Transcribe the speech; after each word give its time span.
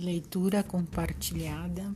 Leitura 0.00 0.62
compartilhada 0.62 1.94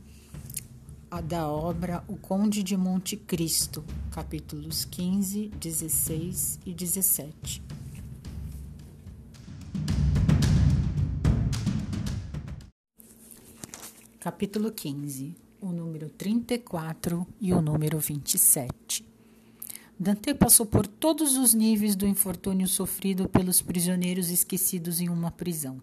da 1.23 1.49
obra 1.49 2.03
O 2.07 2.15
Conde 2.15 2.61
de 2.61 2.77
Monte 2.77 3.17
Cristo, 3.17 3.83
capítulos 4.11 4.85
15, 4.85 5.47
16 5.59 6.59
e 6.67 6.71
17. 6.71 7.63
Capítulo 14.19 14.71
15, 14.71 15.35
o 15.59 15.71
número 15.71 16.07
34 16.09 17.25
e 17.41 17.53
o 17.53 17.61
número 17.61 17.97
27. 17.97 19.03
Dante 19.97 20.35
passou 20.35 20.67
por 20.67 20.85
todos 20.85 21.37
os 21.37 21.55
níveis 21.55 21.95
do 21.95 22.05
infortúnio 22.05 22.67
sofrido 22.67 23.27
pelos 23.27 23.63
prisioneiros 23.63 24.29
esquecidos 24.29 25.01
em 25.01 25.09
uma 25.09 25.31
prisão. 25.31 25.81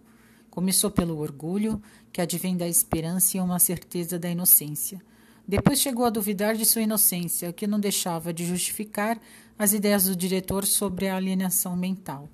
Começou 0.52 0.90
pelo 0.90 1.18
orgulho, 1.18 1.82
que 2.12 2.20
advém 2.20 2.54
da 2.54 2.68
esperança 2.68 3.38
e 3.38 3.40
uma 3.40 3.58
certeza 3.58 4.18
da 4.18 4.28
inocência. 4.28 5.00
Depois 5.48 5.80
chegou 5.80 6.04
a 6.04 6.10
duvidar 6.10 6.54
de 6.54 6.66
sua 6.66 6.82
inocência, 6.82 7.48
o 7.48 7.54
que 7.54 7.66
não 7.66 7.80
deixava 7.80 8.34
de 8.34 8.44
justificar 8.44 9.18
as 9.58 9.72
ideias 9.72 10.04
do 10.04 10.14
diretor 10.14 10.66
sobre 10.66 11.08
a 11.08 11.16
alienação 11.16 11.74
mental. 11.74 12.28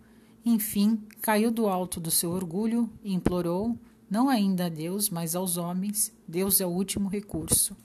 Enfim, 0.44 1.00
caiu 1.22 1.52
do 1.52 1.68
alto 1.68 2.00
do 2.00 2.10
seu 2.10 2.32
orgulho 2.32 2.90
e 3.04 3.14
implorou, 3.14 3.78
não 4.10 4.28
ainda 4.28 4.66
a 4.66 4.68
Deus, 4.68 5.08
mas 5.08 5.36
aos 5.36 5.56
homens: 5.56 6.12
Deus 6.26 6.60
é 6.60 6.66
o 6.66 6.70
último 6.70 7.08
recurso. 7.08 7.76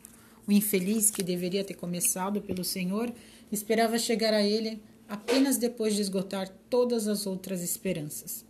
O 0.47 0.51
infeliz, 0.51 1.11
que 1.11 1.21
deveria 1.21 1.63
ter 1.63 1.75
começado 1.75 2.41
pelo 2.41 2.63
Senhor, 2.63 3.13
esperava 3.51 3.99
chegar 3.99 4.33
a 4.33 4.41
ele 4.41 4.81
apenas 5.07 5.57
depois 5.57 5.93
de 5.93 6.01
esgotar 6.01 6.49
todas 6.71 7.07
as 7.07 7.27
outras 7.27 7.61
esperanças. 7.61 8.43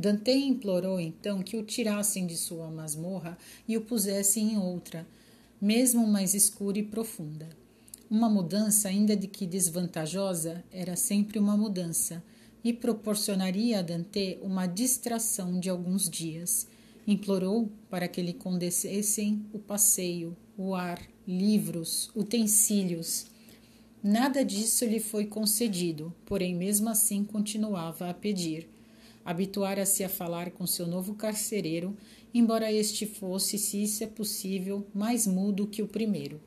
Dante 0.00 0.30
implorou 0.30 0.98
então 0.98 1.42
que 1.42 1.58
o 1.58 1.62
tirassem 1.62 2.26
de 2.26 2.34
sua 2.34 2.70
masmorra 2.70 3.36
e 3.68 3.76
o 3.76 3.82
pusessem 3.82 4.54
em 4.54 4.58
outra, 4.58 5.06
mesmo 5.60 6.06
mais 6.06 6.32
escura 6.32 6.78
e 6.78 6.82
profunda. 6.82 7.46
Uma 8.10 8.26
mudança, 8.26 8.88
ainda 8.88 9.14
de 9.14 9.26
que 9.26 9.46
desvantajosa, 9.46 10.64
era 10.72 10.96
sempre 10.96 11.38
uma 11.38 11.54
mudança 11.54 12.24
e 12.64 12.72
proporcionaria 12.72 13.80
a 13.80 13.82
Dante 13.82 14.38
uma 14.40 14.66
distração 14.66 15.60
de 15.60 15.68
alguns 15.68 16.08
dias. 16.08 16.66
Implorou 17.06 17.70
para 17.90 18.08
que 18.08 18.22
lhe 18.22 18.32
condescessem 18.32 19.44
o 19.52 19.58
passeio, 19.58 20.34
o 20.56 20.74
ar, 20.74 20.98
livros, 21.28 22.10
utensílios. 22.16 23.26
Nada 24.02 24.42
disso 24.42 24.86
lhe 24.86 24.98
foi 24.98 25.26
concedido, 25.26 26.10
porém, 26.24 26.54
mesmo 26.54 26.88
assim, 26.88 27.22
continuava 27.22 28.08
a 28.08 28.14
pedir 28.14 28.79
habituara-se 29.24 30.02
a 30.04 30.08
falar 30.08 30.50
com 30.50 30.66
seu 30.66 30.86
novo 30.86 31.14
carcereiro, 31.14 31.96
embora 32.32 32.72
este 32.72 33.06
fosse, 33.06 33.58
se 33.58 33.82
isso 33.82 34.04
é 34.04 34.06
possível, 34.06 34.86
mais 34.94 35.26
mudo 35.26 35.66
que 35.66 35.82
o 35.82 35.88
primeiro. 35.88 36.40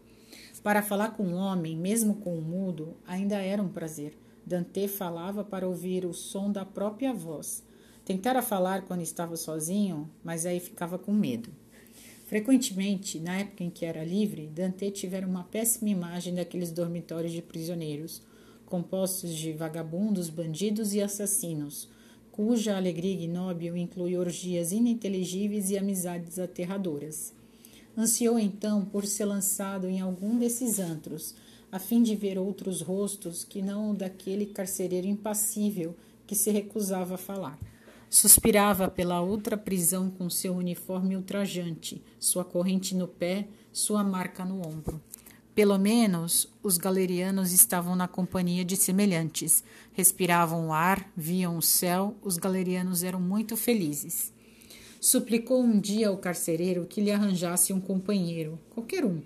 Para 0.64 0.82
falar 0.82 1.10
com 1.10 1.24
um 1.24 1.36
homem, 1.36 1.76
mesmo 1.76 2.16
com 2.16 2.38
um 2.38 2.42
mudo, 2.42 2.96
ainda 3.06 3.36
era 3.36 3.62
um 3.62 3.68
prazer. 3.68 4.18
Dante 4.46 4.88
falava 4.88 5.44
para 5.44 5.68
ouvir 5.68 6.06
o 6.06 6.14
som 6.14 6.52
da 6.52 6.64
própria 6.64 7.14
voz. 7.14 7.64
Tentara 8.06 8.42
falar 8.42 8.84
quando 8.84 9.02
estava 9.02 9.36
sozinho, 9.36 10.10
mas 10.24 10.46
aí 10.46 10.60
ficava 10.60 10.98
com 10.98 11.14
medo. 11.14 11.50
Frequentemente, 12.26 13.20
na 13.20 13.40
época 13.40 13.64
em 13.64 13.70
que 13.70 13.86
era 13.86 14.04
livre, 14.04 14.48
Dante 14.48 14.90
tivera 14.92 15.28
uma 15.28 15.44
péssima 15.44 15.90
imagem 15.90 16.34
daqueles 16.34 16.72
dormitórios 16.72 17.32
de 17.32 17.42
prisioneiros, 17.42 18.22
compostos 18.66 19.36
de 19.36 19.54
vagabundos, 19.54 20.30
bandidos 20.30 20.94
e 20.94 21.02
assassinos, 21.02 21.88
cuja 22.34 22.76
alegria 22.76 23.14
ignóbil 23.14 23.78
inclui 23.78 24.18
orgias 24.18 24.72
ininteligíveis 24.72 25.70
e 25.70 25.78
amizades 25.78 26.40
aterradoras. 26.40 27.32
Ansiou 27.96 28.40
então 28.40 28.84
por 28.84 29.06
ser 29.06 29.26
lançado 29.26 29.88
em 29.88 30.02
algum 30.02 30.40
desses 30.40 30.80
antros, 30.80 31.36
a 31.72 31.78
fim 31.78 32.02
de 32.02 32.16
ver 32.16 32.40
outros 32.40 32.82
rostos 32.82 33.44
que 33.44 33.62
não 33.62 33.92
o 33.92 33.96
daquele 33.96 34.48
carcereiro 34.48 35.06
impassível 35.06 35.96
que 36.26 36.34
se 36.36 36.50
recusava 36.50 37.14
a 37.14 37.20
falar. 37.20 37.60
Suspirava 38.10 38.90
pela 38.90 39.22
outra 39.22 39.56
prisão 39.56 40.10
com 40.10 40.28
seu 40.28 40.56
uniforme 40.56 41.16
ultrajante, 41.16 42.02
sua 42.20 42.44
corrente 42.44 42.96
no 42.96 43.08
pé, 43.08 43.48
sua 43.72 44.04
marca 44.04 44.44
no 44.44 44.68
ombro. 44.68 45.00
Pelo 45.56 45.78
menos 45.78 46.52
os 46.64 46.80
galerianos 46.80 47.52
estavam 47.52 47.96
na 47.96 48.08
companhia 48.08 48.66
de 48.66 48.76
semelhantes. 48.76 49.64
Respiravam 49.94 50.70
o 50.70 50.74
ar, 50.74 51.12
viam 51.16 51.58
o 51.58 51.62
céu, 51.62 52.16
os 52.24 52.38
galerianos 52.38 53.04
eram 53.04 53.22
muito 53.22 53.56
felizes. 53.56 54.34
Suplicou 55.00 55.62
um 55.62 55.80
dia 55.80 56.08
ao 56.08 56.18
carcereiro 56.18 56.88
que 56.88 57.02
lhe 57.02 57.12
arranjasse 57.12 57.72
um 57.72 57.80
companheiro, 57.80 58.58
qualquer 58.72 59.06
um. 59.06 59.22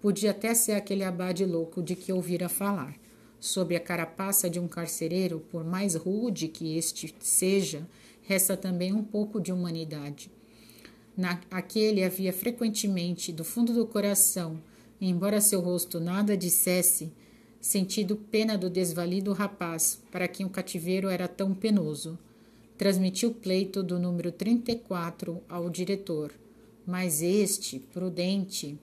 Podia 0.00 0.30
até 0.30 0.54
ser 0.54 0.72
aquele 0.72 1.04
abade 1.04 1.44
louco 1.44 1.82
de 1.82 1.94
que 1.94 2.10
ouvira 2.10 2.48
falar. 2.48 2.94
Sob 3.38 3.76
a 3.76 3.80
carapaça 3.80 4.48
de 4.48 4.58
um 4.58 4.66
carcereiro, 4.66 5.40
por 5.50 5.62
mais 5.62 5.94
rude 5.94 6.48
que 6.48 6.78
este 6.78 7.14
seja, 7.20 7.86
resta 8.22 8.56
também 8.56 8.94
um 8.94 9.04
pouco 9.04 9.38
de 9.38 9.52
humanidade. 9.52 10.30
Na, 11.14 11.38
aquele 11.50 12.02
havia 12.02 12.32
frequentemente, 12.32 13.30
do 13.30 13.44
fundo 13.44 13.74
do 13.74 13.86
coração, 13.86 14.58
embora 15.08 15.40
seu 15.40 15.60
rosto 15.60 15.98
nada 15.98 16.36
dissesse, 16.36 17.12
sentido 17.60 18.16
pena 18.16 18.56
do 18.56 18.68
desvalido 18.68 19.32
rapaz, 19.32 20.02
para 20.10 20.28
quem 20.28 20.44
o 20.44 20.50
cativeiro 20.50 21.08
era 21.08 21.28
tão 21.28 21.54
penoso. 21.54 22.18
Transmitiu 22.76 23.30
o 23.30 23.34
pleito 23.34 23.82
do 23.82 23.98
número 23.98 24.32
34 24.32 25.42
ao 25.48 25.68
diretor, 25.68 26.32
mas 26.86 27.22
este, 27.22 27.78
prudente, 27.78 28.78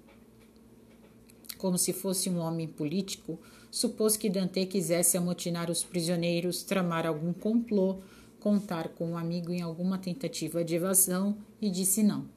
como 1.57 1.77
se 1.77 1.91
fosse 1.91 2.29
um 2.29 2.37
homem 2.37 2.67
político, 2.67 3.39
supôs 3.71 4.15
que 4.15 4.29
Dante 4.29 4.65
quisesse 4.65 5.17
amotinar 5.17 5.69
os 5.69 5.83
prisioneiros, 5.83 6.63
tramar 6.63 7.05
algum 7.05 7.33
complô, 7.33 7.97
contar 8.39 8.89
com 8.89 9.11
um 9.11 9.17
amigo 9.17 9.51
em 9.51 9.61
alguma 9.61 9.97
tentativa 9.97 10.63
de 10.63 10.75
evasão 10.75 11.35
e 11.59 11.69
disse 11.69 12.03
não. 12.03 12.36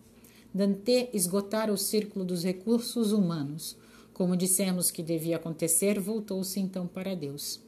Dante 0.53 1.09
esgotara 1.13 1.73
o 1.73 1.79
círculo 1.79 2.25
dos 2.25 2.43
recursos 2.43 3.13
humanos. 3.13 3.77
Como 4.13 4.37
dissemos 4.37 4.91
que 4.91 5.03
devia 5.03 5.37
acontecer, 5.37 6.01
voltou-se 6.01 6.59
então 6.59 6.87
para 6.87 7.15
Deus. 7.15 7.61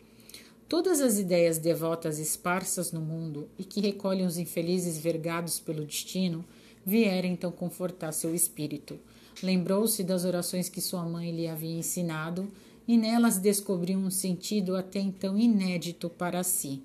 Todas 0.69 1.01
as 1.01 1.19
ideias 1.19 1.59
devotas 1.59 2.19
esparsas 2.19 2.91
no 2.93 3.01
mundo 3.01 3.49
e 3.59 3.65
que 3.65 3.81
recolhem 3.81 4.27
os 4.27 4.37
infelizes 4.37 4.99
vergados 4.99 5.61
pelo 5.61 5.85
destino 5.85 6.45
vieram 6.85 7.29
então 7.29 7.53
confortar 7.53 8.13
seu 8.13 8.35
espírito. 8.35 8.99
Lembrou-se 9.43 10.03
das 10.03 10.25
orações 10.25 10.69
que 10.69 10.81
sua 10.81 11.05
mãe 11.05 11.31
lhe 11.31 11.47
havia 11.47 11.79
ensinado 11.79 12.51
e 12.89 12.97
nelas 12.97 13.39
descobriu 13.39 13.99
um 13.99 14.11
sentido 14.11 14.75
até 14.77 14.99
então 14.99 15.39
inédito 15.39 16.11
para 16.11 16.43
si 16.43 16.83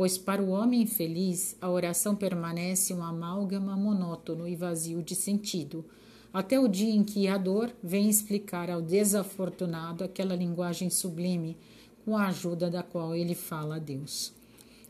pois 0.00 0.16
para 0.16 0.42
o 0.42 0.48
homem 0.48 0.80
infeliz 0.80 1.58
a 1.60 1.68
oração 1.68 2.16
permanece 2.16 2.94
um 2.94 3.02
amálgama 3.02 3.76
monótono 3.76 4.48
e 4.48 4.56
vazio 4.56 5.02
de 5.02 5.14
sentido, 5.14 5.84
até 6.32 6.58
o 6.58 6.66
dia 6.66 6.90
em 6.90 7.04
que 7.04 7.28
a 7.28 7.36
dor 7.36 7.70
vem 7.82 8.08
explicar 8.08 8.70
ao 8.70 8.80
desafortunado 8.80 10.02
aquela 10.02 10.34
linguagem 10.34 10.88
sublime 10.88 11.54
com 12.02 12.16
a 12.16 12.28
ajuda 12.28 12.70
da 12.70 12.82
qual 12.82 13.14
ele 13.14 13.34
fala 13.34 13.76
a 13.76 13.78
Deus. 13.78 14.32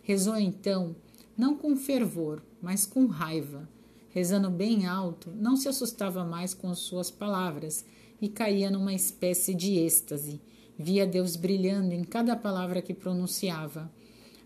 Rezou 0.04 0.36
então, 0.36 0.94
não 1.36 1.56
com 1.56 1.76
fervor, 1.76 2.40
mas 2.62 2.86
com 2.86 3.06
raiva. 3.06 3.68
Rezando 4.10 4.48
bem 4.48 4.86
alto, 4.86 5.28
não 5.34 5.56
se 5.56 5.68
assustava 5.68 6.24
mais 6.24 6.54
com 6.54 6.72
suas 6.72 7.10
palavras 7.10 7.84
e 8.22 8.28
caía 8.28 8.70
numa 8.70 8.94
espécie 8.94 9.54
de 9.54 9.76
êxtase. 9.76 10.40
Via 10.78 11.04
Deus 11.04 11.34
brilhando 11.34 11.94
em 11.94 12.04
cada 12.04 12.36
palavra 12.36 12.80
que 12.80 12.94
pronunciava 12.94 13.90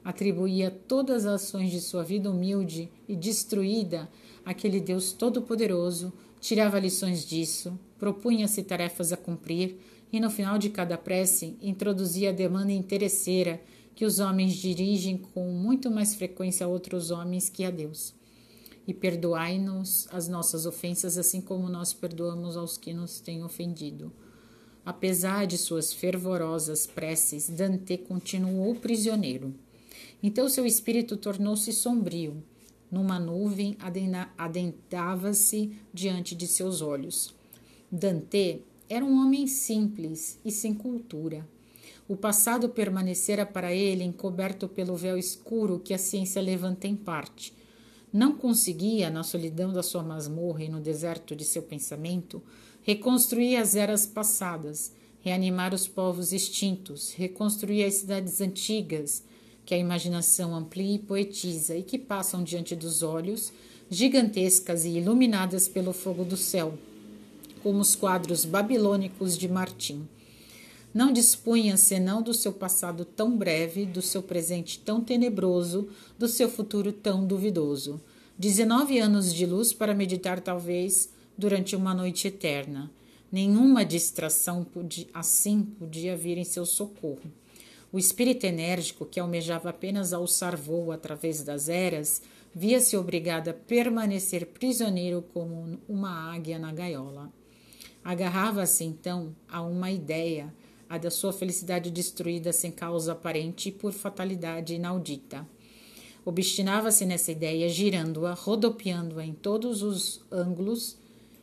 atribuía 0.04 0.70
todas 0.70 1.24
as 1.24 1.42
ações 1.42 1.70
de 1.70 1.80
sua 1.80 2.04
vida 2.04 2.30
humilde 2.30 2.90
e 3.08 3.16
destruída 3.16 4.08
àquele 4.44 4.78
Deus 4.78 5.12
Todo-Poderoso, 5.12 6.12
tirava 6.40 6.78
lições 6.78 7.24
disso, 7.24 7.78
propunha-se 7.98 8.62
tarefas 8.62 9.12
a 9.12 9.16
cumprir 9.16 9.78
e, 10.12 10.20
no 10.20 10.30
final 10.30 10.58
de 10.58 10.68
cada 10.68 10.98
prece, 10.98 11.56
introduzia 11.62 12.28
a 12.28 12.32
demanda 12.32 12.70
interesseira 12.70 13.60
que 13.94 14.04
os 14.04 14.18
homens 14.18 14.54
dirigem 14.54 15.16
com 15.16 15.50
muito 15.50 15.90
mais 15.90 16.14
frequência 16.14 16.66
a 16.66 16.68
outros 16.68 17.10
homens 17.10 17.48
que 17.48 17.64
a 17.64 17.70
Deus. 17.70 18.14
E 18.86 18.92
perdoai-nos 18.92 20.06
as 20.12 20.28
nossas 20.28 20.66
ofensas, 20.66 21.16
assim 21.16 21.40
como 21.40 21.70
nós 21.70 21.94
perdoamos 21.94 22.56
aos 22.56 22.76
que 22.76 22.92
nos 22.92 23.20
têm 23.20 23.42
ofendido. 23.42 24.12
Apesar 24.84 25.46
de 25.46 25.56
suas 25.56 25.94
fervorosas 25.94 26.86
preces, 26.86 27.48
Dante 27.48 27.96
continuou 27.96 28.74
prisioneiro. 28.74 29.54
Então 30.26 30.48
seu 30.48 30.64
espírito 30.64 31.18
tornou-se 31.18 31.70
sombrio. 31.70 32.42
Numa 32.90 33.20
nuvem 33.20 33.76
adentrava-se 34.38 35.76
diante 35.92 36.34
de 36.34 36.46
seus 36.46 36.80
olhos. 36.80 37.34
Dante 37.92 38.62
era 38.88 39.04
um 39.04 39.20
homem 39.20 39.46
simples 39.46 40.40
e 40.42 40.50
sem 40.50 40.72
cultura. 40.72 41.46
O 42.08 42.16
passado 42.16 42.70
permanecera 42.70 43.44
para 43.44 43.74
ele 43.74 44.02
encoberto 44.02 44.66
pelo 44.66 44.96
véu 44.96 45.18
escuro 45.18 45.78
que 45.78 45.92
a 45.92 45.98
ciência 45.98 46.40
levanta 46.40 46.88
em 46.88 46.96
parte. 46.96 47.52
Não 48.10 48.34
conseguia, 48.34 49.10
na 49.10 49.22
solidão 49.22 49.74
da 49.74 49.82
sua 49.82 50.02
masmorra 50.02 50.64
e 50.64 50.70
no 50.70 50.80
deserto 50.80 51.36
de 51.36 51.44
seu 51.44 51.62
pensamento, 51.62 52.42
reconstruir 52.80 53.56
as 53.56 53.76
eras 53.76 54.06
passadas, 54.06 54.90
reanimar 55.20 55.74
os 55.74 55.86
povos 55.86 56.32
extintos, 56.32 57.12
reconstruir 57.12 57.84
as 57.84 57.94
cidades 57.96 58.40
antigas, 58.40 59.22
que 59.64 59.74
a 59.74 59.78
imaginação 59.78 60.54
amplia 60.54 60.96
e 60.96 60.98
poetiza 60.98 61.76
e 61.76 61.82
que 61.82 61.98
passam 61.98 62.42
diante 62.42 62.76
dos 62.76 63.02
olhos, 63.02 63.52
gigantescas 63.90 64.84
e 64.84 64.90
iluminadas 64.90 65.68
pelo 65.68 65.92
fogo 65.92 66.24
do 66.24 66.36
céu, 66.36 66.78
como 67.62 67.80
os 67.80 67.94
quadros 67.94 68.44
babilônicos 68.44 69.38
de 69.38 69.48
Martim. 69.48 70.06
Não 70.92 71.12
dispunha 71.12 71.76
senão 71.76 72.22
do 72.22 72.32
seu 72.32 72.52
passado 72.52 73.04
tão 73.04 73.36
breve, 73.36 73.84
do 73.84 74.00
seu 74.00 74.22
presente 74.22 74.78
tão 74.78 75.00
tenebroso, 75.00 75.88
do 76.16 76.28
seu 76.28 76.48
futuro 76.48 76.92
tão 76.92 77.26
duvidoso. 77.26 78.00
Dezenove 78.38 78.98
anos 79.00 79.34
de 79.34 79.44
luz 79.44 79.72
para 79.72 79.94
meditar, 79.94 80.40
talvez, 80.40 81.08
durante 81.36 81.74
uma 81.74 81.92
noite 81.94 82.28
eterna. 82.28 82.90
Nenhuma 83.30 83.84
distração 83.84 84.64
assim 85.12 85.62
podia 85.62 86.16
vir 86.16 86.38
em 86.38 86.44
seu 86.44 86.64
socorro. 86.64 87.32
O 87.94 87.98
espírito 88.00 88.44
enérgico, 88.44 89.06
que 89.06 89.20
almejava 89.20 89.70
apenas 89.70 90.12
alçar 90.12 90.56
voo 90.56 90.90
através 90.90 91.44
das 91.44 91.68
eras, 91.68 92.22
via-se 92.52 92.96
obrigado 92.96 93.50
a 93.50 93.54
permanecer 93.54 94.46
prisioneiro 94.46 95.22
como 95.32 95.78
uma 95.88 96.34
águia 96.34 96.58
na 96.58 96.72
gaiola. 96.72 97.32
Agarrava-se 98.02 98.82
então 98.82 99.32
a 99.48 99.62
uma 99.62 99.92
ideia 99.92 100.52
a 100.88 100.98
da 100.98 101.08
sua 101.08 101.32
felicidade 101.32 101.88
destruída 101.88 102.52
sem 102.52 102.72
causa 102.72 103.12
aparente 103.12 103.68
e 103.68 103.72
por 103.72 103.92
fatalidade 103.92 104.74
inaudita. 104.74 105.46
Obstinava-se 106.24 107.06
nessa 107.06 107.30
ideia, 107.30 107.68
girando-a, 107.68 108.34
rodopiando-a 108.34 109.24
em 109.24 109.34
todos 109.34 109.84
os 109.84 110.20
ângulos 110.32 110.98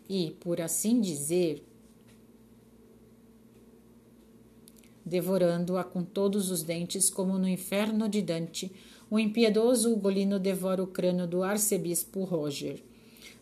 e, 0.09 0.31
por 0.41 0.59
assim 0.59 0.99
dizer, 0.99 1.63
devorando-a 5.05 5.83
com 5.83 6.03
todos 6.03 6.51
os 6.51 6.63
dentes, 6.63 7.09
como 7.09 7.37
no 7.37 7.47
inferno 7.47 8.07
de 8.07 8.21
Dante, 8.21 8.71
o 9.09 9.19
impiedoso 9.19 9.91
Ugolino 9.91 10.39
devora 10.39 10.81
o 10.81 10.87
crânio 10.87 11.27
do 11.27 11.43
arcebispo 11.43 12.23
Roger. 12.23 12.83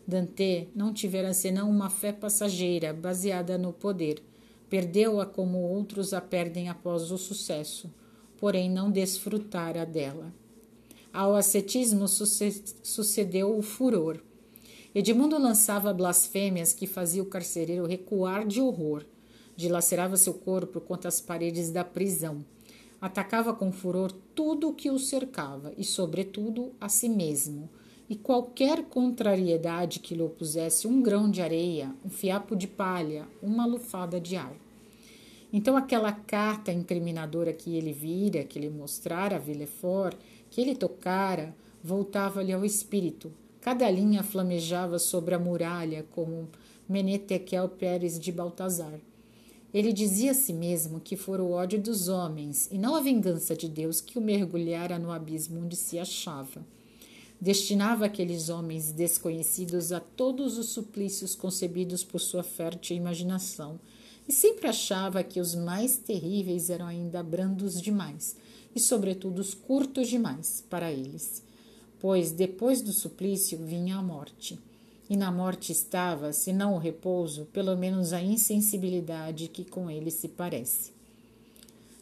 Dante 0.06 0.68
não 0.74 0.92
tivera 0.92 1.32
senão 1.32 1.70
uma 1.70 1.88
fé 1.88 2.12
passageira, 2.12 2.92
baseada 2.92 3.56
no 3.56 3.72
poder, 3.72 4.22
Perdeu-a 4.70 5.26
como 5.26 5.58
outros 5.58 6.14
a 6.14 6.20
perdem 6.20 6.68
após 6.68 7.10
o 7.10 7.18
sucesso, 7.18 7.92
porém 8.38 8.70
não 8.70 8.88
desfrutara 8.88 9.84
dela. 9.84 10.32
Ao 11.12 11.34
ascetismo 11.34 12.06
sucedeu 12.06 13.58
o 13.58 13.62
furor. 13.62 14.20
Edmundo 14.94 15.36
lançava 15.36 15.92
blasfêmias 15.92 16.72
que 16.72 16.86
fazia 16.86 17.20
o 17.20 17.26
carcereiro 17.26 17.84
recuar 17.84 18.46
de 18.46 18.60
horror. 18.60 19.04
Dilacerava 19.60 20.16
seu 20.16 20.32
corpo 20.32 20.80
contra 20.80 21.08
as 21.08 21.20
paredes 21.20 21.70
da 21.70 21.84
prisão. 21.84 22.42
Atacava 22.98 23.52
com 23.52 23.70
furor 23.70 24.10
tudo 24.34 24.70
o 24.70 24.74
que 24.74 24.90
o 24.90 24.98
cercava 24.98 25.74
e, 25.76 25.84
sobretudo, 25.84 26.72
a 26.80 26.88
si 26.88 27.10
mesmo. 27.10 27.68
E 28.08 28.16
qualquer 28.16 28.84
contrariedade 28.84 29.98
que 29.98 30.14
lhe 30.14 30.22
opusesse 30.22 30.88
um 30.88 31.02
grão 31.02 31.30
de 31.30 31.42
areia, 31.42 31.94
um 32.02 32.08
fiapo 32.08 32.56
de 32.56 32.66
palha, 32.66 33.28
uma 33.42 33.66
lufada 33.66 34.18
de 34.18 34.34
ar. 34.34 34.54
Então, 35.52 35.76
aquela 35.76 36.10
carta 36.10 36.72
incriminadora 36.72 37.52
que 37.52 37.76
ele 37.76 37.92
vira, 37.92 38.44
que 38.44 38.58
ele 38.58 38.70
mostrara 38.70 39.36
a 39.36 39.38
Villefort, 39.38 40.16
que 40.48 40.58
ele 40.58 40.74
tocara, 40.74 41.54
voltava-lhe 41.84 42.54
ao 42.54 42.64
espírito. 42.64 43.30
Cada 43.60 43.90
linha 43.90 44.22
flamejava 44.22 44.98
sobre 44.98 45.34
a 45.34 45.38
muralha, 45.38 46.06
como 46.12 46.48
Menetekel 46.88 47.68
Pérez 47.68 48.18
de 48.18 48.32
Baltazar. 48.32 48.98
Ele 49.72 49.92
dizia 49.92 50.32
a 50.32 50.34
si 50.34 50.52
mesmo 50.52 51.00
que 51.00 51.16
fora 51.16 51.42
o 51.42 51.52
ódio 51.52 51.80
dos 51.80 52.08
homens, 52.08 52.68
e 52.72 52.78
não 52.78 52.96
a 52.96 53.00
vingança 53.00 53.54
de 53.54 53.68
Deus, 53.68 54.00
que 54.00 54.18
o 54.18 54.22
mergulhara 54.22 54.98
no 54.98 55.12
abismo 55.12 55.60
onde 55.60 55.76
se 55.76 55.98
achava. 55.98 56.64
Destinava 57.40 58.04
aqueles 58.04 58.48
homens 58.48 58.92
desconhecidos 58.92 59.92
a 59.92 60.00
todos 60.00 60.58
os 60.58 60.70
suplícios 60.70 61.34
concebidos 61.34 62.04
por 62.04 62.20
sua 62.20 62.42
fértil 62.42 62.96
imaginação 62.96 63.80
e 64.28 64.32
sempre 64.32 64.68
achava 64.68 65.24
que 65.24 65.40
os 65.40 65.54
mais 65.54 65.96
terríveis 65.96 66.68
eram 66.68 66.86
ainda 66.86 67.22
brandos 67.22 67.80
demais 67.80 68.36
e, 68.74 68.78
sobretudo, 68.78 69.38
os 69.38 69.54
curtos 69.54 70.08
demais 70.08 70.62
para 70.68 70.92
eles, 70.92 71.42
pois 71.98 72.30
depois 72.30 72.82
do 72.82 72.92
suplício 72.92 73.58
vinha 73.58 73.96
a 73.96 74.02
morte. 74.02 74.58
E 75.10 75.16
na 75.16 75.32
morte 75.32 75.72
estava, 75.72 76.32
se 76.32 76.52
não 76.52 76.76
o 76.76 76.78
repouso, 76.78 77.46
pelo 77.46 77.76
menos 77.76 78.12
a 78.12 78.22
insensibilidade 78.22 79.48
que 79.48 79.64
com 79.64 79.90
ele 79.90 80.08
se 80.08 80.28
parece. 80.28 80.92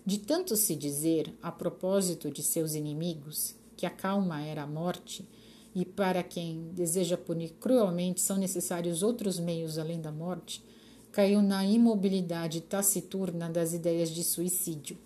De 0.04 0.18
tanto 0.18 0.54
se 0.56 0.76
dizer, 0.76 1.32
a 1.42 1.50
propósito 1.50 2.30
de 2.30 2.42
seus 2.42 2.74
inimigos, 2.74 3.54
que 3.78 3.86
a 3.86 3.90
calma 3.90 4.42
era 4.42 4.64
a 4.64 4.66
morte, 4.66 5.26
e 5.74 5.86
para 5.86 6.22
quem 6.22 6.70
deseja 6.74 7.16
punir 7.16 7.54
cruelmente 7.58 8.20
são 8.20 8.36
necessários 8.36 9.02
outros 9.02 9.40
meios 9.40 9.78
além 9.78 10.02
da 10.02 10.12
morte, 10.12 10.62
caiu 11.10 11.40
na 11.40 11.64
imobilidade 11.64 12.60
taciturna 12.60 13.48
das 13.48 13.72
ideias 13.72 14.10
de 14.10 14.22
suicídio. 14.22 14.98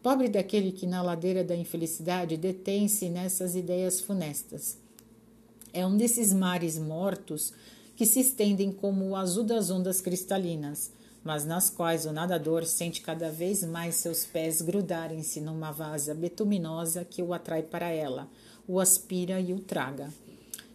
Pobre 0.00 0.28
daquele 0.28 0.70
que, 0.70 0.86
na 0.86 1.02
ladeira 1.02 1.42
da 1.42 1.56
infelicidade, 1.56 2.36
detém-se 2.36 3.08
nessas 3.08 3.56
ideias 3.56 3.98
funestas. 3.98 4.83
É 5.76 5.84
um 5.84 5.96
desses 5.96 6.32
mares 6.32 6.78
mortos 6.78 7.52
que 7.96 8.06
se 8.06 8.20
estendem 8.20 8.70
como 8.70 9.08
o 9.08 9.16
azul 9.16 9.42
das 9.42 9.70
ondas 9.70 10.00
cristalinas, 10.00 10.92
mas 11.24 11.44
nas 11.44 11.68
quais 11.68 12.06
o 12.06 12.12
nadador 12.12 12.64
sente 12.64 13.00
cada 13.00 13.28
vez 13.28 13.64
mais 13.64 13.96
seus 13.96 14.24
pés 14.24 14.62
grudarem-se 14.62 15.40
numa 15.40 15.72
vasa 15.72 16.14
betuminosa 16.14 17.04
que 17.04 17.20
o 17.20 17.34
atrai 17.34 17.64
para 17.64 17.88
ela, 17.88 18.28
o 18.68 18.78
aspira 18.78 19.40
e 19.40 19.52
o 19.52 19.58
traga. 19.58 20.14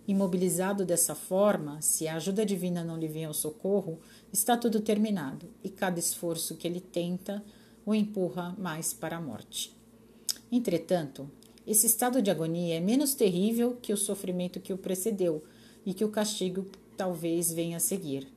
Imobilizado 0.06 0.84
dessa 0.84 1.16
forma, 1.16 1.82
se 1.82 2.06
a 2.06 2.16
ajuda 2.16 2.46
divina 2.46 2.84
não 2.84 2.98
lhe 2.98 3.08
vem 3.08 3.24
ao 3.24 3.34
socorro, 3.34 4.02
está 4.34 4.58
tudo 4.58 4.82
terminado 4.82 5.48
e 5.64 5.70
cada 5.70 5.98
esforço 5.98 6.56
que 6.56 6.68
ele 6.68 6.82
tenta 6.82 7.42
o 7.86 7.96
empurra 7.96 8.54
mais 8.58 8.94
para 8.94 9.16
a 9.16 9.22
morte. 9.22 9.74
Entretanto, 10.52 11.30
esse 11.70 11.86
estado 11.86 12.20
de 12.20 12.32
agonia 12.32 12.78
é 12.78 12.80
menos 12.80 13.14
terrível 13.14 13.78
que 13.80 13.94
o 13.94 13.98
sofrimento 13.98 14.60
que 14.60 14.74
o 14.74 14.78
precedeu 14.78 15.44
e 15.86 15.94
que 15.94 16.04
o 16.04 16.10
castigo 16.10 16.66
talvez 16.98 17.54
venha 17.54 17.78
a 17.78 17.80
seguir. 17.80 18.28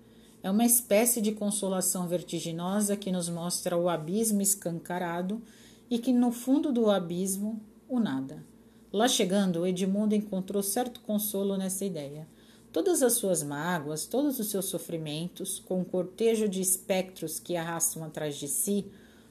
É 0.43 0.51
uma 0.51 0.67
espécie 0.67 1.19
de 1.23 1.33
consolação 1.33 2.07
vertiginosa 2.07 2.95
que 2.95 3.11
nos 3.11 3.31
mostra 3.31 3.75
o 3.75 3.89
abismo 3.89 4.43
escancarado 4.43 5.41
e 5.89 5.99
que 5.99 6.13
no 6.13 6.31
fundo 6.31 6.71
do 6.71 6.91
abismo 6.91 7.59
o 7.89 7.99
nada. 7.99 8.45
Lá 8.93 9.09
chegando, 9.09 9.67
Edmundo 9.67 10.15
encontrou 10.15 10.63
certo 10.63 11.01
consolo 11.01 11.57
nessa 11.57 11.87
ideia. 11.87 12.29
Todas 12.71 13.03
as 13.03 13.15
suas 13.15 13.43
mágoas, 13.43 14.05
todos 14.05 14.39
os 14.39 14.49
seus 14.49 14.67
sofrimentos, 14.67 15.59
com 15.59 15.81
um 15.81 15.85
cortejo 15.85 16.47
de 16.47 16.61
espectros 16.61 17.41
que 17.41 17.57
arrastam 17.57 18.05
atrás 18.05 18.37
de 18.37 18.47
si, 18.47 18.85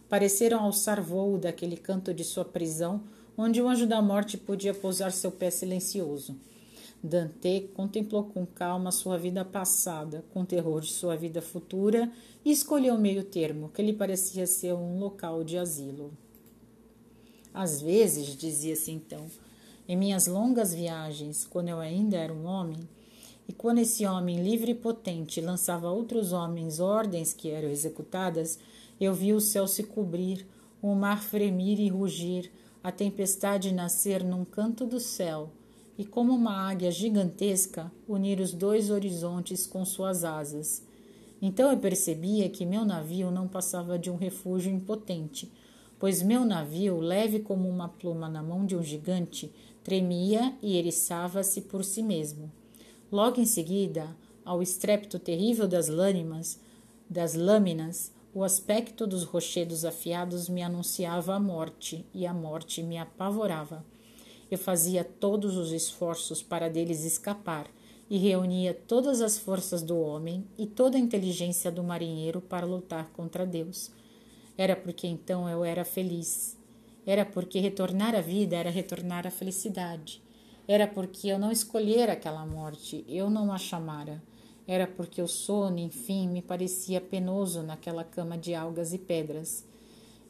pareceram 0.10 0.60
alçar 0.62 1.04
voo 1.04 1.38
daquele 1.38 1.78
canto 1.78 2.12
de 2.12 2.24
sua 2.24 2.44
prisão, 2.44 3.04
onde 3.38 3.62
o 3.62 3.68
anjo 3.68 3.88
da 3.88 4.02
morte 4.02 4.38
podia 4.38 4.74
pousar 4.74 5.12
seu 5.12 5.32
pé 5.32 5.50
silencioso. 5.50 6.36
Dante 7.04 7.70
contemplou 7.74 8.26
com 8.26 8.46
calma 8.46 8.92
sua 8.92 9.18
vida 9.18 9.44
passada, 9.44 10.24
com 10.32 10.46
terror 10.46 10.82
de 10.82 10.92
sua 10.92 11.16
vida 11.16 11.42
futura, 11.42 12.12
e 12.46 12.52
escolheu 12.52 12.96
o 12.96 13.02
meio 13.02 13.24
termo, 13.24 13.70
que 13.70 13.82
lhe 13.82 13.94
parecia 13.94 14.46
ser 14.46 14.74
um 14.74 15.00
local 15.00 15.44
de 15.44 15.58
asilo. 15.58 16.12
Às 17.54 17.82
vezes, 17.82 18.36
dizia-se 18.36 18.92
então, 18.92 19.26
em 19.88 19.98
minhas 19.98 20.28
longas 20.28 20.74
viagens, 20.74 21.46
quando 21.46 21.70
eu 21.70 21.80
ainda 21.80 22.18
era 22.18 22.32
um 22.32 22.46
homem, 22.46 22.88
e 23.48 23.54
quando 23.54 23.80
esse 23.80 24.06
homem 24.06 24.42
livre 24.42 24.72
e 24.72 24.76
potente 24.76 25.42
lançava 25.42 25.88
a 25.88 25.92
outros 25.92 26.32
homens 26.32 26.80
ordens 26.80 27.34
que 27.34 27.50
eram 27.50 27.70
executadas, 27.70 28.60
eu 29.00 29.14
vi 29.14 29.34
o 29.34 29.42
céu 29.42 29.68
se 29.68 29.84
cobrir, 29.84 30.46
o 30.82 30.94
mar 30.96 31.22
fremir 31.22 31.80
e 31.80 31.90
rugir, 31.90 32.52
a 32.84 32.92
tempestade 32.92 33.74
nascer 33.74 34.24
num 34.24 34.44
canto 34.44 34.86
do 34.86 35.00
céu, 35.00 35.52
e 35.98 36.06
como 36.06 36.34
uma 36.34 36.68
águia 36.68 36.90
gigantesca, 36.90 37.92
unir 38.08 38.40
os 38.40 38.54
dois 38.54 38.90
horizontes 38.90 39.68
com 39.68 39.86
suas 39.86 40.24
asas. 40.24 40.84
Então 41.42 41.72
eu 41.72 41.78
percebia 41.78 42.50
que 42.50 42.66
meu 42.66 42.84
navio 42.84 43.30
não 43.30 43.48
passava 43.48 44.00
de 44.00 44.10
um 44.10 44.16
refúgio 44.16 44.72
impotente, 44.72 45.52
pois 46.00 46.24
meu 46.24 46.44
navio, 46.44 47.00
leve 47.00 47.40
como 47.40 47.70
uma 47.70 47.88
pluma 47.88 48.28
na 48.28 48.42
mão 48.42 48.66
de 48.66 48.76
um 48.76 48.82
gigante, 48.82 49.54
tremia 49.84 50.56
e 50.62 50.76
eriçava-se 50.78 51.62
por 51.62 51.84
si 51.84 52.02
mesmo. 52.02 52.52
Logo 53.12 53.40
em 53.40 53.46
seguida, 53.46 54.16
ao 54.44 54.62
estrépito 54.64 55.20
terrível 55.20 55.68
das 55.68 55.88
lâminas, 55.88 56.60
das 57.08 57.36
lâminas, 57.36 58.12
o 58.34 58.46
aspecto 58.46 59.06
dos 59.06 59.24
rochedos 59.24 59.84
afiados 59.84 60.48
me 60.48 60.64
anunciava 60.64 61.36
a 61.36 61.40
morte, 61.40 62.06
e 62.14 62.26
a 62.26 62.34
morte 62.34 62.82
me 62.82 62.98
apavorava. 62.98 63.86
Eu 64.50 64.58
fazia 64.58 65.04
todos 65.04 65.58
os 65.58 65.72
esforços 65.74 66.42
para 66.42 66.70
deles 66.70 67.04
escapar 67.04 67.68
e 68.10 68.18
reunia 68.18 68.74
todas 68.74 69.22
as 69.22 69.38
forças 69.38 69.82
do 69.82 70.00
homem 70.00 70.46
e 70.58 70.66
toda 70.66 70.98
a 70.98 71.00
inteligência 71.00 71.72
do 71.72 71.84
marinheiro 71.84 72.40
para 72.42 72.66
lutar 72.66 73.10
contra 73.14 73.46
Deus. 73.46 73.92
Era 74.58 74.76
porque 74.76 75.08
então 75.08 75.50
eu 75.50 75.64
era 75.66 75.84
feliz. 75.84 76.58
Era 77.06 77.26
porque 77.26 77.60
retornar 77.60 78.16
à 78.16 78.22
vida 78.22 78.56
era 78.56 78.70
retornar 78.70 79.28
à 79.28 79.32
felicidade. 79.32 80.22
Era 80.68 80.88
porque 80.88 81.28
eu 81.28 81.40
não 81.40 81.52
escolhera 81.52 82.14
aquela 82.14 82.46
morte, 82.46 83.04
eu 83.10 83.30
não 83.30 83.52
a 83.52 83.58
chamara. 83.58 84.22
Era 84.68 84.88
porque 84.88 85.22
o 85.22 85.28
sono, 85.28 85.80
enfim, 85.80 86.28
me 86.28 86.42
parecia 86.42 87.02
penoso 87.02 87.62
naquela 87.64 88.04
cama 88.04 88.38
de 88.38 88.54
algas 88.54 88.94
e 88.94 88.98
pedras. 88.98 89.66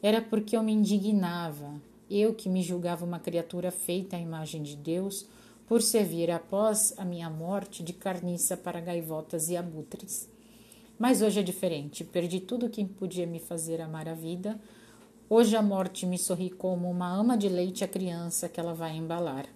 Era 0.02 0.20
porque 0.20 0.56
eu 0.56 0.62
me 0.62 0.72
indignava, 0.72 1.80
eu 2.10 2.34
que 2.34 2.48
me 2.48 2.62
julgava 2.62 3.04
uma 3.04 3.20
criatura 3.20 3.70
feita 3.70 4.16
à 4.16 4.20
imagem 4.20 4.62
de 4.62 4.76
Deus, 4.76 5.26
por 5.66 5.80
servir 5.80 6.30
após 6.30 6.92
a 6.98 7.04
minha 7.04 7.30
morte 7.30 7.82
de 7.82 7.92
carniça 7.92 8.56
para 8.56 8.80
gaivotas 8.80 9.48
e 9.48 9.56
abutres. 9.56 10.28
Mas 10.98 11.22
hoje 11.22 11.40
é 11.40 11.42
diferente. 11.42 12.04
Perdi 12.04 12.40
tudo 12.40 12.68
que 12.68 12.84
podia 12.84 13.26
me 13.26 13.38
fazer 13.38 13.80
amar 13.80 14.08
a 14.08 14.14
vida. 14.14 14.60
Hoje 15.28 15.56
a 15.56 15.62
morte 15.62 16.04
me 16.04 16.18
sorri 16.18 16.50
como 16.50 16.90
uma 16.90 17.10
ama 17.12 17.36
de 17.36 17.48
leite 17.48 17.82
à 17.84 17.88
criança 17.88 18.48
que 18.48 18.60
ela 18.60 18.74
vai 18.74 18.96
embalar. 18.96 19.46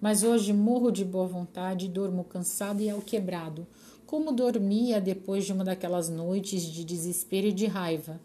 Mas 0.00 0.22
hoje 0.22 0.52
morro 0.52 0.90
de 0.90 1.04
boa 1.04 1.26
vontade 1.26 1.86
e 1.86 1.88
durmo 1.88 2.24
cansado 2.24 2.80
e 2.80 2.88
alquebrado, 2.88 3.66
como 4.06 4.32
dormia 4.32 5.00
depois 5.00 5.44
de 5.44 5.52
uma 5.52 5.64
daquelas 5.64 6.08
noites 6.08 6.62
de 6.62 6.84
desespero 6.84 7.48
e 7.48 7.52
de 7.52 7.66
raiva, 7.66 8.20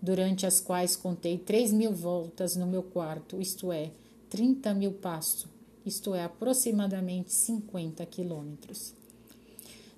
durante 0.00 0.46
as 0.46 0.60
quais 0.60 0.96
contei 0.96 1.36
três 1.36 1.72
mil 1.72 1.92
voltas 1.92 2.56
no 2.56 2.66
meu 2.66 2.82
quarto, 2.82 3.40
isto 3.40 3.70
é, 3.70 3.90
trinta 4.30 4.72
mil 4.72 4.92
passos 4.92 5.58
isto 5.88 6.14
é, 6.14 6.22
aproximadamente 6.22 7.32
50 7.32 8.04
quilômetros. 8.06 8.94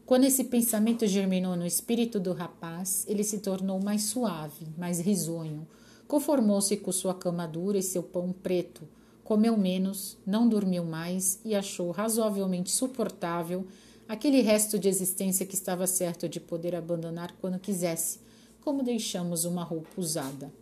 Quando 0.07 0.25
esse 0.25 0.45
pensamento 0.45 1.07
germinou 1.07 1.57
no 1.57 1.67
espírito 1.67 2.19
do 2.19 2.33
rapaz, 2.33 3.05
ele 3.09 3.23
se 3.23 3.39
tornou 3.39 3.81
mais 3.83 4.05
suave, 4.05 4.67
mais 4.77 5.01
risonho. 5.01 5.67
Conformou-se 6.09 6.77
com 6.77 6.91
sua 6.91 7.15
cama 7.15 7.47
dura 7.47 7.79
e 7.79 7.83
seu 7.83 8.03
pão 8.03 8.33
preto. 8.33 8.83
Comeu 9.31 9.57
menos, 9.57 10.19
não 10.27 10.49
dormiu 10.49 10.85
mais 10.85 11.39
e 11.45 11.55
achou 11.55 11.93
razoavelmente 11.93 12.69
suportável 12.69 13.65
aquele 14.09 14.41
resto 14.41 14.77
de 14.77 14.89
existência 14.89 15.47
que 15.47 15.55
estava 15.55 15.87
certo 15.87 16.29
de 16.29 16.41
poder 16.41 16.75
abandonar 16.75 17.33
quando 17.41 17.57
quisesse, 17.57 18.19
como 18.61 18.83
deixamos 18.83 19.45
uma 19.45 19.63
roupa 19.63 19.89
usada. 19.97 20.53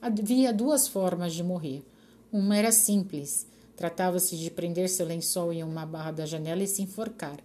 Havia 0.00 0.52
duas 0.52 0.86
formas 0.86 1.34
de 1.34 1.42
morrer. 1.42 1.82
Uma 2.32 2.56
era 2.56 2.70
simples, 2.70 3.44
Tratava-se 3.74 4.36
de 4.36 4.52
prender 4.52 4.88
seu 4.88 5.04
lençol 5.04 5.52
em 5.52 5.64
uma 5.64 5.84
barra 5.84 6.12
da 6.12 6.26
janela 6.26 6.62
e 6.62 6.68
se 6.68 6.82
enforcar. 6.82 7.40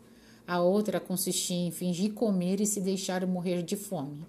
A 0.47 0.61
outra 0.61 0.99
consistia 0.99 1.57
em 1.57 1.71
fingir 1.71 2.13
comer 2.13 2.61
e 2.61 2.67
se 2.67 2.79
deixar 2.79 3.25
morrer 3.25 3.63
de 3.63 3.75
fome. 3.75 4.23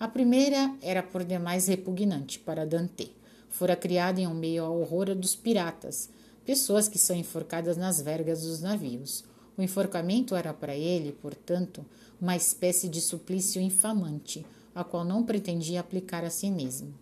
A 0.00 0.08
primeira 0.08 0.74
era 0.80 1.02
por 1.02 1.22
demais 1.22 1.68
repugnante 1.68 2.38
para 2.38 2.64
Dante. 2.64 3.12
Fora 3.48 3.76
criada 3.76 4.20
em 4.20 4.26
um 4.26 4.34
meio 4.34 4.64
ao 4.64 4.80
horror 4.80 5.14
dos 5.14 5.34
piratas, 5.34 6.10
pessoas 6.44 6.88
que 6.88 6.98
são 6.98 7.16
enforcadas 7.16 7.76
nas 7.76 8.00
vergas 8.00 8.42
dos 8.42 8.60
navios. 8.60 9.24
O 9.56 9.62
enforcamento 9.62 10.34
era 10.34 10.52
para 10.52 10.76
ele, 10.76 11.12
portanto, 11.12 11.84
uma 12.20 12.36
espécie 12.36 12.88
de 12.88 13.00
suplício 13.00 13.60
infamante, 13.60 14.44
a 14.74 14.84
qual 14.84 15.04
não 15.04 15.24
pretendia 15.24 15.80
aplicar 15.80 16.24
a 16.24 16.30
si 16.30 16.50
mesmo. 16.50 16.94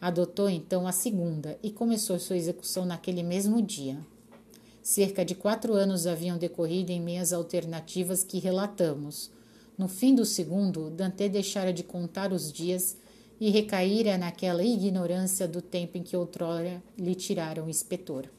Adotou 0.00 0.50
então 0.50 0.86
a 0.86 0.92
segunda 0.92 1.58
e 1.62 1.70
começou 1.70 2.18
sua 2.18 2.36
execução 2.36 2.84
naquele 2.84 3.22
mesmo 3.22 3.62
dia. 3.62 3.98
Cerca 4.82 5.24
de 5.24 5.34
quatro 5.34 5.74
anos 5.74 6.06
haviam 6.08 6.36
decorrido 6.36 6.90
em 6.90 7.00
meias 7.00 7.32
alternativas 7.32 8.24
que 8.24 8.40
relatamos. 8.40 9.30
No 9.78 9.86
fim 9.86 10.14
do 10.14 10.24
segundo, 10.24 10.90
Dante 10.90 11.28
deixara 11.28 11.72
de 11.72 11.84
contar 11.84 12.32
os 12.32 12.52
dias 12.52 12.96
e 13.42 13.50
recaíra 13.50 14.16
naquela 14.16 14.62
ignorância 14.62 15.48
do 15.48 15.60
tempo 15.60 15.98
em 15.98 16.02
que 16.04 16.16
outrora 16.16 16.80
lhe 16.96 17.12
tiraram 17.12 17.66
o 17.66 17.68
inspetor. 17.68 18.30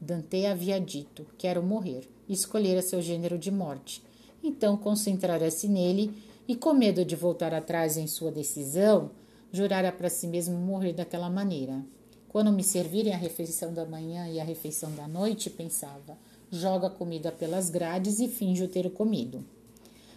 Dante 0.00 0.46
havia 0.46 0.80
dito: 0.80 1.26
Quero 1.36 1.60
morrer, 1.60 2.08
e 2.28 2.32
escolhera 2.32 2.80
seu 2.82 3.02
gênero 3.02 3.36
de 3.36 3.50
morte. 3.50 4.00
Então 4.40 4.76
concentrara-se 4.76 5.66
nele 5.66 6.14
e, 6.46 6.54
com 6.54 6.72
medo 6.72 7.04
de 7.04 7.16
voltar 7.16 7.52
atrás 7.52 7.96
em 7.96 8.06
sua 8.06 8.30
decisão, 8.30 9.10
Jurara 9.50 9.90
para 9.90 10.08
si 10.08 10.28
mesmo 10.28 10.56
morrer 10.56 10.92
daquela 10.92 11.28
maneira. 11.28 11.84
Quando 12.28 12.52
me 12.52 12.62
servirem 12.62 13.12
a 13.12 13.18
refeição 13.18 13.74
da 13.74 13.84
manhã 13.84 14.28
e 14.28 14.38
a 14.38 14.44
refeição 14.44 14.94
da 14.94 15.08
noite, 15.08 15.50
pensava, 15.50 16.16
joga 16.48 16.86
a 16.86 16.90
comida 16.90 17.32
pelas 17.32 17.70
grades 17.70 18.20
e 18.20 18.28
finge 18.28 18.68
ter 18.68 18.88
comido. 18.92 19.44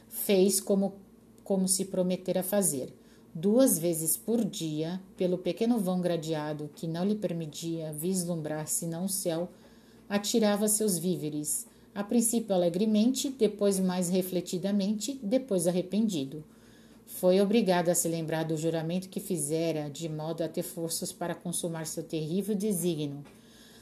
Fez 0.09 0.61
como, 0.61 0.93
como 1.43 1.67
se 1.67 1.85
prometera 1.85 2.43
fazer. 2.43 2.93
Duas 3.35 3.77
vezes 3.77 4.15
por 4.15 4.45
dia, 4.45 5.01
pelo 5.17 5.37
pequeno 5.37 5.77
vão 5.77 5.99
gradeado 5.99 6.69
que 6.73 6.87
não 6.87 7.03
lhe 7.03 7.15
permitia 7.15 7.91
vislumbrar 7.91 8.65
senão 8.65 9.05
o 9.05 9.09
céu, 9.09 9.49
atirava 10.07 10.69
seus 10.69 10.97
víveres, 10.97 11.67
a 11.93 12.03
princípio 12.03 12.55
alegremente, 12.55 13.29
depois 13.29 13.77
mais 13.77 14.09
refletidamente, 14.09 15.19
depois 15.21 15.67
arrependido 15.67 16.43
foi 17.05 17.39
obrigado 17.39 17.89
a 17.89 17.95
se 17.95 18.07
lembrar 18.07 18.43
do 18.43 18.57
juramento 18.57 19.09
que 19.09 19.19
fizera, 19.19 19.89
de 19.89 20.09
modo 20.09 20.43
a 20.43 20.47
ter 20.47 20.63
forças 20.63 21.11
para 21.11 21.35
consumar 21.35 21.85
seu 21.85 22.03
terrível 22.03 22.55
desígnio. 22.55 23.23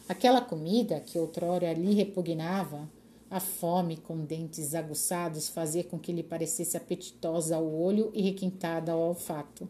Aquela 0.07 0.41
comida 0.41 0.99
que 0.99 1.17
outrora 1.17 1.73
lhe 1.73 1.93
repugnava, 1.93 2.87
a 3.33 3.39
fome 3.39 3.97
com 3.97 4.23
dentes 4.23 4.75
aguçados 4.75 5.49
fazia 5.49 5.83
com 5.83 5.97
que 5.97 6.11
lhe 6.11 6.21
parecesse 6.21 6.77
apetitosa 6.77 7.55
ao 7.55 7.67
olho 7.67 8.11
e 8.13 8.21
requintada 8.21 8.91
ao 8.91 8.99
olfato. 8.99 9.67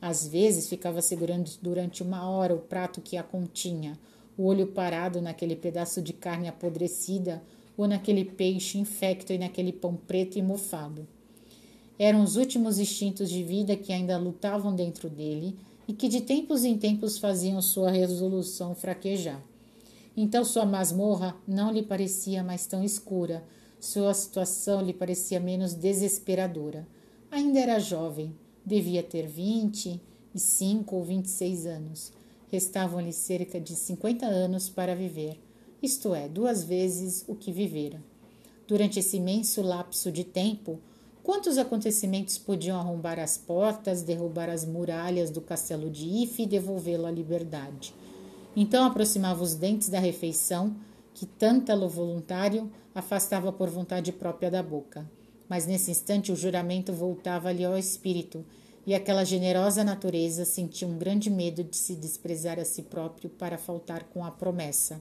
Às 0.00 0.26
vezes 0.26 0.68
ficava 0.68 1.00
segurando 1.00 1.48
durante 1.62 2.02
uma 2.02 2.28
hora 2.28 2.52
o 2.52 2.58
prato 2.58 3.00
que 3.00 3.16
a 3.16 3.22
continha, 3.22 3.96
o 4.36 4.46
olho 4.46 4.66
parado 4.66 5.22
naquele 5.22 5.54
pedaço 5.54 6.02
de 6.02 6.12
carne 6.12 6.48
apodrecida 6.48 7.40
ou 7.76 7.86
naquele 7.86 8.24
peixe 8.24 8.78
infecto 8.78 9.32
e 9.32 9.38
naquele 9.38 9.72
pão 9.72 9.94
preto 9.94 10.36
e 10.36 10.42
mofado. 10.42 11.06
Eram 11.96 12.20
os 12.20 12.34
últimos 12.34 12.80
instintos 12.80 13.30
de 13.30 13.44
vida 13.44 13.76
que 13.76 13.92
ainda 13.92 14.18
lutavam 14.18 14.74
dentro 14.74 15.08
dele 15.08 15.56
e 15.86 15.92
que 15.92 16.08
de 16.08 16.20
tempos 16.20 16.64
em 16.64 16.76
tempos 16.76 17.16
faziam 17.16 17.62
sua 17.62 17.92
resolução 17.92 18.74
fraquejar. 18.74 19.40
Então 20.16 20.44
sua 20.44 20.66
masmorra 20.66 21.36
não 21.46 21.72
lhe 21.72 21.82
parecia 21.82 22.42
mais 22.42 22.66
tão 22.66 22.84
escura, 22.84 23.42
sua 23.80 24.12
situação 24.14 24.82
lhe 24.82 24.92
parecia 24.92 25.40
menos 25.40 25.74
desesperadora. 25.74 26.86
Ainda 27.30 27.58
era 27.58 27.78
jovem, 27.78 28.34
devia 28.64 29.02
ter 29.02 29.26
vinte 29.26 30.00
e 30.34 30.38
cinco 30.38 30.96
ou 30.96 31.04
vinte 31.04 31.26
e 31.26 31.30
seis 31.30 31.66
anos. 31.66 32.12
Restavam-lhe 32.50 33.12
cerca 33.12 33.58
de 33.58 33.74
cinquenta 33.74 34.26
anos 34.26 34.68
para 34.68 34.94
viver, 34.94 35.40
isto 35.82 36.14
é, 36.14 36.28
duas 36.28 36.62
vezes 36.62 37.24
o 37.26 37.34
que 37.34 37.50
vivera. 37.50 38.02
Durante 38.68 38.98
esse 38.98 39.16
imenso 39.16 39.62
lapso 39.62 40.12
de 40.12 40.24
tempo, 40.24 40.78
Quantos 41.22 41.56
acontecimentos 41.56 42.36
podiam 42.36 42.80
arrombar 42.80 43.20
as 43.20 43.38
portas, 43.38 44.02
derrubar 44.02 44.50
as 44.50 44.64
muralhas 44.64 45.30
do 45.30 45.40
castelo 45.40 45.88
de 45.88 46.04
Ife 46.04 46.42
e 46.42 46.46
devolvê-lo 46.46 47.06
à 47.06 47.12
liberdade? 47.12 47.94
Então 48.54 48.84
aproximava 48.84 49.42
os 49.42 49.54
dentes 49.54 49.88
da 49.88 49.98
refeição, 49.98 50.76
que 51.14 51.26
tântalo 51.26 51.88
voluntário 51.88 52.70
afastava 52.94 53.52
por 53.52 53.70
vontade 53.70 54.12
própria 54.12 54.50
da 54.50 54.62
boca. 54.62 55.08
Mas 55.48 55.66
nesse 55.66 55.90
instante 55.90 56.30
o 56.30 56.36
juramento 56.36 56.92
voltava-lhe 56.92 57.64
ao 57.64 57.76
espírito, 57.76 58.44
e 58.86 58.94
aquela 58.94 59.24
generosa 59.24 59.84
natureza 59.84 60.44
sentia 60.44 60.88
um 60.88 60.98
grande 60.98 61.30
medo 61.30 61.62
de 61.62 61.76
se 61.76 61.94
desprezar 61.94 62.58
a 62.58 62.64
si 62.64 62.82
próprio 62.82 63.30
para 63.30 63.56
faltar 63.56 64.04
com 64.04 64.24
a 64.24 64.30
promessa. 64.30 65.00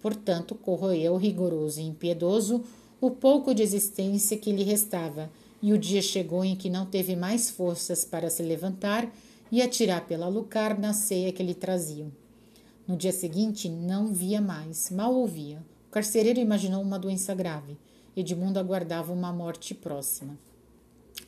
Portanto, 0.00 0.54
corroeu 0.54 1.16
rigoroso 1.16 1.80
e 1.80 1.84
impiedoso 1.84 2.62
o 3.00 3.10
pouco 3.10 3.54
de 3.54 3.62
existência 3.62 4.36
que 4.36 4.52
lhe 4.52 4.62
restava, 4.62 5.30
e 5.62 5.72
o 5.72 5.78
dia 5.78 6.02
chegou 6.02 6.44
em 6.44 6.54
que 6.54 6.70
não 6.70 6.86
teve 6.86 7.16
mais 7.16 7.50
forças 7.50 8.04
para 8.04 8.30
se 8.30 8.42
levantar 8.42 9.10
e 9.50 9.60
atirar 9.60 10.06
pela 10.06 10.28
lucar 10.28 10.78
na 10.78 10.92
ceia 10.92 11.32
que 11.32 11.42
lhe 11.42 11.54
traziam. 11.54 12.12
No 12.90 12.96
dia 12.96 13.12
seguinte, 13.12 13.68
não 13.68 14.12
via 14.12 14.40
mais, 14.40 14.90
mal 14.90 15.14
ouvia. 15.14 15.62
O 15.86 15.92
carcereiro 15.92 16.40
imaginou 16.40 16.82
uma 16.82 16.98
doença 16.98 17.32
grave. 17.32 17.78
Edmundo 18.16 18.58
aguardava 18.58 19.12
uma 19.12 19.32
morte 19.32 19.74
próxima. 19.74 20.36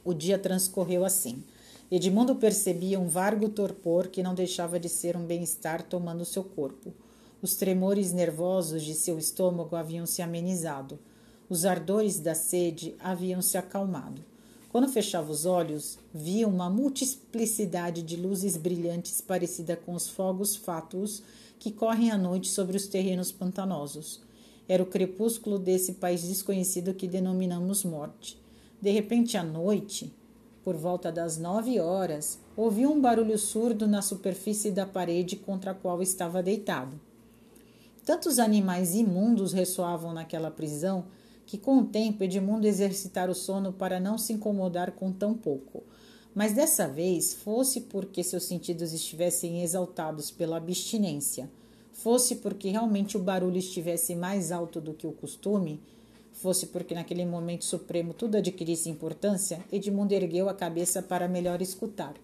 O 0.04 0.12
dia 0.12 0.36
transcorreu 0.36 1.04
assim. 1.04 1.40
Edmundo 1.88 2.34
percebia 2.34 2.98
um 2.98 3.06
vargo 3.06 3.48
torpor 3.48 4.08
que 4.08 4.24
não 4.24 4.34
deixava 4.34 4.80
de 4.80 4.88
ser 4.88 5.16
um 5.16 5.24
bem-estar 5.24 5.84
tomando 5.84 6.24
seu 6.24 6.42
corpo. 6.42 6.92
Os 7.40 7.54
tremores 7.54 8.12
nervosos 8.12 8.82
de 8.82 8.94
seu 8.94 9.16
estômago 9.16 9.76
haviam 9.76 10.04
se 10.04 10.20
amenizado. 10.20 10.98
Os 11.48 11.64
ardores 11.64 12.18
da 12.18 12.34
sede 12.34 12.96
haviam 12.98 13.40
se 13.40 13.56
acalmado. 13.56 14.20
Quando 14.72 14.88
fechava 14.88 15.30
os 15.30 15.44
olhos, 15.44 15.98
via 16.14 16.48
uma 16.48 16.70
multiplicidade 16.70 18.02
de 18.02 18.16
luzes 18.16 18.56
brilhantes 18.56 19.20
parecida 19.20 19.76
com 19.76 19.92
os 19.92 20.08
fogos 20.08 20.56
fátuos 20.56 21.22
que 21.58 21.70
correm 21.70 22.10
à 22.10 22.16
noite 22.16 22.48
sobre 22.48 22.74
os 22.74 22.86
terrenos 22.86 23.30
pantanosos. 23.30 24.22
Era 24.66 24.82
o 24.82 24.86
crepúsculo 24.86 25.58
desse 25.58 25.92
país 25.92 26.22
desconhecido 26.22 26.94
que 26.94 27.06
denominamos 27.06 27.84
morte. 27.84 28.40
De 28.80 28.90
repente, 28.90 29.36
à 29.36 29.44
noite, 29.44 30.10
por 30.64 30.74
volta 30.74 31.12
das 31.12 31.36
nove 31.36 31.78
horas, 31.78 32.38
ouvi 32.56 32.86
um 32.86 32.98
barulho 32.98 33.36
surdo 33.36 33.86
na 33.86 34.00
superfície 34.00 34.70
da 34.70 34.86
parede 34.86 35.36
contra 35.36 35.72
a 35.72 35.74
qual 35.74 36.00
estava 36.00 36.42
deitado. 36.42 36.98
Tantos 38.06 38.38
animais 38.38 38.94
imundos 38.94 39.52
ressoavam 39.52 40.14
naquela 40.14 40.50
prisão 40.50 41.04
que, 41.46 41.58
com 41.58 41.78
o 41.78 41.84
tempo, 41.84 42.24
Edmundo 42.24 42.66
exercitara 42.66 43.30
o 43.30 43.34
sono 43.34 43.72
para 43.72 44.00
não 44.00 44.16
se 44.16 44.32
incomodar 44.32 44.92
com 44.92 45.12
tão 45.12 45.34
pouco. 45.34 45.82
Mas 46.34 46.52
dessa 46.52 46.88
vez, 46.88 47.34
fosse 47.34 47.82
porque 47.82 48.24
seus 48.24 48.44
sentidos 48.44 48.92
estivessem 48.92 49.62
exaltados 49.62 50.30
pela 50.30 50.56
abstinência, 50.56 51.50
fosse 51.92 52.36
porque 52.36 52.70
realmente 52.70 53.16
o 53.16 53.20
barulho 53.20 53.58
estivesse 53.58 54.14
mais 54.14 54.50
alto 54.50 54.80
do 54.80 54.94
que 54.94 55.06
o 55.06 55.12
costume, 55.12 55.80
fosse 56.32 56.66
porque 56.66 56.94
naquele 56.94 57.26
momento 57.26 57.64
supremo 57.64 58.14
tudo 58.14 58.36
adquirisse 58.36 58.88
importância, 58.88 59.62
Edmundo 59.70 60.14
ergueu 60.14 60.48
a 60.48 60.54
cabeça 60.54 61.02
para 61.02 61.28
melhor 61.28 61.60
escutar. 61.60 62.14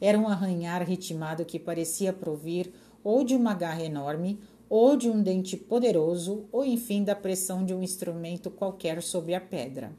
Era 0.00 0.18
um 0.18 0.28
arranhar 0.28 0.82
ritmado 0.82 1.44
que 1.44 1.58
parecia 1.58 2.12
provir 2.12 2.72
ou 3.04 3.22
de 3.22 3.34
uma 3.34 3.54
garra 3.54 3.84
enorme, 3.84 4.40
ou 4.68 4.96
de 4.96 5.08
um 5.08 5.22
dente 5.22 5.56
poderoso, 5.56 6.44
ou 6.50 6.64
enfim 6.64 7.04
da 7.04 7.14
pressão 7.14 7.64
de 7.64 7.74
um 7.74 7.82
instrumento 7.82 8.50
qualquer 8.50 9.02
sobre 9.02 9.34
a 9.34 9.40
pedra. 9.40 9.92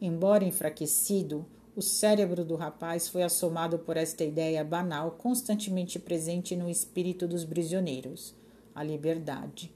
Embora 0.00 0.44
enfraquecido, 0.44 1.44
o 1.76 1.82
cérebro 1.82 2.44
do 2.44 2.56
rapaz 2.56 3.08
foi 3.08 3.22
assomado 3.22 3.78
por 3.78 3.96
esta 3.96 4.24
ideia 4.24 4.64
banal 4.64 5.12
constantemente 5.12 5.98
presente 5.98 6.56
no 6.56 6.68
espírito 6.68 7.26
dos 7.28 7.44
prisioneiros: 7.44 8.34
a 8.74 8.82
liberdade. 8.82 9.72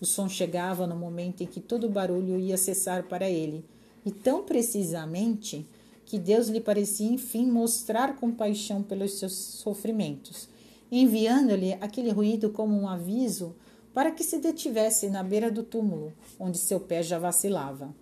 O 0.00 0.04
som 0.04 0.28
chegava 0.28 0.86
no 0.86 0.94
momento 0.94 1.42
em 1.42 1.46
que 1.46 1.60
todo 1.60 1.88
barulho 1.88 2.38
ia 2.38 2.56
cessar 2.56 3.04
para 3.04 3.28
ele, 3.28 3.64
e 4.04 4.10
tão 4.10 4.44
precisamente 4.44 5.66
que 6.04 6.18
Deus 6.18 6.48
lhe 6.48 6.60
parecia 6.60 7.10
enfim 7.10 7.46
mostrar 7.46 8.16
compaixão 8.16 8.82
pelos 8.82 9.18
seus 9.18 9.32
sofrimentos, 9.32 10.48
enviando-lhe 10.90 11.74
aquele 11.74 12.10
ruído 12.10 12.50
como 12.50 12.78
um 12.78 12.88
aviso 12.88 13.54
para 13.92 14.10
que 14.10 14.22
se 14.22 14.38
detivesse 14.38 15.08
na 15.08 15.22
beira 15.22 15.50
do 15.50 15.62
túmulo, 15.62 16.12
onde 16.38 16.58
seu 16.58 16.78
pé 16.78 17.02
já 17.02 17.18
vacilava. 17.18 17.94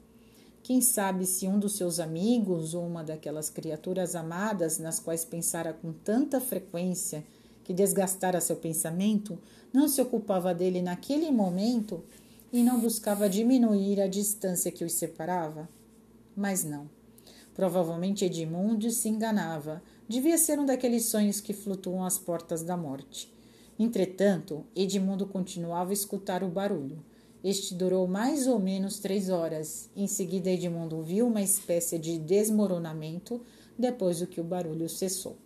Quem 0.62 0.81
sabe 0.81 1.26
se 1.26 1.47
um 1.47 1.59
dos 1.59 1.76
seus 1.76 2.00
amigos 2.00 2.75
ou 2.75 2.85
uma 2.85 3.05
daquelas 3.05 3.49
criaturas 3.49 4.16
amadas 4.16 4.78
nas 4.78 4.99
quais 4.99 5.25
pensara 5.25 5.73
com 5.73 5.93
tanta 5.93 6.40
frequência 6.40 7.25
que 7.62 7.73
desgastara 7.73 8.40
seu 8.40 8.57
pensamento, 8.57 9.38
não 9.73 9.88
se 9.88 10.00
ocupava 10.00 10.52
dele 10.55 10.83
naquele 10.83 11.31
momento 11.31 12.02
e 12.52 12.62
não 12.62 12.81
buscava 12.81 13.28
diminuir 13.28 14.00
a 14.00 14.07
distância 14.07 14.73
que 14.73 14.85
os 14.85 14.93
separava? 14.93 15.69
Mas 16.37 16.64
não. 16.64 16.96
Provavelmente 17.57 18.23
Edmundo 18.23 18.91
se 18.91 19.09
enganava. 19.09 19.83
Devia 20.07 20.37
ser 20.37 20.59
um 20.59 20.67
daqueles 20.67 21.07
sonhos 21.07 21.41
que 21.41 21.55
flutuam 21.55 22.05
às 22.05 22.19
portas 22.19 22.63
da 22.63 22.77
morte. 22.77 23.33
Entretanto, 23.79 24.63
Edmundo 24.77 25.27
continuava 25.27 25.89
a 25.89 25.95
escutar 25.95 26.45
o 26.45 26.49
barulho. 26.49 27.03
Este 27.43 27.75
durou 27.75 28.07
mais 28.07 28.47
ou 28.47 28.59
menos 28.59 28.99
três 28.99 29.31
horas. 29.31 29.89
Em 29.97 30.07
seguida, 30.07 30.51
Edmundo 30.51 31.01
viu 31.03 31.27
uma 31.27 31.41
espécie 31.41 31.99
de 31.99 32.19
desmoronamento 32.19 33.41
depois 33.79 34.21
do 34.21 34.27
que 34.27 34.41
o 34.41 34.45
barulho 34.45 34.87
cessou. 34.87 35.39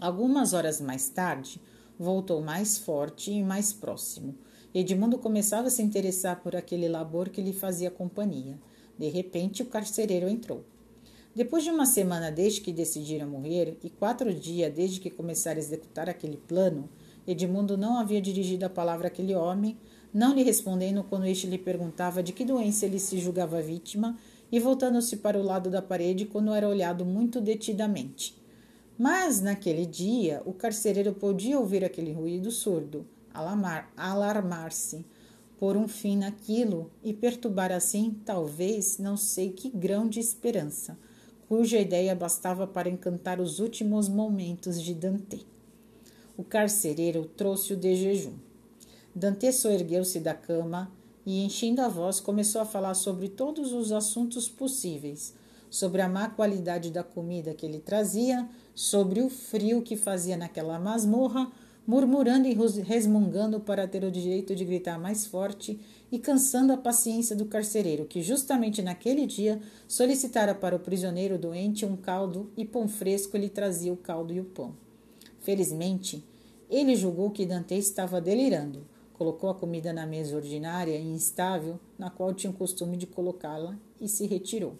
Algumas 0.00 0.52
horas 0.52 0.80
mais 0.80 1.08
tarde, 1.08 1.60
voltou 1.96 2.40
mais 2.40 2.78
forte 2.78 3.30
e 3.30 3.44
mais 3.44 3.72
próximo. 3.72 4.34
Edmundo 4.74 5.18
começava 5.18 5.68
a 5.68 5.70
se 5.70 5.82
interessar 5.82 6.42
por 6.42 6.56
aquele 6.56 6.88
labor 6.88 7.28
que 7.28 7.40
lhe 7.40 7.52
fazia 7.52 7.92
companhia. 7.92 8.58
De 8.98 9.08
repente, 9.08 9.62
o 9.62 9.66
carcereiro 9.66 10.28
entrou. 10.28 10.64
Depois 11.34 11.64
de 11.64 11.70
uma 11.70 11.86
semana 11.86 12.30
desde 12.30 12.60
que 12.60 12.72
decidira 12.72 13.26
morrer 13.26 13.78
e 13.82 13.88
quatro 13.88 14.34
dias 14.34 14.72
desde 14.72 15.00
que 15.00 15.08
começara 15.08 15.58
a 15.58 15.62
executar 15.62 16.08
aquele 16.08 16.36
plano, 16.36 16.90
Edmundo 17.26 17.78
não 17.78 17.98
havia 17.98 18.20
dirigido 18.20 18.66
a 18.66 18.70
palavra 18.70 19.08
àquele 19.08 19.34
homem, 19.34 19.78
não 20.12 20.34
lhe 20.34 20.42
respondendo 20.42 21.02
quando 21.02 21.24
este 21.24 21.46
lhe 21.46 21.56
perguntava 21.56 22.22
de 22.22 22.34
que 22.34 22.44
doença 22.44 22.84
ele 22.84 22.98
se 22.98 23.18
julgava 23.18 23.62
vítima 23.62 24.18
e 24.50 24.60
voltando-se 24.60 25.16
para 25.16 25.38
o 25.38 25.42
lado 25.42 25.70
da 25.70 25.80
parede 25.80 26.26
quando 26.26 26.52
era 26.52 26.68
olhado 26.68 27.02
muito 27.02 27.40
detidamente. 27.40 28.36
Mas 28.98 29.40
naquele 29.40 29.86
dia 29.86 30.42
o 30.44 30.52
carcereiro 30.52 31.14
podia 31.14 31.58
ouvir 31.58 31.82
aquele 31.82 32.12
ruído 32.12 32.50
surdo, 32.50 33.06
alarmar-se, 33.96 35.06
pôr 35.58 35.78
um 35.78 35.88
fim 35.88 36.18
naquilo 36.18 36.90
e 37.02 37.14
perturbar 37.14 37.72
assim, 37.72 38.20
talvez, 38.22 38.98
não 38.98 39.16
sei 39.16 39.50
que 39.50 39.70
grão 39.70 40.06
de 40.06 40.20
esperança, 40.20 40.98
cuja 41.52 41.78
ideia 41.78 42.14
bastava 42.14 42.66
para 42.66 42.88
encantar 42.88 43.38
os 43.38 43.58
últimos 43.58 44.08
momentos 44.08 44.80
de 44.80 44.94
Dante. 44.94 45.46
O 46.34 46.42
carcereiro 46.42 47.26
trouxe-o 47.26 47.76
de 47.76 47.94
jejum. 47.94 48.32
Dante 49.14 49.52
soergueu-se 49.52 50.18
da 50.18 50.32
cama 50.32 50.90
e, 51.26 51.44
enchendo 51.44 51.82
a 51.82 51.88
voz, 51.88 52.20
começou 52.20 52.62
a 52.62 52.64
falar 52.64 52.94
sobre 52.94 53.28
todos 53.28 53.70
os 53.74 53.92
assuntos 53.92 54.48
possíveis, 54.48 55.34
sobre 55.68 56.00
a 56.00 56.08
má 56.08 56.30
qualidade 56.30 56.90
da 56.90 57.02
comida 57.04 57.52
que 57.52 57.66
ele 57.66 57.80
trazia, 57.80 58.48
sobre 58.74 59.20
o 59.20 59.28
frio 59.28 59.82
que 59.82 59.94
fazia 59.94 60.38
naquela 60.38 60.78
masmorra, 60.78 61.52
murmurando 61.86 62.46
e 62.46 62.54
resmungando 62.82 63.60
para 63.60 63.88
ter 63.88 64.04
o 64.04 64.10
direito 64.10 64.54
de 64.54 64.64
gritar 64.64 64.98
mais 64.98 65.26
forte 65.26 65.78
e 66.10 66.18
cansando 66.18 66.72
a 66.72 66.76
paciência 66.76 67.34
do 67.34 67.46
carcereiro, 67.46 68.04
que 68.04 68.22
justamente 68.22 68.82
naquele 68.82 69.26
dia 69.26 69.60
solicitara 69.88 70.54
para 70.54 70.76
o 70.76 70.80
prisioneiro 70.80 71.38
doente 71.38 71.84
um 71.84 71.96
caldo 71.96 72.50
e 72.56 72.64
pão 72.64 72.86
fresco 72.86 73.36
ele 73.36 73.48
trazia 73.48 73.92
o 73.92 73.96
caldo 73.96 74.32
e 74.32 74.40
o 74.40 74.44
pão. 74.44 74.74
Felizmente, 75.40 76.24
ele 76.70 76.94
julgou 76.94 77.30
que 77.30 77.46
Dante 77.46 77.74
estava 77.74 78.20
delirando 78.20 78.86
colocou 79.22 79.50
a 79.50 79.54
comida 79.54 79.92
na 79.92 80.04
mesa 80.04 80.34
ordinária 80.34 80.98
e 80.98 81.06
instável, 81.06 81.78
na 81.96 82.10
qual 82.10 82.34
tinha 82.34 82.50
o 82.50 82.56
costume 82.56 82.96
de 82.96 83.06
colocá-la, 83.06 83.78
e 84.00 84.08
se 84.08 84.26
retirou. 84.26 84.74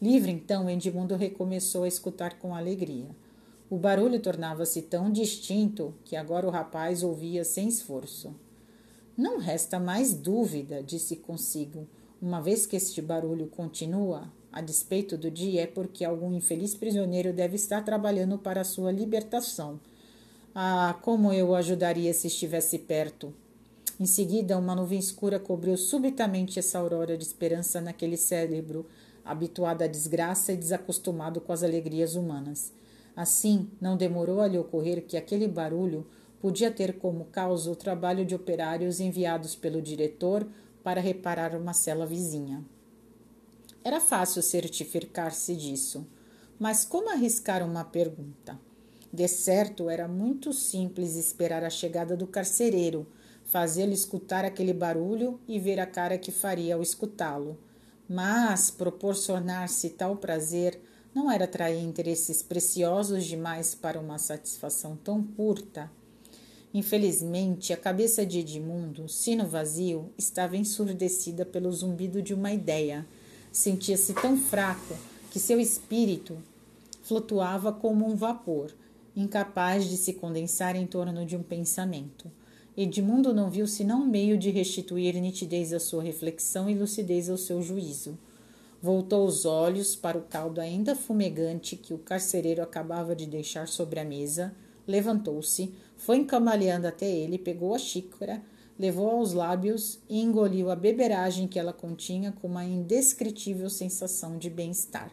Livre, 0.00 0.30
então, 0.30 0.70
Edmundo 0.70 1.16
recomeçou 1.16 1.82
a 1.82 1.88
escutar 1.88 2.38
com 2.38 2.54
alegria. 2.54 3.08
O 3.74 3.76
barulho 3.76 4.20
tornava-se 4.20 4.82
tão 4.82 5.10
distinto 5.10 5.92
que 6.04 6.14
agora 6.14 6.46
o 6.46 6.50
rapaz 6.50 7.02
ouvia 7.02 7.42
sem 7.42 7.66
esforço. 7.66 8.32
Não 9.16 9.38
resta 9.38 9.80
mais 9.80 10.14
dúvida, 10.14 10.80
disse 10.80 11.16
consigo, 11.16 11.88
uma 12.22 12.40
vez 12.40 12.66
que 12.66 12.76
este 12.76 13.02
barulho 13.02 13.48
continua, 13.48 14.30
a 14.52 14.60
despeito 14.60 15.18
do 15.18 15.28
dia, 15.28 15.62
é 15.62 15.66
porque 15.66 16.04
algum 16.04 16.32
infeliz 16.32 16.76
prisioneiro 16.76 17.32
deve 17.32 17.56
estar 17.56 17.84
trabalhando 17.84 18.38
para 18.38 18.60
a 18.60 18.64
sua 18.64 18.92
libertação 18.92 19.80
ah, 20.54 20.96
como 21.02 21.32
eu 21.32 21.48
o 21.48 21.54
ajudaria 21.56 22.14
se 22.14 22.28
estivesse 22.28 22.78
perto! 22.78 23.34
Em 23.98 24.06
seguida, 24.06 24.56
uma 24.56 24.76
nuvem 24.76 25.00
escura 25.00 25.40
cobriu 25.40 25.76
subitamente 25.76 26.60
essa 26.60 26.78
aurora 26.78 27.18
de 27.18 27.24
esperança 27.24 27.80
naquele 27.80 28.16
cérebro, 28.16 28.86
habituado 29.24 29.82
à 29.82 29.88
desgraça 29.88 30.52
e 30.52 30.56
desacostumado 30.56 31.40
com 31.40 31.52
as 31.52 31.64
alegrias 31.64 32.14
humanas. 32.14 32.72
Assim, 33.16 33.70
não 33.80 33.96
demorou 33.96 34.40
a 34.40 34.46
lhe 34.46 34.58
ocorrer 34.58 35.04
que 35.06 35.16
aquele 35.16 35.46
barulho 35.46 36.06
podia 36.40 36.70
ter 36.70 36.98
como 36.98 37.26
causa 37.26 37.70
o 37.70 37.76
trabalho 37.76 38.24
de 38.24 38.34
operários 38.34 39.00
enviados 39.00 39.54
pelo 39.54 39.80
diretor 39.80 40.46
para 40.82 41.00
reparar 41.00 41.54
uma 41.56 41.72
cela 41.72 42.04
vizinha. 42.04 42.64
Era 43.82 44.00
fácil 44.00 44.42
certificar-se 44.42 45.54
disso, 45.54 46.06
mas 46.58 46.84
como 46.84 47.10
arriscar 47.10 47.62
uma 47.62 47.84
pergunta? 47.84 48.58
De 49.12 49.28
certo, 49.28 49.88
era 49.88 50.08
muito 50.08 50.52
simples 50.52 51.16
esperar 51.16 51.62
a 51.62 51.70
chegada 51.70 52.16
do 52.16 52.26
carcereiro, 52.26 53.06
fazê-lo 53.44 53.92
escutar 53.92 54.44
aquele 54.44 54.72
barulho 54.72 55.38
e 55.46 55.58
ver 55.58 55.78
a 55.78 55.86
cara 55.86 56.18
que 56.18 56.32
faria 56.32 56.74
ao 56.74 56.82
escutá-lo. 56.82 57.56
Mas 58.08 58.70
proporcionar-se 58.70 59.90
tal 59.90 60.16
prazer 60.16 60.80
não 61.14 61.30
era 61.30 61.44
atrair 61.44 61.82
interesses 61.82 62.42
preciosos 62.42 63.24
demais 63.24 63.74
para 63.74 64.00
uma 64.00 64.18
satisfação 64.18 64.96
tão 64.96 65.22
curta. 65.22 65.90
Infelizmente, 66.72 67.72
a 67.72 67.76
cabeça 67.76 68.26
de 68.26 68.40
Edmundo, 68.40 69.08
sino 69.08 69.46
vazio, 69.46 70.10
estava 70.18 70.56
ensurdecida 70.56 71.46
pelo 71.46 71.70
zumbido 71.70 72.20
de 72.20 72.34
uma 72.34 72.52
ideia. 72.52 73.06
Sentia-se 73.52 74.12
tão 74.14 74.36
fraco 74.36 74.96
que 75.30 75.38
seu 75.38 75.60
espírito 75.60 76.36
flutuava 77.02 77.72
como 77.72 78.04
um 78.06 78.16
vapor 78.16 78.74
incapaz 79.16 79.88
de 79.88 79.96
se 79.96 80.14
condensar 80.14 80.74
em 80.74 80.86
torno 80.86 81.24
de 81.24 81.36
um 81.36 81.42
pensamento. 81.42 82.30
Edmundo 82.76 83.32
não 83.32 83.48
viu 83.48 83.66
senão 83.66 84.04
meio 84.04 84.36
de 84.36 84.50
restituir 84.50 85.14
nitidez 85.20 85.72
à 85.72 85.78
sua 85.78 86.02
reflexão 86.02 86.68
e 86.68 86.74
lucidez 86.74 87.30
ao 87.30 87.36
seu 87.36 87.62
juízo. 87.62 88.18
Voltou 88.84 89.26
os 89.26 89.46
olhos 89.46 89.96
para 89.96 90.18
o 90.18 90.24
caldo 90.24 90.60
ainda 90.60 90.94
fumegante 90.94 91.74
que 91.74 91.94
o 91.94 91.98
carcereiro 91.98 92.62
acabava 92.62 93.16
de 93.16 93.24
deixar 93.24 93.66
sobre 93.66 93.98
a 93.98 94.04
mesa, 94.04 94.54
levantou-se, 94.86 95.72
Foi 95.96 96.18
encamaleando 96.18 96.86
até 96.86 97.10
ele, 97.10 97.38
pegou 97.38 97.74
a 97.74 97.78
xícara, 97.78 98.42
levou 98.78 99.08
aos 99.08 99.32
lábios 99.32 100.00
e 100.06 100.20
engoliu 100.20 100.70
a 100.70 100.76
beberagem 100.76 101.48
que 101.48 101.58
ela 101.58 101.72
continha 101.72 102.30
com 102.30 102.46
uma 102.46 102.62
indescritível 102.62 103.70
sensação 103.70 104.36
de 104.36 104.50
bem-estar. 104.50 105.10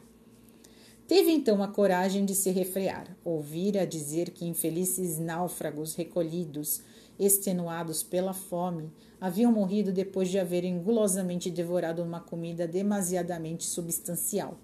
Teve 1.07 1.31
então 1.31 1.63
a 1.63 1.69
coragem 1.69 2.25
de 2.25 2.35
se 2.35 2.51
refrear, 2.51 3.15
ouvira 3.23 3.87
dizer 3.87 4.31
que 4.31 4.45
infelizes 4.45 5.17
náufragos 5.17 5.95
recolhidos, 5.95 6.81
extenuados 7.17 8.03
pela 8.03 8.33
fome, 8.33 8.91
haviam 9.21 9.51
morrido 9.51 9.93
depois 9.93 10.29
de 10.29 10.39
haverem 10.39 10.81
gulosamente 10.81 11.51
devorado 11.51 12.01
uma 12.01 12.19
comida 12.19 12.67
demasiadamente 12.67 13.63
substancial. 13.63 14.57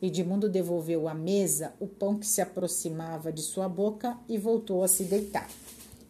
Edmundo 0.00 0.46
devolveu 0.46 1.08
à 1.08 1.14
mesa 1.14 1.72
o 1.80 1.86
pão 1.86 2.18
que 2.18 2.26
se 2.26 2.42
aproximava 2.42 3.32
de 3.32 3.40
sua 3.40 3.66
boca 3.66 4.18
e 4.28 4.36
voltou 4.36 4.84
a 4.84 4.88
se 4.88 5.04
deitar. 5.04 5.48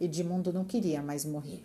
Edmundo 0.00 0.52
não 0.52 0.64
queria 0.64 1.00
mais 1.00 1.24
morrer. 1.24 1.64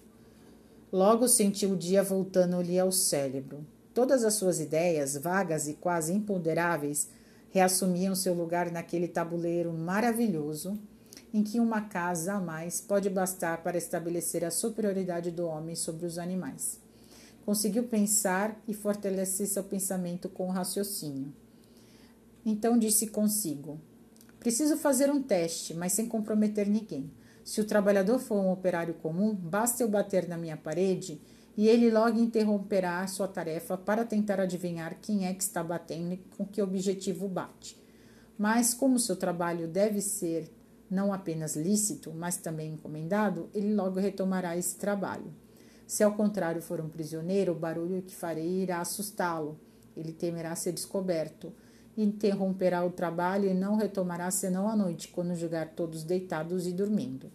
Logo 0.91 1.28
sentiu 1.28 1.71
o 1.71 1.76
dia 1.76 2.04
voltando-lhe 2.04 2.78
ao 2.80 2.91
cérebro. 2.91 3.65
Todas 3.91 4.23
as 4.23 4.36
suas 4.36 4.60
ideias, 4.60 5.17
vagas 5.17 5.67
e 5.67 5.73
quase 5.73 6.13
imponderáveis, 6.13 7.10
reassumiam 7.49 8.13
seu 8.13 8.36
lugar 8.36 8.71
naquele 8.71 9.08
tabuleiro 9.08 9.73
maravilhoso 9.73 10.78
em 11.34 11.43
que 11.43 11.60
uma 11.60 11.82
casa 11.82 12.34
a 12.34 12.39
mais 12.39 12.80
pode 12.80 13.10
bastar 13.10 13.63
para 13.63 13.78
estabelecer 13.78 14.46
a 14.46 14.52
superioridade 14.52 15.32
do 15.32 15.48
homem 15.48 15.76
sobre 15.76 16.06
os 16.06 16.19
animais. 16.19 16.80
Conseguiu 17.43 17.86
pensar 17.86 18.62
e 18.67 18.74
fortalecer 18.74 19.48
seu 19.48 19.63
pensamento 19.63 20.30
com 20.30 20.48
o 20.48 20.52
raciocínio. 20.52 21.34
Então 22.46 22.78
disse 22.78 23.08
consigo: 23.08 23.82
Preciso 24.39 24.78
fazer 24.78 25.10
um 25.10 25.22
teste, 25.24 25.74
mas 25.74 25.93
sem 25.93 26.06
comprometer 26.06 26.69
ninguém. 26.69 27.12
Se 27.43 27.60
o 27.60 27.65
trabalhador 27.65 28.19
for 28.19 28.38
um 28.38 28.52
operário 28.52 28.93
comum, 28.93 29.34
basta 29.34 29.84
eu 29.84 29.89
bater 29.89 30.28
na 30.28 30.38
minha 30.38 30.56
parede 30.56 31.19
e 31.58 31.67
ele 31.67 31.91
logo 31.91 32.19
interromperá 32.19 33.06
sua 33.08 33.28
tarefa 33.28 33.78
para 33.78 34.06
tentar 34.06 34.39
adivinhar 34.39 34.98
quem 35.02 35.28
é 35.28 35.34
que 35.34 35.43
está 35.43 35.63
batendo 35.63 36.13
e 36.13 36.17
com 36.38 36.46
que 36.46 36.62
objetivo 36.62 37.28
bate. 37.28 37.82
Mas, 38.38 38.74
como 38.74 38.98
seu 38.98 39.15
trabalho 39.15 39.67
deve 39.67 40.02
ser 40.02 40.50
não 40.94 41.12
apenas 41.12 41.56
lícito, 41.56 42.14
mas 42.14 42.38
também 42.38 42.74
encomendado, 42.74 43.50
ele 43.54 43.74
logo 43.74 44.00
retomará 44.00 44.56
esse 44.56 44.76
trabalho. 44.76 45.34
Se 45.86 46.04
ao 46.04 46.14
contrário 46.14 46.62
for 46.62 46.80
um 46.80 46.88
prisioneiro, 46.88 47.52
o 47.52 47.60
barulho 47.60 48.02
que 48.02 48.16
farei 48.16 48.62
irá 48.62 48.80
assustá-lo. 48.80 49.60
Ele 49.98 50.14
temerá 50.14 50.56
ser 50.56 50.72
descoberto 50.72 51.52
interromperá 51.98 52.84
o 52.84 52.92
trabalho 52.92 53.50
e 53.50 53.54
não 53.54 53.76
retomará 53.76 54.30
senão 54.32 54.68
à 54.68 54.76
noite, 54.76 55.10
quando 55.10 55.36
julgar 55.36 55.70
todos 55.70 56.04
deitados 56.04 56.66
e 56.68 56.72
dormindo. 56.72 57.32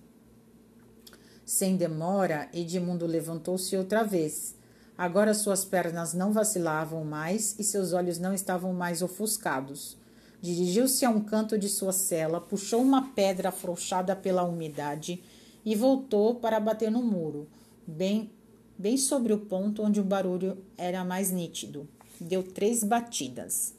Sem 1.44 1.76
demora, 1.76 2.48
Edmundo 2.52 3.06
levantou-se 3.06 3.76
outra 3.76 4.02
vez. 4.02 4.54
Agora 4.96 5.32
suas 5.32 5.64
pernas 5.64 6.12
não 6.12 6.32
vacilavam 6.32 7.04
mais 7.04 7.54
e 7.58 7.64
seus 7.64 7.92
olhos 7.92 8.18
não 8.18 8.34
estavam 8.34 8.72
mais 8.72 9.00
ofuscados. 9.00 9.96
Dirigiu-se 10.40 11.04
a 11.04 11.10
um 11.10 11.20
canto 11.20 11.58
de 11.58 11.68
sua 11.68 11.92
cela, 11.92 12.40
puxou 12.40 12.80
uma 12.80 13.08
pedra 13.08 13.48
afrouxada 13.48 14.14
pela 14.14 14.44
umidade 14.44 15.22
e 15.64 15.74
voltou 15.74 16.36
para 16.36 16.60
bater 16.60 16.90
no 16.90 17.02
muro, 17.02 17.48
bem, 17.86 18.30
bem 18.78 18.96
sobre 18.96 19.32
o 19.32 19.38
ponto 19.38 19.82
onde 19.82 20.00
o 20.00 20.04
barulho 20.04 20.56
era 20.76 21.04
mais 21.04 21.32
nítido. 21.32 21.88
Deu 22.20 22.42
três 22.42 22.84
batidas. 22.84 23.74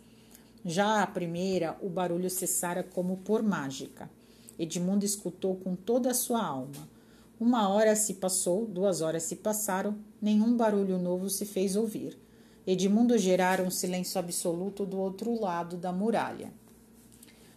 Já 0.65 1.02
a 1.02 1.08
primeira, 1.08 1.78
o 1.82 1.89
barulho 1.89 2.30
cessara 2.30 2.84
como 2.84 3.17
por 3.17 3.41
mágica. 3.41 4.10
Edmundo 4.58 5.06
escutou 5.06 5.56
com 5.56 5.74
toda 5.74 6.12
a 6.12 6.13
sua 6.13 6.43
alma. 6.43 6.89
Uma 7.39 7.69
hora 7.69 7.95
se 7.95 8.15
passou, 8.15 8.65
duas 8.65 9.00
horas 9.00 9.24
se 9.24 9.38
passaram, 9.38 9.95
nenhum 10.22 10.58
barulho 10.58 10.98
novo 10.98 11.30
se 11.30 11.45
fez 11.45 11.78
ouvir. 11.78 12.17
Edmundo 12.71 13.17
gerara 13.17 13.63
um 13.63 13.71
silêncio 13.71 14.19
absoluto 14.19 14.86
do 14.86 14.99
outro 14.99 15.41
lado 15.41 15.75
da 15.75 15.91
muralha. 15.91 16.53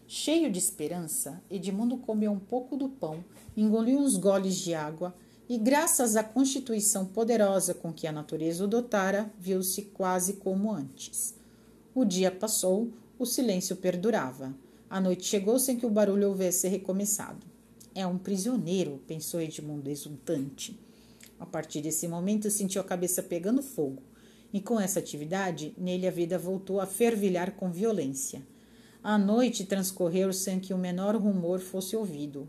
Cheio 0.07 0.51
de 0.51 0.59
esperança, 0.59 1.42
Edmundo 1.51 1.98
comeu 1.98 2.33
um 2.33 2.38
pouco 2.38 2.79
do 2.79 2.88
pão, 2.88 3.22
engoliu 3.55 3.98
uns 3.98 4.16
goles 4.16 4.57
de 4.57 4.72
água 4.72 5.14
e, 5.46 5.59
graças 5.59 6.16
à 6.16 6.25
constituição 6.25 7.05
poderosa 7.05 7.75
com 7.75 7.92
que 7.92 8.07
a 8.07 8.12
natureza 8.12 8.64
o 8.64 8.66
dotara, 8.66 9.31
viu-se 9.38 9.83
quase 9.83 10.33
como 10.37 10.72
antes. 10.72 11.35
O 11.94 12.07
dia 12.07 12.31
passou, 12.31 12.90
o 13.18 13.27
silêncio 13.27 13.77
perdurava. 13.77 14.55
A 14.88 14.98
noite 14.98 15.27
chegou 15.27 15.59
sem 15.59 15.77
que 15.77 15.85
o 15.85 15.90
barulho 15.90 16.29
houvesse 16.29 16.68
recomeçado. 16.68 17.46
É 17.94 18.07
um 18.07 18.16
prisioneiro, 18.16 18.98
pensou 19.07 19.42
Edmundo 19.42 19.90
exultante. 19.90 20.81
A 21.38 21.44
partir 21.44 21.83
desse 21.83 22.09
momento 22.09 22.51
sentiu 22.51 22.81
a 22.81 22.85
cabeça 22.85 23.22
pegando 23.22 23.62
fogo, 23.62 24.03
e 24.53 24.61
com 24.61 24.79
essa 24.79 24.99
atividade, 24.99 25.75
nele 25.79 26.07
a 26.07 26.11
vida 26.11 26.38
voltou 26.38 26.81
a 26.81 26.87
fervilhar 26.87 27.53
com 27.53 27.71
violência. 27.71 28.43
A 29.03 29.19
noite 29.19 29.65
transcorreu 29.65 30.33
sem 30.33 30.61
que 30.61 30.75
o 30.75 30.79
menor 30.79 31.17
rumor 31.17 31.59
fosse 31.59 31.97
ouvido. 31.97 32.49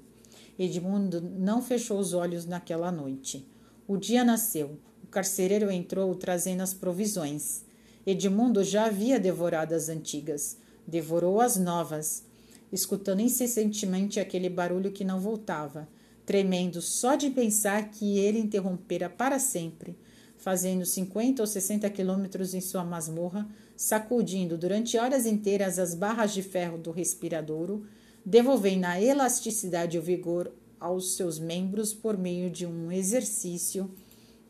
Edmundo 0.59 1.21
não 1.21 1.61
fechou 1.61 1.97
os 1.97 2.13
olhos 2.13 2.45
naquela 2.45 2.91
noite. 2.91 3.47
O 3.87 3.97
dia 3.97 4.23
nasceu. 4.23 4.77
O 5.03 5.07
carcereiro 5.07 5.71
entrou 5.71 6.13
trazendo 6.13 6.61
as 6.61 6.73
provisões. 6.73 7.63
Edmundo 8.05 8.63
já 8.63 8.85
havia 8.85 9.19
devorado 9.19 9.73
as 9.73 9.89
antigas, 9.89 10.57
devorou 10.85 11.39
as 11.39 11.57
novas, 11.57 12.23
escutando 12.71 13.21
incessantemente 13.21 14.19
aquele 14.19 14.49
barulho 14.49 14.91
que 14.91 15.05
não 15.05 15.19
voltava, 15.19 15.87
tremendo 16.25 16.81
só 16.81 17.15
de 17.15 17.29
pensar 17.29 17.89
que 17.89 18.19
ele 18.19 18.39
interrompera 18.39 19.09
para 19.09 19.39
sempre, 19.39 19.95
fazendo 20.43 20.85
cinquenta 20.85 21.41
ou 21.41 21.47
sessenta 21.47 21.89
quilômetros 21.89 22.53
em 22.53 22.59
sua 22.59 22.83
masmorra, 22.83 23.47
sacudindo 23.77 24.57
durante 24.57 24.97
horas 24.97 25.25
inteiras 25.25 25.79
as 25.79 25.95
barras 25.95 26.33
de 26.33 26.43
ferro 26.43 26.77
do 26.77 26.91
respiradouro, 26.91 27.85
devolvendo 28.25 28.85
a 28.85 29.01
elasticidade 29.01 29.95
e 29.95 29.99
o 29.99 30.03
vigor 30.03 30.51
aos 30.79 31.15
seus 31.15 31.39
membros 31.39 31.93
por 31.93 32.17
meio 32.17 32.49
de 32.49 32.65
um 32.65 32.91
exercício 32.91 33.89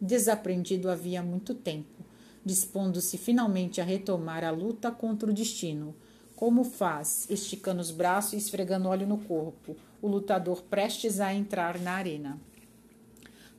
desaprendido 0.01 0.89
havia 0.89 1.21
muito 1.21 1.53
tempo 1.53 2.03
dispondo-se 2.45 3.17
finalmente 3.17 3.79
a 3.79 3.83
retomar 3.83 4.43
a 4.43 4.51
luta 4.51 4.91
contra 4.91 5.29
o 5.29 5.33
destino. 5.33 5.95
Como 6.35 6.63
faz, 6.63 7.27
esticando 7.29 7.81
os 7.81 7.91
braços 7.91 8.33
e 8.33 8.37
esfregando 8.37 8.89
óleo 8.89 9.07
no 9.07 9.17
corpo, 9.17 9.77
o 10.01 10.07
lutador 10.07 10.63
prestes 10.63 11.19
a 11.19 11.33
entrar 11.33 11.79
na 11.79 11.93
arena. 11.93 12.37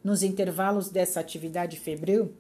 Nos 0.05 0.23
intervalos 0.23 0.91
dessa 0.91 1.19
atividade 1.19 1.81
febril, 1.81 2.31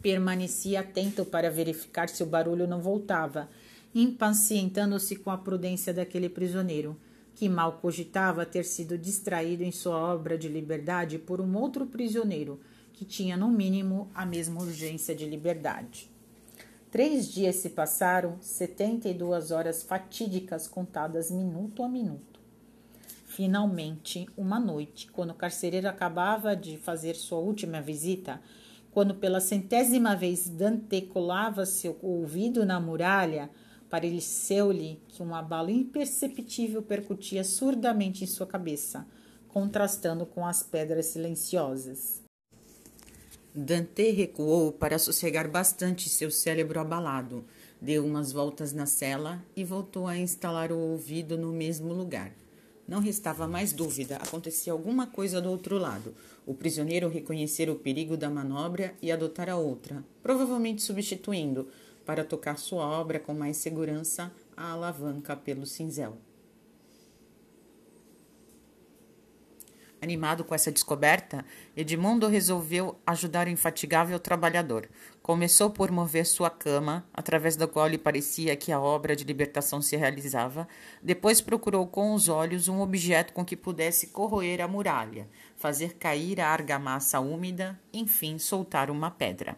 permanecia 0.00 0.78
atento 0.78 1.24
para 1.24 1.50
verificar 1.50 2.08
se 2.08 2.22
o 2.22 2.26
barulho 2.26 2.68
não 2.68 2.80
voltava, 2.80 3.48
impacientando-se 3.92 5.16
com 5.16 5.28
a 5.28 5.36
prudência 5.36 5.92
daquele 5.92 6.28
prisioneiro, 6.28 6.96
que 7.34 7.48
mal 7.48 7.80
cogitava 7.82 8.46
ter 8.46 8.64
sido 8.64 8.96
distraído 8.96 9.64
em 9.64 9.72
sua 9.72 9.96
obra 9.96 10.38
de 10.38 10.46
liberdade 10.46 11.18
por 11.18 11.40
um 11.40 11.56
outro 11.56 11.84
prisioneiro 11.84 12.60
que 12.92 13.04
tinha 13.04 13.36
no 13.36 13.48
mínimo 13.48 14.08
a 14.14 14.24
mesma 14.24 14.60
urgência 14.62 15.16
de 15.16 15.26
liberdade. 15.26 16.08
Três 16.92 17.26
dias 17.26 17.56
se 17.56 17.70
passaram, 17.70 18.36
setenta 18.40 19.08
e 19.08 19.14
duas 19.14 19.50
horas 19.50 19.82
fatídicas 19.82 20.68
contadas 20.68 21.28
minuto 21.28 21.82
a 21.82 21.88
minuto. 21.88 22.27
Finalmente, 23.38 24.28
uma 24.36 24.58
noite, 24.58 25.06
quando 25.12 25.30
o 25.30 25.34
carcereiro 25.34 25.88
acabava 25.88 26.56
de 26.56 26.76
fazer 26.76 27.14
sua 27.14 27.38
última 27.38 27.80
visita, 27.80 28.42
quando 28.90 29.14
pela 29.14 29.38
centésima 29.38 30.16
vez 30.16 30.48
Dante 30.48 31.02
colava 31.02 31.64
seu 31.64 31.96
ouvido 32.02 32.66
na 32.66 32.80
muralha, 32.80 33.48
pareceu-lhe 33.88 35.00
que 35.06 35.22
uma 35.22 35.40
bala 35.40 35.70
imperceptível 35.70 36.82
percutia 36.82 37.44
surdamente 37.44 38.24
em 38.24 38.26
sua 38.26 38.44
cabeça, 38.44 39.06
contrastando 39.46 40.26
com 40.26 40.44
as 40.44 40.64
pedras 40.64 41.06
silenciosas. 41.06 42.20
Dante 43.54 44.10
recuou 44.10 44.72
para 44.72 44.98
sossegar 44.98 45.48
bastante 45.48 46.08
seu 46.08 46.32
cérebro 46.32 46.80
abalado, 46.80 47.44
deu 47.80 48.04
umas 48.04 48.32
voltas 48.32 48.72
na 48.72 48.84
cela 48.84 49.40
e 49.54 49.62
voltou 49.62 50.08
a 50.08 50.18
instalar 50.18 50.72
o 50.72 50.78
ouvido 50.80 51.38
no 51.38 51.52
mesmo 51.52 51.92
lugar. 51.92 52.32
Não 52.88 53.00
restava 53.00 53.46
mais 53.46 53.70
dúvida, 53.70 54.16
acontecia 54.16 54.72
alguma 54.72 55.06
coisa 55.06 55.42
do 55.42 55.50
outro 55.50 55.76
lado. 55.76 56.14
O 56.46 56.54
prisioneiro 56.54 57.06
reconhecera 57.06 57.70
o 57.70 57.78
perigo 57.78 58.16
da 58.16 58.30
manobra 58.30 58.94
e 59.02 59.12
adotara 59.12 59.56
outra, 59.56 60.02
provavelmente 60.22 60.80
substituindo, 60.80 61.68
para 62.06 62.24
tocar 62.24 62.58
sua 62.58 62.86
obra 62.86 63.20
com 63.20 63.34
mais 63.34 63.58
segurança, 63.58 64.32
a 64.56 64.72
alavanca 64.72 65.36
pelo 65.36 65.66
cinzel. 65.66 66.16
Animado 70.00 70.44
com 70.44 70.54
essa 70.54 70.70
descoberta, 70.70 71.44
Edmundo 71.76 72.28
resolveu 72.28 72.96
ajudar 73.04 73.48
o 73.48 73.50
infatigável 73.50 74.20
trabalhador. 74.20 74.88
Começou 75.20 75.70
por 75.70 75.90
mover 75.90 76.24
sua 76.24 76.48
cama, 76.48 77.04
através 77.12 77.56
da 77.56 77.66
qual 77.66 77.88
lhe 77.88 77.98
parecia 77.98 78.54
que 78.54 78.70
a 78.70 78.80
obra 78.80 79.16
de 79.16 79.24
libertação 79.24 79.82
se 79.82 79.96
realizava. 79.96 80.68
Depois 81.02 81.40
procurou 81.40 81.84
com 81.86 82.14
os 82.14 82.28
olhos 82.28 82.68
um 82.68 82.80
objeto 82.80 83.32
com 83.32 83.44
que 83.44 83.56
pudesse 83.56 84.06
corroer 84.08 84.60
a 84.60 84.68
muralha, 84.68 85.28
fazer 85.56 85.94
cair 85.94 86.40
a 86.40 86.48
argamassa 86.48 87.18
úmida, 87.18 87.78
enfim, 87.92 88.38
soltar 88.38 88.90
uma 88.90 89.10
pedra. 89.10 89.56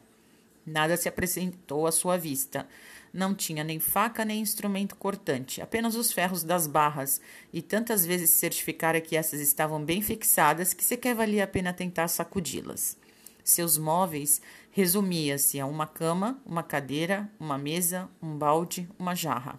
Nada 0.65 0.97
se 0.97 1.09
apresentou 1.09 1.87
à 1.87 1.93
sua 1.93 2.17
vista. 2.17 2.67
Não 3.13 3.35
tinha 3.35 3.65
nem 3.65 3.81
faca 3.81 4.25
nem 4.25 4.41
instrumento 4.41 4.95
cortante, 4.95 5.61
apenas 5.61 5.97
os 5.97 6.13
ferros 6.13 6.45
das 6.45 6.67
barras, 6.67 7.21
e 7.53 7.61
tantas 7.61 8.07
vezes 8.07 8.31
certificara 8.31 9.01
que 9.01 9.17
essas 9.17 9.41
estavam 9.41 9.85
bem 9.85 10.01
fixadas 10.01 10.73
que 10.73 10.85
sequer 10.85 11.15
valia 11.15 11.45
a 11.45 11.49
pena 11.49 11.73
tentar 11.73 12.07
sacudi-las. 12.07 12.97
Seus 13.43 13.77
móveis 13.77 14.41
resumia-se 14.71 15.59
a 15.59 15.67
uma 15.67 15.87
cama, 15.87 16.41
uma 16.47 16.63
cadeira, 16.63 17.29
uma 17.39 17.59
mesa, 17.59 18.09
um 18.23 18.37
balde, 18.39 18.89
uma 18.97 19.15
jarra. 19.15 19.59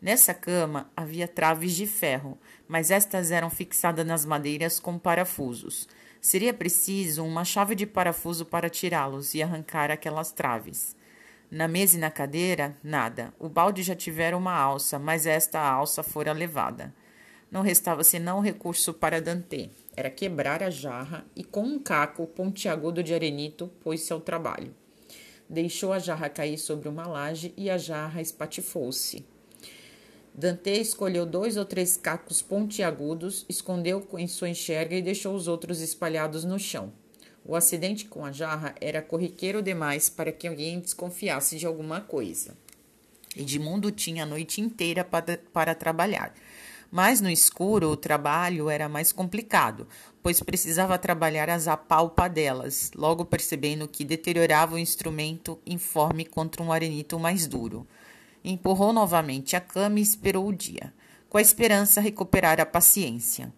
Nessa 0.00 0.32
cama 0.32 0.90
havia 0.96 1.28
traves 1.28 1.74
de 1.74 1.86
ferro, 1.86 2.38
mas 2.68 2.90
estas 2.90 3.30
eram 3.30 3.50
fixadas 3.50 4.06
nas 4.06 4.24
madeiras 4.24 4.80
com 4.80 4.98
parafusos. 4.98 5.88
Seria 6.20 6.54
preciso 6.54 7.24
uma 7.24 7.44
chave 7.44 7.74
de 7.74 7.86
parafuso 7.86 8.46
para 8.46 8.70
tirá-los 8.70 9.34
e 9.34 9.42
arrancar 9.42 9.90
aquelas 9.90 10.32
traves. 10.32 10.96
Na 11.54 11.68
mesa 11.68 11.96
e 11.96 12.00
na 12.00 12.10
cadeira, 12.10 12.76
nada. 12.82 13.32
O 13.38 13.48
balde 13.48 13.80
já 13.84 13.94
tivera 13.94 14.36
uma 14.36 14.52
alça, 14.52 14.98
mas 14.98 15.24
esta 15.24 15.60
alça 15.60 16.02
fora 16.02 16.32
levada. 16.32 16.92
Não 17.48 17.62
restava 17.62 18.02
senão 18.02 18.40
recurso 18.40 18.92
para 18.92 19.22
Dante. 19.22 19.70
Era 19.96 20.10
quebrar 20.10 20.64
a 20.64 20.68
jarra 20.68 21.24
e, 21.36 21.44
com 21.44 21.62
um 21.62 21.78
caco 21.78 22.26
pontiagudo 22.26 23.04
de 23.04 23.14
arenito, 23.14 23.70
pôs-se 23.84 24.12
ao 24.12 24.20
trabalho. 24.20 24.74
Deixou 25.48 25.92
a 25.92 26.00
jarra 26.00 26.28
cair 26.28 26.58
sobre 26.58 26.88
uma 26.88 27.06
laje 27.06 27.54
e 27.56 27.70
a 27.70 27.78
jarra 27.78 28.20
espatifou-se. 28.20 29.24
Dante 30.34 30.70
escolheu 30.70 31.24
dois 31.24 31.56
ou 31.56 31.64
três 31.64 31.96
cacos 31.96 32.42
pontiagudos, 32.42 33.46
escondeu 33.48 34.04
em 34.18 34.26
sua 34.26 34.48
enxerga 34.48 34.96
e 34.96 35.02
deixou 35.02 35.36
os 35.36 35.46
outros 35.46 35.80
espalhados 35.80 36.42
no 36.44 36.58
chão. 36.58 36.92
O 37.44 37.54
acidente 37.54 38.06
com 38.06 38.24
a 38.24 38.32
jarra 38.32 38.74
era 38.80 39.02
corriqueiro 39.02 39.62
demais 39.62 40.08
para 40.08 40.32
que 40.32 40.48
alguém 40.48 40.80
desconfiasse 40.80 41.58
de 41.58 41.66
alguma 41.66 42.00
coisa. 42.00 42.56
Edmundo 43.36 43.90
tinha 43.90 44.22
a 44.22 44.26
noite 44.26 44.60
inteira 44.60 45.04
para, 45.04 45.38
para 45.52 45.74
trabalhar. 45.74 46.32
Mas 46.90 47.20
no 47.20 47.28
escuro 47.28 47.90
o 47.90 47.96
trabalho 47.96 48.70
era 48.70 48.88
mais 48.88 49.12
complicado, 49.12 49.86
pois 50.22 50.40
precisava 50.40 50.96
trabalhar 50.96 51.50
as 51.50 51.66
apalpadelas, 51.66 52.92
logo 52.94 53.24
percebendo 53.24 53.88
que 53.88 54.04
deteriorava 54.04 54.76
o 54.76 54.78
instrumento 54.78 55.58
informe 55.66 56.24
contra 56.24 56.62
um 56.62 56.72
arenito 56.72 57.18
mais 57.18 57.46
duro. 57.46 57.86
Empurrou 58.44 58.92
novamente 58.92 59.56
a 59.56 59.60
cama 59.60 59.98
e 59.98 60.02
esperou 60.02 60.46
o 60.46 60.52
dia, 60.52 60.94
com 61.28 61.36
a 61.36 61.42
esperança 61.42 62.00
recuperar 62.00 62.60
a 62.60 62.66
paciência. 62.66 63.52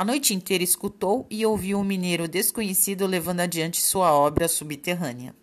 A 0.00 0.04
noite 0.04 0.32
inteira 0.32 0.62
escutou 0.62 1.26
e 1.28 1.44
ouviu 1.44 1.76
um 1.76 1.82
mineiro 1.82 2.28
desconhecido 2.28 3.04
levando 3.04 3.40
adiante 3.40 3.82
sua 3.82 4.12
obra 4.12 4.46
subterrânea. 4.46 5.34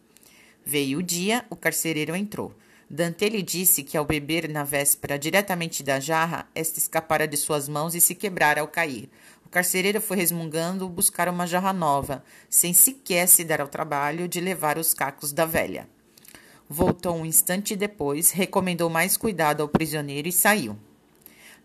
Veio 0.66 1.00
o 1.00 1.04
dia, 1.04 1.46
o 1.50 1.58
carcereiro 1.58 2.16
entrou. 2.16 2.56
Dante 2.90 3.28
lhe 3.28 3.42
disse 3.42 3.84
que 3.84 3.98
ao 3.98 4.06
beber 4.06 4.48
na 4.48 4.64
véspera 4.64 5.20
diretamente 5.20 5.84
da 5.84 6.00
jarra, 6.00 6.48
esta 6.56 6.80
escapara 6.80 7.28
de 7.28 7.36
suas 7.36 7.68
mãos 7.68 7.96
e 7.96 8.00
se 8.00 8.16
quebrara 8.16 8.62
ao 8.62 8.68
cair. 8.70 9.10
O 9.46 9.50
carcereiro 9.50 10.00
foi 10.00 10.16
resmungando 10.16 10.88
buscar 10.88 11.28
uma 11.28 11.46
jarra 11.46 11.74
nova, 11.74 12.24
sem 12.50 12.72
sequer 12.72 13.28
se 13.28 13.44
dar 13.44 13.60
ao 13.60 13.68
trabalho 13.68 14.26
de 14.26 14.40
levar 14.40 14.78
os 14.78 14.94
cacos 14.94 15.34
da 15.34 15.46
velha. 15.46 15.86
Voltou 16.70 17.18
um 17.18 17.26
instante 17.26 17.76
depois, 17.76 18.32
recomendou 18.32 18.90
mais 18.90 19.18
cuidado 19.18 19.60
ao 19.60 19.68
prisioneiro 19.68 20.30
e 20.30 20.32
saiu. 20.32 20.78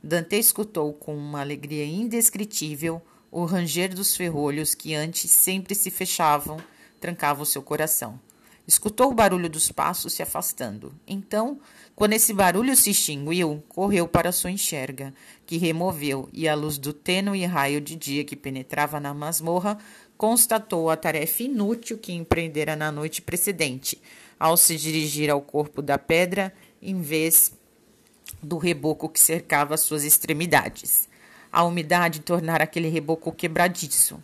Dante 0.02 0.36
escutou 0.36 0.92
com 0.94 1.14
uma 1.14 1.40
alegria 1.40 1.84
indescritível 1.84 3.02
o 3.30 3.44
ranger 3.44 3.94
dos 3.94 4.16
ferrolhos 4.16 4.74
que 4.74 4.94
antes 4.94 5.30
sempre 5.30 5.74
se 5.74 5.90
fechavam, 5.90 6.58
trancavam 7.00 7.44
seu 7.44 7.62
coração. 7.62 8.18
Escutou 8.66 9.10
o 9.10 9.14
barulho 9.14 9.48
dos 9.48 9.70
passos 9.72 10.12
se 10.12 10.22
afastando. 10.22 10.94
Então, 11.06 11.58
quando 11.94 12.12
esse 12.12 12.32
barulho 12.32 12.76
se 12.76 12.90
extinguiu, 12.90 13.62
correu 13.68 14.06
para 14.06 14.32
sua 14.32 14.50
enxerga, 14.50 15.12
que 15.44 15.58
removeu, 15.58 16.28
e 16.32 16.48
à 16.48 16.54
luz 16.54 16.78
do 16.78 16.92
tênue 16.92 17.44
raio 17.44 17.80
de 17.80 17.96
dia 17.96 18.24
que 18.24 18.36
penetrava 18.36 19.00
na 19.00 19.12
masmorra, 19.12 19.76
constatou 20.16 20.88
a 20.88 20.96
tarefa 20.96 21.42
inútil 21.42 21.98
que 21.98 22.12
empreendera 22.12 22.76
na 22.76 22.92
noite 22.92 23.20
precedente, 23.20 24.00
ao 24.38 24.56
se 24.56 24.76
dirigir 24.76 25.30
ao 25.30 25.40
corpo 25.40 25.82
da 25.82 25.98
pedra, 25.98 26.52
em 26.80 27.00
vez 27.00 27.52
do 28.42 28.58
reboco 28.58 29.08
que 29.08 29.20
cercava 29.20 29.76
suas 29.76 30.04
extremidades. 30.04 31.08
A 31.52 31.64
umidade 31.64 32.20
tornara 32.20 32.64
aquele 32.64 32.88
reboco 32.88 33.32
quebradiço. 33.32 34.22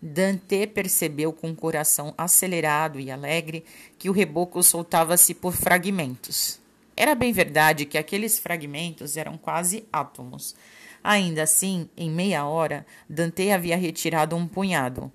Dante 0.00 0.66
percebeu 0.66 1.32
com 1.32 1.50
o 1.50 1.56
coração 1.56 2.12
acelerado 2.18 3.00
e 3.00 3.10
alegre 3.10 3.64
que 3.98 4.10
o 4.10 4.12
reboco 4.12 4.62
soltava-se 4.62 5.34
por 5.34 5.54
fragmentos. 5.54 6.60
Era 6.96 7.14
bem 7.14 7.32
verdade 7.32 7.86
que 7.86 7.98
aqueles 7.98 8.38
fragmentos 8.38 9.16
eram 9.16 9.36
quase 9.36 9.84
átomos. 9.92 10.54
Ainda 11.02 11.42
assim, 11.42 11.88
em 11.96 12.10
meia 12.10 12.46
hora, 12.46 12.86
Dante 13.08 13.50
havia 13.50 13.76
retirado 13.76 14.36
um 14.36 14.46
punhado. 14.46 15.10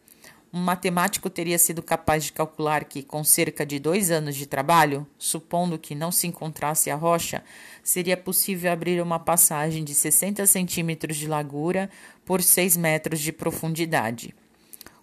Um 0.52 0.60
matemático 0.60 1.30
teria 1.30 1.60
sido 1.60 1.84
capaz 1.84 2.24
de 2.24 2.34
calcular 2.34 2.84
que, 2.86 3.04
com 3.04 3.24
cerca 3.24 3.64
de 3.64 3.78
dois 3.78 4.10
anos 4.10 4.36
de 4.36 4.48
trabalho, 4.48 5.06
supondo 5.18 5.78
que 5.78 5.94
não 5.94 6.12
se 6.12 6.26
encontrasse 6.26 6.90
a 6.90 6.96
rocha, 6.96 7.44
seria 7.84 8.18
possível 8.18 8.72
abrir 8.72 9.00
uma 9.00 9.20
passagem 9.20 9.84
de 9.84 9.94
60 9.94 10.48
centímetros 10.48 11.18
de 11.18 11.28
largura 11.28 11.88
por 12.26 12.42
6 12.42 12.78
metros 12.78 13.20
de 13.20 13.32
profundidade. 13.32 14.34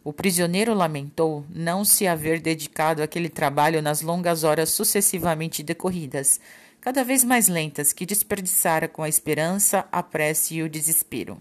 O 0.02 0.12
prisioneiro 0.12 0.74
lamentou 0.74 1.44
não 1.48 1.84
se 1.84 2.08
haver 2.08 2.40
dedicado 2.40 3.00
àquele 3.00 3.28
trabalho 3.28 3.80
nas 3.80 4.02
longas 4.02 4.42
horas 4.42 4.70
sucessivamente 4.70 5.62
decorridas, 5.62 6.40
cada 6.80 7.04
vez 7.04 7.22
mais 7.22 7.46
lentas, 7.46 7.92
que 7.92 8.06
desperdiçara 8.06 8.88
com 8.88 9.02
a 9.02 9.08
esperança, 9.08 9.86
a 9.92 10.02
prece 10.02 10.56
e 10.56 10.62
o 10.62 10.68
desespero. 10.68 11.40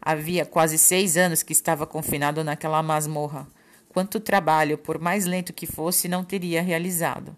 Havia 0.00 0.46
quase 0.46 0.78
seis 0.78 1.16
anos 1.16 1.42
que 1.42 1.52
estava 1.52 1.86
confinado 1.86 2.42
naquela 2.42 2.82
masmorra. 2.82 3.46
Quanto 3.88 4.20
trabalho, 4.20 4.78
por 4.78 4.98
mais 4.98 5.26
lento 5.26 5.52
que 5.52 5.66
fosse, 5.66 6.08
não 6.08 6.24
teria 6.24 6.62
realizado. 6.62 7.36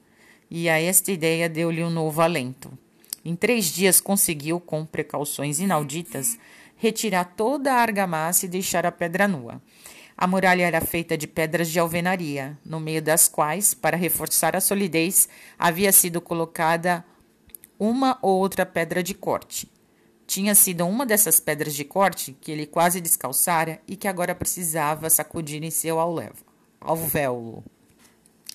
E 0.51 0.69
a 0.69 0.81
esta 0.81 1.11
ideia 1.11 1.49
deu-lhe 1.49 1.83
um 1.83 1.91
novo 1.91 2.21
alento. 2.21 2.71
Em 3.25 3.35
três 3.35 3.67
dias 3.67 4.01
conseguiu, 4.01 4.61
com 4.61 4.85
precauções 4.85 5.61
inauditas, 5.61 6.39
retirar 6.77 7.25
toda 7.25 7.73
a 7.73 7.81
argamassa 7.81 8.47
e 8.47 8.49
deixar 8.49 8.85
a 8.85 8.93
pedra 8.93 9.27
nua. 9.27 9.63
A 10.17 10.27
muralha 10.27 10.65
era 10.65 10.81
feita 10.81 11.17
de 11.17 11.27
pedras 11.27 11.71
de 11.71 11.79
alvenaria, 11.79 12.59
no 12.65 12.79
meio 12.79 13.01
das 13.01 13.29
quais, 13.29 13.75
para 13.75 13.97
reforçar 13.97 14.55
a 14.55 14.61
solidez, 14.61 15.29
havia 15.59 15.91
sido 15.91 16.21
colocada 16.21 17.05
uma 17.79 18.19
ou 18.21 18.39
outra 18.39 18.67
pedra 18.67 19.03
de 19.03 19.15
corte. 19.15 19.69
Tinha 20.27 20.55
sido 20.55 20.87
uma 20.87 21.05
dessas 21.05 21.41
pedras 21.41 21.75
de 21.75 21.85
corte 21.85 22.37
que 22.41 22.51
ele 22.51 22.67
quase 22.67 23.01
descalçara 23.01 23.81
e 23.87 23.97
que 23.97 24.09
agora 24.09 24.35
precisava 24.35 25.11
sacudir 25.11 25.63
em 25.63 25.71
seu 25.71 25.99
alvéolo. 26.81 27.65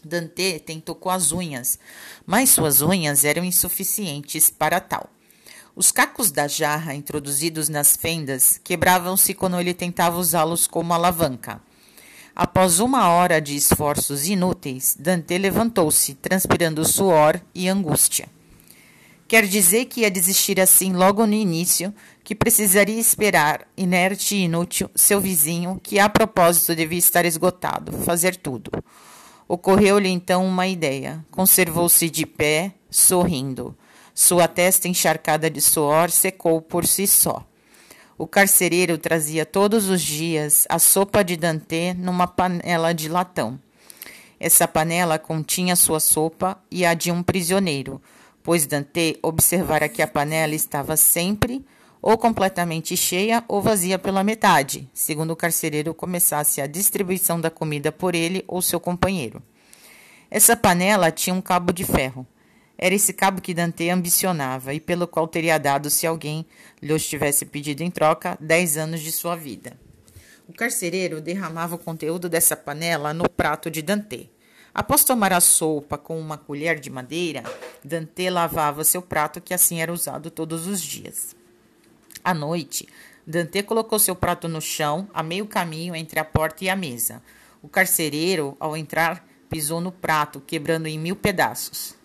Dante 0.04 0.60
tentou 0.60 0.96
com 0.96 1.10
as 1.10 1.32
unhas, 1.32 1.78
mas 2.26 2.50
suas 2.50 2.82
unhas 2.82 3.26
eram 3.26 3.44
insuficientes 3.44 4.50
para 4.50 4.80
tal. 4.80 5.10
Os 5.76 5.92
cacos 5.92 6.32
da 6.32 6.48
jarra 6.48 6.96
introduzidos 6.96 7.70
nas 7.70 7.96
fendas 7.96 8.60
quebravam-se 8.64 9.34
quando 9.36 9.60
ele 9.60 9.74
tentava 9.74 10.18
usá-los 10.18 10.66
como 10.66 10.94
alavanca. 10.94 11.62
Após 12.36 12.80
uma 12.80 13.10
hora 13.10 13.40
de 13.42 13.56
esforços 13.56 14.28
inúteis, 14.28 14.96
Dante 15.00 15.38
levantou-se, 15.38 16.16
transpirando 16.16 16.86
suor 16.86 17.42
e 17.54 17.68
angústia. 17.68 18.30
Quer 19.28 19.46
dizer 19.46 19.86
que 19.86 20.02
ia 20.02 20.10
desistir 20.10 20.58
assim 20.58 20.94
logo 20.94 21.26
no 21.28 21.34
início, 21.34 21.94
que 22.24 22.34
precisaria 22.34 22.98
esperar, 22.98 23.68
inerte 23.76 24.36
e 24.36 24.44
inútil, 24.44 24.90
seu 24.96 25.20
vizinho, 25.20 25.82
que 25.84 26.00
a 26.00 26.08
propósito 26.08 26.74
devia 26.74 26.98
estar 26.98 27.26
esgotado, 27.26 27.92
fazer 27.92 28.38
tudo. 28.38 28.72
Ocorreu-lhe 29.46 30.08
então 30.08 30.46
uma 30.46 30.66
ideia. 30.66 31.26
Conservou-se 31.30 32.10
de 32.10 32.26
pé, 32.26 32.74
sorrindo. 32.90 33.78
Sua 34.16 34.48
testa 34.48 34.88
encharcada 34.88 35.50
de 35.50 35.60
suor 35.60 36.10
secou 36.10 36.62
por 36.62 36.88
si 36.88 37.06
só. 37.06 37.46
O 38.18 38.26
carcereiro 38.26 38.98
trazia 38.98 39.46
todos 39.46 39.90
os 39.90 40.02
dias 40.02 40.66
a 40.70 40.80
sopa 40.80 41.22
de 41.22 41.36
Dante 41.36 41.94
numa 41.94 42.28
panela 42.28 42.94
de 42.94 43.10
latão. 43.10 43.60
Essa 44.40 44.68
panela 44.70 45.20
continha 45.20 45.76
sua 45.76 46.00
sopa 46.00 46.58
e 46.72 46.86
a 46.86 46.94
de 46.94 47.12
um 47.12 47.22
prisioneiro 47.22 48.02
pois 48.48 48.66
Dante 48.66 49.20
observara 49.22 49.90
que 49.90 50.02
a 50.02 50.08
panela 50.08 50.56
estava 50.56 50.96
sempre 50.96 51.66
ou 52.02 52.18
completamente 52.18 52.96
cheia 52.96 53.44
ou 53.46 53.62
vazia 53.62 54.00
pela 54.00 54.24
metade, 54.24 54.90
segundo 54.94 55.32
o 55.32 55.36
carcereiro 55.36 55.94
começasse 55.94 56.62
a 56.62 56.66
distribuição 56.66 57.42
da 57.42 57.52
comida 57.52 57.92
por 57.92 58.16
ele 58.16 58.46
ou 58.48 58.62
seu 58.62 58.80
companheiro. 58.80 59.44
Essa 60.32 60.56
panela 60.56 61.12
tinha 61.12 61.34
um 61.34 61.42
cabo 61.42 61.74
de 61.74 61.84
ferro. 61.84 62.26
Era 62.78 62.96
esse 62.96 63.12
cabo 63.12 63.42
que 63.42 63.54
Dante 63.54 63.90
ambicionava 63.90 64.74
e 64.74 64.80
pelo 64.80 65.10
qual 65.10 65.28
teria 65.28 65.58
dado, 65.58 65.90
se 65.90 66.08
alguém 66.08 66.46
lhe 66.82 66.98
tivesse 67.00 67.46
pedido 67.46 67.84
em 67.84 67.92
troca, 67.92 68.38
dez 68.40 68.78
anos 68.78 69.02
de 69.02 69.12
sua 69.12 69.36
vida. 69.36 69.78
O 70.48 70.54
carcereiro 70.54 71.20
derramava 71.20 71.76
o 71.76 71.80
conteúdo 71.80 72.30
dessa 72.30 72.56
panela 72.56 73.14
no 73.14 73.30
prato 73.30 73.70
de 73.70 73.82
Dante. 73.82 74.32
Após 74.74 75.04
tomar 75.04 75.34
a 75.34 75.42
sopa 75.42 75.98
com 75.98 76.18
uma 76.18 76.38
colher 76.38 76.80
de 76.80 76.90
madeira, 76.90 77.44
Dante 77.88 78.30
lavava 78.30 78.84
seu 78.84 79.02
prato, 79.02 79.40
que 79.40 79.54
assim 79.54 79.80
era 79.80 79.94
usado 79.94 80.30
todos 80.30 80.68
os 80.68 80.82
dias. 80.82 81.34
À 82.22 82.34
noite, 82.34 82.86
Dante 83.26 83.64
colocou 83.64 83.98
seu 83.98 84.14
prato 84.14 84.50
no 84.50 84.60
chão, 84.60 85.08
a 85.14 85.24
meio 85.24 85.48
caminho 85.48 85.96
entre 85.96 86.20
a 86.20 86.26
porta 86.26 86.66
e 86.66 86.70
a 86.70 86.76
mesa. 86.76 87.24
O 87.64 87.70
carcereiro, 87.70 88.58
ao 88.60 88.76
entrar, 88.76 89.26
pisou 89.50 89.80
no 89.80 89.92
prato, 89.92 90.42
quebrando 90.42 90.88
em 90.88 91.00
mil 91.00 91.16
pedaços. 91.16 91.96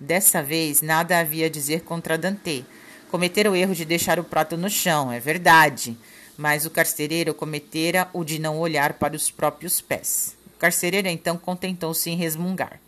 Dessa 0.00 0.42
vez, 0.42 0.80
nada 0.80 1.18
havia 1.18 1.46
a 1.46 1.50
dizer 1.50 1.82
contra 1.82 2.16
Dante. 2.16 2.64
Cometera 3.10 3.50
o 3.50 3.56
erro 3.56 3.74
de 3.74 3.84
deixar 3.84 4.18
o 4.18 4.24
prato 4.24 4.56
no 4.56 4.70
chão, 4.70 5.12
é 5.12 5.20
verdade, 5.20 5.98
mas 6.38 6.64
o 6.64 6.70
carcereiro 6.70 7.34
cometera 7.34 8.08
o 8.14 8.24
de 8.24 8.38
não 8.38 8.58
olhar 8.58 8.94
para 8.94 9.14
os 9.14 9.30
próprios 9.30 9.82
pés. 9.82 10.34
O 10.54 10.58
carcereiro 10.58 11.08
então 11.08 11.36
contentou-se 11.36 12.08
em 12.08 12.16
resmungar. 12.16 12.80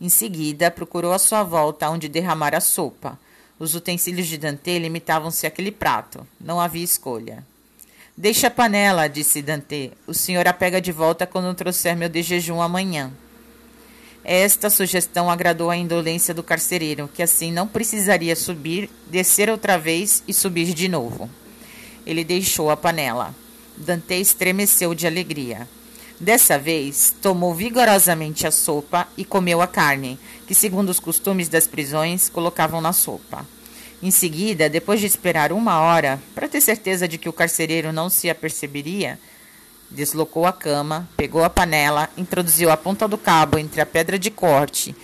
Em 0.00 0.08
seguida, 0.08 0.70
procurou 0.70 1.12
à 1.12 1.18
sua 1.18 1.42
volta 1.42 1.88
onde 1.88 2.08
derramar 2.08 2.54
a 2.54 2.60
sopa. 2.60 3.18
Os 3.58 3.74
utensílios 3.74 4.26
de 4.26 4.36
Dante 4.36 4.78
limitavam-se 4.78 5.46
àquele 5.46 5.70
prato. 5.70 6.26
Não 6.40 6.60
havia 6.60 6.82
escolha. 6.82 7.44
Deixe 8.16 8.46
a 8.46 8.50
panela, 8.50 9.08
disse 9.08 9.40
Dante. 9.40 9.92
O 10.06 10.14
senhor 10.14 10.46
a 10.46 10.52
pega 10.52 10.80
de 10.80 10.92
volta 10.92 11.26
quando 11.26 11.54
trouxer 11.54 11.96
meu 11.96 12.08
de 12.08 12.22
jejum 12.22 12.60
amanhã. 12.60 13.12
Esta 14.24 14.70
sugestão 14.70 15.30
agradou 15.30 15.70
a 15.70 15.76
indolência 15.76 16.32
do 16.32 16.42
carcereiro, 16.42 17.10
que 17.12 17.22
assim 17.22 17.52
não 17.52 17.68
precisaria 17.68 18.34
subir, 18.34 18.88
descer 19.10 19.50
outra 19.50 19.76
vez 19.76 20.24
e 20.26 20.32
subir 20.32 20.72
de 20.72 20.88
novo. 20.88 21.28
Ele 22.06 22.24
deixou 22.24 22.70
a 22.70 22.76
panela. 22.76 23.34
Dante 23.76 24.14
estremeceu 24.14 24.94
de 24.94 25.06
alegria. 25.06 25.68
Dessa 26.24 26.58
vez, 26.58 27.14
tomou 27.20 27.54
vigorosamente 27.54 28.46
a 28.46 28.50
sopa 28.50 29.06
e 29.14 29.26
comeu 29.26 29.60
a 29.60 29.66
carne, 29.66 30.18
que, 30.46 30.54
segundo 30.54 30.88
os 30.88 30.98
costumes 30.98 31.50
das 31.50 31.66
prisões, 31.66 32.30
colocavam 32.30 32.80
na 32.80 32.94
sopa. 32.94 33.46
Em 34.02 34.10
seguida, 34.10 34.70
depois 34.70 35.00
de 35.00 35.06
esperar 35.06 35.52
uma 35.52 35.80
hora, 35.80 36.18
para 36.34 36.48
ter 36.48 36.62
certeza 36.62 37.06
de 37.06 37.18
que 37.18 37.28
o 37.28 37.32
carcereiro 37.32 37.92
não 37.92 38.08
se 38.08 38.30
aperceberia, 38.30 39.18
deslocou 39.90 40.46
a 40.46 40.52
cama, 40.54 41.06
pegou 41.14 41.44
a 41.44 41.50
panela, 41.50 42.08
introduziu 42.16 42.70
a 42.70 42.76
ponta 42.78 43.06
do 43.06 43.18
cabo 43.18 43.58
entre 43.58 43.82
a 43.82 43.86
pedra 43.86 44.18
de 44.18 44.30
corte, 44.30 44.96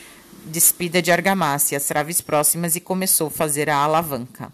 despida 0.47 1.03
de 1.03 1.13
argamassa 1.13 1.75
e 1.75 1.77
as 1.77 1.85
traves 1.85 2.23
próximas 2.23 2.77
e 2.77 2.81
começou 2.81 3.27
a 3.27 3.31
fazer 3.31 3.69
a 3.69 3.77
alavanca. 3.77 4.51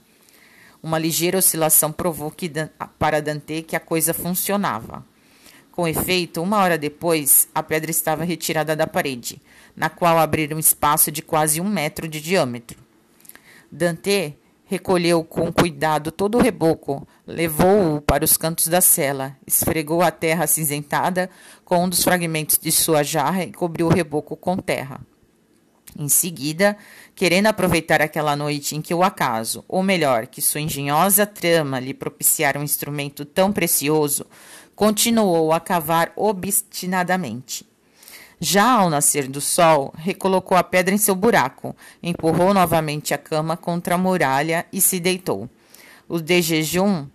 Uma 0.82 0.98
ligeira 0.98 1.38
oscilação 1.38 1.92
provou 1.92 2.28
que, 2.28 2.50
para 2.98 3.22
Dante 3.22 3.62
que 3.62 3.76
a 3.76 3.80
coisa 3.80 4.12
funcionava. 4.12 5.04
Com 5.76 5.86
efeito, 5.86 6.42
uma 6.42 6.56
hora 6.56 6.78
depois, 6.78 7.48
a 7.54 7.62
pedra 7.62 7.90
estava 7.90 8.24
retirada 8.24 8.74
da 8.74 8.86
parede, 8.86 9.42
na 9.76 9.90
qual 9.90 10.18
abriram 10.18 10.56
um 10.56 10.58
espaço 10.58 11.12
de 11.12 11.20
quase 11.20 11.60
um 11.60 11.68
metro 11.68 12.08
de 12.08 12.18
diâmetro. 12.18 12.78
Dante 13.70 14.34
recolheu 14.64 15.22
com 15.22 15.52
cuidado 15.52 16.10
todo 16.10 16.38
o 16.38 16.40
reboco, 16.40 17.06
levou-o 17.26 18.00
para 18.00 18.24
os 18.24 18.38
cantos 18.38 18.68
da 18.68 18.80
cela, 18.80 19.36
esfregou 19.46 20.00
a 20.00 20.10
terra 20.10 20.44
acinzentada 20.44 21.28
com 21.62 21.84
um 21.84 21.90
dos 21.90 22.02
fragmentos 22.02 22.58
de 22.58 22.72
sua 22.72 23.02
jarra 23.02 23.44
e 23.44 23.52
cobriu 23.52 23.88
o 23.88 23.92
reboco 23.92 24.34
com 24.34 24.56
terra. 24.56 25.02
Em 25.98 26.08
seguida, 26.08 26.76
querendo 27.14 27.46
aproveitar 27.46 28.00
aquela 28.00 28.34
noite 28.34 28.74
em 28.76 28.82
que 28.82 28.94
o 28.94 29.02
acaso, 29.02 29.62
ou 29.68 29.82
melhor, 29.82 30.26
que 30.26 30.42
sua 30.42 30.60
engenhosa 30.60 31.26
trama 31.26 31.78
lhe 31.78 31.94
propiciara 31.94 32.58
um 32.58 32.62
instrumento 32.62 33.24
tão 33.24 33.52
precioso, 33.52 34.26
continuou 34.76 35.54
a 35.54 35.58
cavar 35.58 36.12
obstinadamente. 36.14 37.66
Já 38.38 38.72
ao 38.72 38.90
nascer 38.90 39.26
do 39.26 39.40
sol, 39.40 39.94
recolocou 39.96 40.58
a 40.58 40.62
pedra 40.62 40.94
em 40.94 40.98
seu 40.98 41.14
buraco, 41.14 41.74
empurrou 42.02 42.52
novamente 42.52 43.14
a 43.14 43.18
cama 43.18 43.56
contra 43.56 43.94
a 43.94 43.98
muralha 43.98 44.66
e 44.70 44.78
se 44.78 45.00
deitou. 45.00 45.48
O 46.06 46.20
de 46.20 46.42
jejum, 46.42 47.08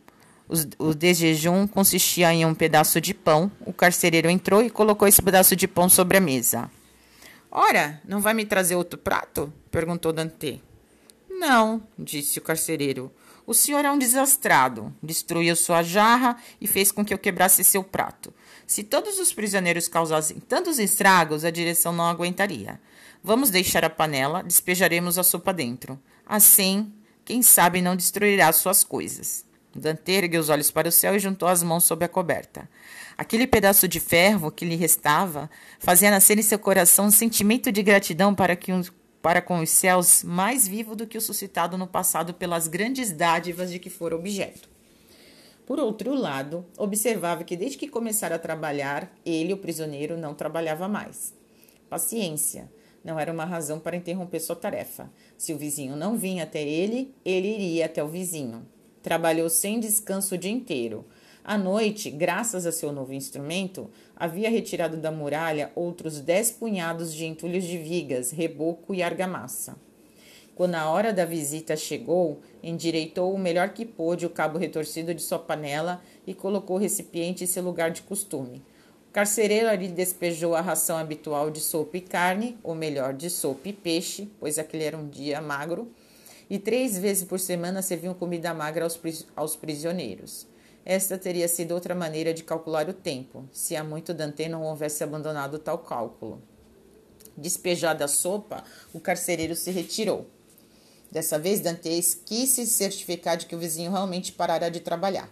o 0.80 0.96
de 0.96 1.14
jejum 1.14 1.68
consistia 1.68 2.34
em 2.34 2.44
um 2.44 2.56
pedaço 2.56 3.00
de 3.00 3.14
pão. 3.14 3.52
O 3.64 3.72
carcereiro 3.72 4.32
entrou 4.32 4.64
e 4.64 4.70
colocou 4.72 5.08
esse 5.08 5.22
pedaço 5.22 5.56
de 5.56 5.68
pão 5.68 5.88
sobre 5.88 6.18
a 6.18 6.22
mesa. 6.22 6.70
Ora, 7.52 8.02
não 8.04 8.20
vai 8.20 8.34
me 8.34 8.46
trazer 8.46 8.76
outro 8.76 8.98
prato? 8.98 9.54
perguntou 9.70 10.12
Dante. 10.12 10.62
Não, 11.30 11.84
disse 11.98 12.40
o 12.40 12.42
carcereiro. 12.42 13.12
O 13.52 13.54
senhor 13.54 13.84
é 13.84 13.92
um 13.92 14.00
desastrado. 14.00 14.96
Destruiu 15.04 15.58
sua 15.58 15.84
jarra 15.84 16.38
e 16.62 16.66
fez 16.66 16.90
com 16.90 17.04
que 17.04 17.14
eu 17.14 17.18
quebrasse 17.18 17.66
seu 17.66 17.84
prato. 17.84 18.34
Se 18.66 18.82
todos 18.82 19.20
os 19.20 19.34
prisioneiros 19.34 19.90
causassem 19.90 20.40
tantos 20.40 20.80
estragos, 20.80 21.44
a 21.44 21.52
direção 21.52 21.92
não 21.92 22.06
aguentaria. 22.06 22.80
Vamos 23.22 23.50
deixar 23.50 23.84
a 23.84 23.90
panela, 23.90 24.42
despejaremos 24.42 25.18
a 25.18 25.24
sopa 25.24 25.52
dentro. 25.52 26.00
Assim, 26.26 26.94
quem 27.26 27.42
sabe 27.42 27.82
não 27.82 27.94
destruirá 27.94 28.54
suas 28.54 28.86
coisas. 28.86 29.44
Dante 29.76 30.14
ergueu 30.14 30.40
os 30.40 30.48
olhos 30.48 30.72
para 30.72 30.88
o 30.88 30.92
céu 30.92 31.14
e 31.14 31.20
juntou 31.20 31.50
as 31.50 31.62
mãos 31.62 31.84
sob 31.84 32.06
a 32.06 32.08
coberta. 32.08 32.70
Aquele 33.18 33.46
pedaço 33.46 33.86
de 33.86 34.00
ferro 34.00 34.50
que 34.50 34.64
lhe 34.64 34.78
restava 34.78 35.50
fazia 35.78 36.10
nascer 36.10 36.40
em 36.40 36.42
seu 36.42 36.58
coração 36.58 37.08
um 37.08 37.12
sentimento 37.12 37.70
de 37.70 37.84
gratidão 37.84 38.34
para 38.34 38.56
que 38.56 38.72
um 38.72 38.82
para 39.22 39.42
com 39.42 39.60
os 39.60 39.70
céus 39.70 40.24
mais 40.24 40.68
vivo 40.68 40.96
do 40.96 41.06
que 41.06 41.18
o 41.18 41.22
suscitado 41.22 41.78
no 41.78 41.88
passado 41.88 42.34
pelas 42.34 42.68
grandes 42.68 43.12
dádivas 43.12 43.72
de 43.72 43.80
que 43.80 43.90
fora 43.90 44.16
objeto. 44.16 44.70
Por 45.66 45.80
outro 45.80 46.14
lado, 46.14 46.66
observava 46.78 47.44
que 47.44 47.56
desde 47.56 47.78
que 47.78 47.88
começara 47.88 48.36
a 48.36 48.40
trabalhar, 48.40 49.12
ele, 49.26 49.54
o 49.54 49.58
prisioneiro, 49.58 50.18
não 50.18 50.34
trabalhava 50.34 50.88
mais. 50.88 51.34
Paciência 51.90 52.70
não 53.04 53.20
era 53.20 53.32
uma 53.32 53.46
razão 53.46 53.80
para 53.80 53.96
interromper 53.96 54.40
sua 54.40 54.56
tarefa. 54.56 55.10
Se 55.38 55.54
o 55.54 55.58
vizinho 55.58 55.96
não 55.96 56.18
vinha 56.18 56.44
até 56.44 56.62
ele, 56.62 57.14
ele 57.24 57.48
iria 57.48 57.86
até 57.86 58.04
o 58.04 58.08
vizinho. 58.08 58.68
Trabalhou 59.02 59.50
sem 59.50 59.80
descanso 59.80 60.36
o 60.36 60.38
dia 60.38 60.52
inteiro. 60.52 61.06
À 61.44 61.58
noite, 61.58 62.12
graças 62.12 62.68
a 62.68 62.72
seu 62.72 62.92
novo 62.92 63.14
instrumento, 63.14 63.90
havia 64.16 64.48
retirado 64.48 64.96
da 64.96 65.12
muralha 65.12 65.72
outros 65.74 66.20
dez 66.20 66.52
punhados 66.52 67.12
de 67.12 67.26
entulhos 67.26 67.64
de 67.64 67.80
vigas, 67.80 68.30
reboco 68.30 68.94
e 68.94 69.02
argamassa. 69.02 69.76
Quando 70.54 70.76
a 70.76 70.88
hora 70.88 71.12
da 71.12 71.26
visita 71.26 71.76
chegou, 71.76 72.42
endireitou 72.62 73.34
o 73.34 73.40
melhor 73.40 73.70
que 73.70 73.86
pôde 73.86 74.28
o 74.28 74.30
cabo 74.30 74.60
retorcido 74.60 75.16
de 75.16 75.22
sua 75.24 75.40
panela 75.40 76.04
e 76.28 76.36
colocou 76.36 76.76
o 76.76 76.80
recipiente 76.80 77.44
em 77.44 77.48
seu 77.48 77.64
lugar 77.64 77.90
de 77.90 78.04
costume. 78.04 78.62
O 79.10 79.12
carcereiro 79.12 79.68
ali 79.68 79.88
despejou 79.88 80.54
a 80.54 80.62
ração 80.62 80.96
habitual 80.96 81.50
de 81.50 81.60
sopa 81.60 81.98
e 81.98 82.02
carne, 82.02 82.60
ou 82.62 82.76
melhor, 82.76 83.16
de 83.16 83.32
sopa 83.32 83.70
e 83.70 83.74
peixe, 83.74 84.30
pois 84.40 84.60
aquele 84.60 84.84
era 84.84 84.96
um 84.98 85.10
dia 85.10 85.42
magro, 85.42 85.92
e 86.48 86.60
três 86.60 87.00
vezes 87.00 87.24
por 87.24 87.40
semana 87.40 87.82
serviam 87.82 88.14
comida 88.14 88.54
magra 88.54 88.84
aos, 88.84 89.00
aos 89.36 89.56
prisioneiros. 89.56 90.51
Esta 90.86 91.18
teria 91.18 91.48
sido 91.48 91.74
outra 91.74 91.94
maneira 91.94 92.34
de 92.34 92.44
calcular 92.44 92.90
o 92.90 92.94
tempo, 92.94 93.48
se 93.52 93.76
há 93.76 93.84
muito 93.84 94.14
Dante 94.14 94.50
não 94.50 94.64
houvesse 94.64 95.04
abandonado 95.04 95.60
tal 95.60 95.78
cálculo. 95.78 96.42
Despejada 97.38 98.06
a 98.06 98.08
sopa, 98.08 98.64
o 98.94 99.00
carcereiro 99.00 99.56
se 99.56 99.70
retirou. 99.72 100.26
Dessa 101.12 101.38
vez, 101.38 101.60
Dante 101.60 101.90
quis 102.26 102.50
se 102.50 102.66
certificar 102.66 103.38
de 103.38 103.46
que 103.46 103.56
o 103.56 103.60
vizinho 103.60 103.92
realmente 103.92 104.32
parara 104.32 104.72
de 104.72 104.80
trabalhar. 104.80 105.30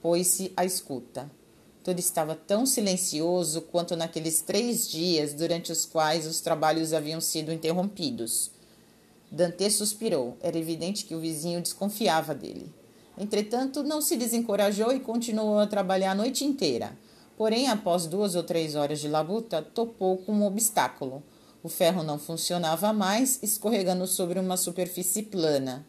Pôs-se 0.00 0.52
à 0.56 0.64
escuta. 0.64 1.30
Tudo 1.82 1.98
estava 1.98 2.36
tão 2.36 2.64
silencioso 2.64 3.62
quanto 3.62 3.96
naqueles 3.96 4.40
três 4.40 4.88
dias 4.88 5.34
durante 5.34 5.72
os 5.72 5.84
quais 5.84 6.26
os 6.26 6.40
trabalhos 6.40 6.92
haviam 6.92 7.20
sido 7.20 7.52
interrompidos. 7.52 8.52
Dante 9.30 9.68
suspirou. 9.70 10.36
Era 10.40 10.58
evidente 10.58 11.04
que 11.04 11.14
o 11.14 11.20
vizinho 11.20 11.60
desconfiava 11.60 12.34
dele. 12.34 12.72
Entretanto, 13.16 13.82
não 13.82 14.00
se 14.00 14.16
desencorajou 14.16 14.92
e 14.92 15.00
continuou 15.00 15.58
a 15.58 15.66
trabalhar 15.66 16.12
a 16.12 16.14
noite 16.14 16.44
inteira. 16.44 16.96
Porém, 17.36 17.68
após 17.68 18.06
duas 18.06 18.34
ou 18.34 18.42
três 18.42 18.74
horas 18.74 19.00
de 19.00 19.08
labuta, 19.08 19.62
topou 19.62 20.18
com 20.18 20.32
um 20.32 20.46
obstáculo. 20.46 21.22
O 21.62 21.68
ferro 21.68 22.02
não 22.02 22.18
funcionava 22.18 22.92
mais, 22.92 23.38
escorregando 23.42 24.06
sobre 24.06 24.38
uma 24.38 24.56
superfície 24.56 25.22
plana. 25.22 25.86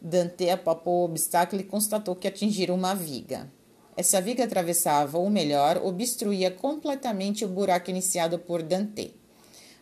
Dante 0.00 0.50
apalpou 0.50 1.00
o 1.00 1.04
obstáculo 1.04 1.62
e 1.62 1.64
constatou 1.64 2.14
que 2.14 2.28
atingira 2.28 2.74
uma 2.74 2.94
viga. 2.94 3.50
Essa 3.96 4.20
viga 4.20 4.44
atravessava, 4.44 5.18
ou 5.18 5.30
melhor, 5.30 5.78
obstruía 5.78 6.50
completamente 6.50 7.44
o 7.44 7.48
buraco 7.48 7.90
iniciado 7.90 8.38
por 8.38 8.62
Dante. 8.62 9.14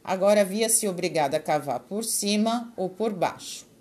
Agora 0.04 0.44
via-se 0.44 0.86
obrigado 0.86 1.34
a 1.34 1.40
cavar 1.40 1.80
por 1.80 2.04
cima 2.04 2.72
ou 2.76 2.88
por 2.88 3.12
baixo. 3.12 3.71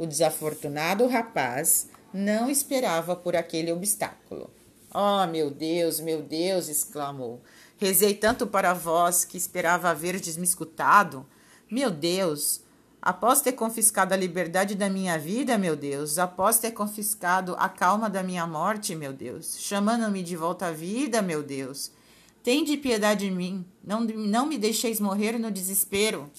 O 0.00 0.06
desafortunado 0.06 1.06
rapaz 1.06 1.90
não 2.10 2.48
esperava 2.48 3.14
por 3.14 3.36
aquele 3.36 3.70
obstáculo. 3.70 4.50
Oh, 4.94 5.26
meu 5.26 5.50
Deus, 5.50 6.00
meu 6.00 6.22
Deus! 6.22 6.70
exclamou. 6.70 7.42
Rezei 7.76 8.14
tanto 8.14 8.46
para 8.46 8.72
vós 8.72 9.26
que 9.26 9.36
esperava 9.36 9.90
haver 9.90 10.14
me 10.14 10.44
escutado. 10.44 11.26
Meu 11.70 11.90
Deus! 11.90 12.62
Após 13.02 13.42
ter 13.42 13.52
confiscado 13.52 14.14
a 14.14 14.16
liberdade 14.16 14.74
da 14.74 14.88
minha 14.88 15.18
vida, 15.18 15.58
meu 15.58 15.76
Deus, 15.76 16.18
após 16.18 16.58
ter 16.58 16.70
confiscado 16.70 17.54
a 17.58 17.68
calma 17.68 18.08
da 18.08 18.22
minha 18.22 18.46
morte, 18.46 18.94
meu 18.94 19.12
Deus, 19.12 19.58
chamando-me 19.58 20.22
de 20.22 20.34
volta 20.34 20.68
à 20.68 20.72
vida, 20.72 21.20
meu 21.20 21.42
Deus, 21.42 21.92
tende 22.42 22.78
piedade 22.78 23.28
de 23.28 23.30
mim, 23.30 23.66
não, 23.84 24.00
não 24.00 24.46
me 24.46 24.56
deixeis 24.56 24.98
morrer 24.98 25.38
no 25.38 25.50
desespero. 25.50 26.30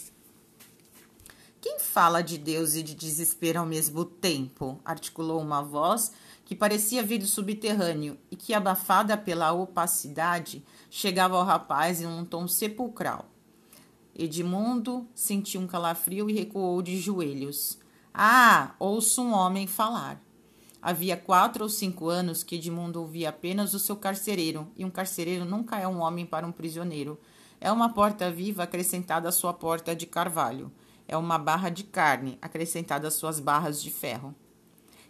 Quem 1.62 1.78
fala 1.78 2.24
de 2.24 2.40
Deus 2.40 2.74
e 2.74 2.82
de 2.82 2.96
desespero 2.96 3.60
ao 3.60 3.68
mesmo 3.68 4.04
tempo? 4.04 4.80
articulou 4.84 5.40
uma 5.40 5.62
voz 5.62 6.12
que 6.44 6.56
parecia 6.56 7.04
vir 7.04 7.20
do 7.20 7.28
subterrâneo 7.28 8.18
e 8.32 8.36
que, 8.36 8.52
abafada 8.52 9.16
pela 9.16 9.52
opacidade, 9.54 10.66
chegava 10.90 11.38
ao 11.38 11.46
rapaz 11.46 12.02
em 12.02 12.08
um 12.08 12.26
tom 12.26 12.48
sepulcral. 12.48 13.30
Edmundo 14.16 15.08
sentiu 15.14 15.62
um 15.62 15.68
calafrio 15.68 16.32
e 16.32 16.34
recuou 16.34 16.82
de 16.82 17.00
joelhos. 17.00 17.78
Ah, 18.12 18.74
ouço 18.80 19.22
um 19.22 19.32
homem 19.32 19.68
falar. 19.68 20.20
Havia 20.82 21.16
quatro 21.16 21.66
ou 21.66 21.70
cinco 21.70 22.10
anos 22.10 22.44
que 22.44 22.56
Edmundo 22.56 23.00
ouvia 23.00 23.30
apenas 23.30 23.76
o 23.76 23.80
seu 23.80 23.96
carcereiro, 23.96 24.68
e 24.76 24.84
um 24.84 24.90
carcereiro 24.90 25.46
nunca 25.46 25.78
é 25.80 25.88
um 25.88 26.02
homem 26.02 26.26
para 26.26 26.46
um 26.46 26.52
prisioneiro. 26.52 27.20
É 27.60 27.72
uma 27.72 27.94
porta 27.94 28.32
viva 28.32 28.64
acrescentada 28.64 29.30
à 29.30 29.32
sua 29.32 29.54
porta 29.54 29.96
de 29.96 30.08
carvalho. 30.08 30.72
É 31.12 31.18
uma 31.18 31.38
barra 31.38 31.68
de 31.68 31.84
carne 31.84 32.38
acrescentada 32.42 33.10
às 33.10 33.16
suas 33.16 33.38
barras 33.38 33.84
de 33.84 33.92
ferro. 33.92 34.34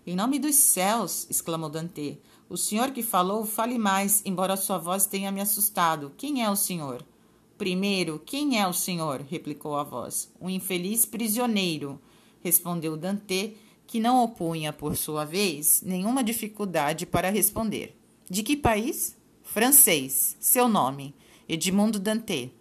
Em 0.04 0.16
nome 0.16 0.39
dos 0.39 0.56
céus! 0.56 1.28
exclamou 1.30 1.70
Dante. 1.70 2.20
O 2.49 2.58
senhor 2.58 2.89
que 2.89 3.04
falou, 3.04 3.45
fale 3.45 3.78
mais, 3.78 4.24
embora 4.26 4.58
sua 4.58 4.80
voz 4.80 5.06
tenha 5.06 5.32
me 5.32 5.39
assustado. 5.39 6.12
Quem 6.18 6.43
é 6.43 6.49
o 6.49 6.56
senhor? 6.56 7.06
Primeiro, 7.56 8.20
quem 8.26 8.60
é 8.60 8.68
o 8.68 8.74
senhor? 8.74 9.22
replicou 9.30 9.78
a 9.78 9.84
voz. 9.84 10.34
Um 10.41 10.49
infeliz 10.49 11.06
prisioneiro, 11.06 12.02
respondeu 12.43 12.97
Dante, 12.97 13.56
que 13.86 13.99
não 13.99 14.24
opunha, 14.24 14.74
por 14.74 14.97
sua 14.97 15.24
vez, 15.24 15.84
nenhuma 15.86 16.24
dificuldade 16.24 17.06
para 17.06 17.30
responder. 17.30 17.95
De 18.28 18.41
que 18.41 18.58
país? 18.58 19.16
Francês. 19.43 20.36
Seu 20.39 20.68
nome? 20.68 21.14
Edmundo 21.47 21.99
Dante. 21.99 22.52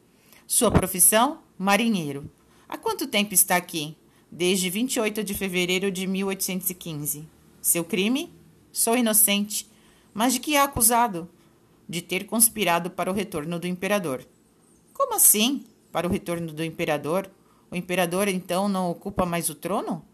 Sua 0.47 0.71
profissão? 0.71 1.39
Marinheiro. 1.57 2.31
Há 2.73 2.79
quanto 2.79 3.09
tempo 3.09 3.35
está 3.35 3.57
aqui? 3.57 3.97
Desde 4.31 4.71
28 4.71 5.25
de 5.25 5.35
fevereiro 5.35 5.91
de 5.91 6.07
1815. 6.07 7.29
Seu 7.61 7.85
crime? 7.85 8.33
Sou 8.71 8.97
inocente. 8.97 9.69
Mas 10.15 10.35
de 10.35 10.39
que 10.39 10.55
é 10.55 10.63
acusado? 10.63 11.29
De 11.89 12.01
ter 12.01 12.27
conspirado 12.27 12.89
para 12.89 13.11
o 13.11 13.13
retorno 13.13 13.59
do 13.59 13.67
imperador. 13.67 14.25
Como 14.95 15.17
assim? 15.17 15.65
Para 15.91 16.07
o 16.07 16.11
retorno 16.13 16.53
do 16.53 16.63
imperador? 16.63 17.29
O 17.73 17.75
imperador 17.75 18.29
então 18.29 18.69
não 18.69 18.89
ocupa 18.89 19.27
mais 19.27 19.51
o 19.51 19.57
trono? 19.57 20.05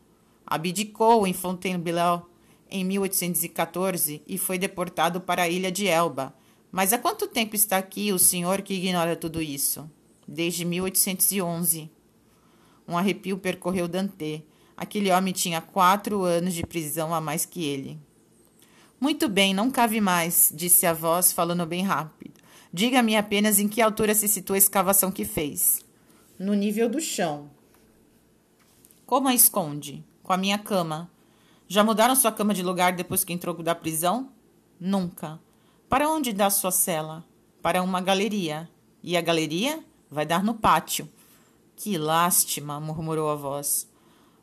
Abdicou 0.46 1.26
em 1.26 1.34
Fontainebleau 1.34 2.26
em 2.70 2.86
1814 2.86 4.22
e 4.26 4.38
foi 4.38 4.56
deportado 4.56 5.20
para 5.20 5.42
a 5.42 5.48
ilha 5.50 5.70
de 5.70 5.88
Elba. 5.88 6.34
Mas 6.72 6.94
há 6.94 6.98
quanto 6.98 7.28
tempo 7.28 7.54
está 7.54 7.76
aqui 7.76 8.14
o 8.14 8.18
senhor 8.18 8.62
que 8.62 8.72
ignora 8.72 9.14
tudo 9.14 9.42
isso? 9.42 9.90
Desde 10.26 10.64
1811. 10.64 11.94
Um 12.88 12.96
arrepio 12.96 13.38
percorreu 13.38 13.88
Dante. 13.88 14.44
Aquele 14.76 15.10
homem 15.10 15.32
tinha 15.32 15.60
quatro 15.60 16.22
anos 16.22 16.54
de 16.54 16.64
prisão 16.64 17.14
a 17.14 17.20
mais 17.20 17.44
que 17.44 17.64
ele. 17.64 17.98
Muito 19.00 19.28
bem, 19.28 19.52
não 19.52 19.70
cabe 19.70 20.00
mais, 20.00 20.50
disse 20.54 20.86
a 20.86 20.92
voz, 20.92 21.32
falando 21.32 21.66
bem 21.66 21.82
rápido. 21.82 22.40
Diga-me 22.72 23.16
apenas 23.16 23.58
em 23.58 23.68
que 23.68 23.80
altura 23.80 24.14
se 24.14 24.28
situa 24.28 24.56
a 24.56 24.58
escavação 24.58 25.10
que 25.10 25.24
fez. 25.24 25.84
No 26.38 26.54
nível 26.54 26.88
do 26.88 27.00
chão. 27.00 27.50
Como 29.06 29.28
a 29.28 29.34
esconde? 29.34 30.04
Com 30.22 30.32
a 30.32 30.36
minha 30.36 30.58
cama. 30.58 31.10
Já 31.68 31.82
mudaram 31.82 32.14
sua 32.14 32.32
cama 32.32 32.52
de 32.52 32.62
lugar 32.62 32.92
depois 32.92 33.24
que 33.24 33.32
entrou 33.32 33.54
da 33.62 33.74
prisão? 33.74 34.30
Nunca. 34.78 35.40
Para 35.88 36.08
onde 36.08 36.32
dá 36.32 36.50
sua 36.50 36.70
cela? 36.70 37.24
Para 37.62 37.82
uma 37.82 38.00
galeria. 38.00 38.68
E 39.02 39.16
a 39.16 39.20
galeria 39.20 39.82
vai 40.10 40.26
dar 40.26 40.42
no 40.42 40.54
pátio. 40.54 41.08
Que 41.76 41.96
lástima, 41.96 42.80
murmurou 42.80 43.30
a 43.30 43.36
voz. 43.36 43.88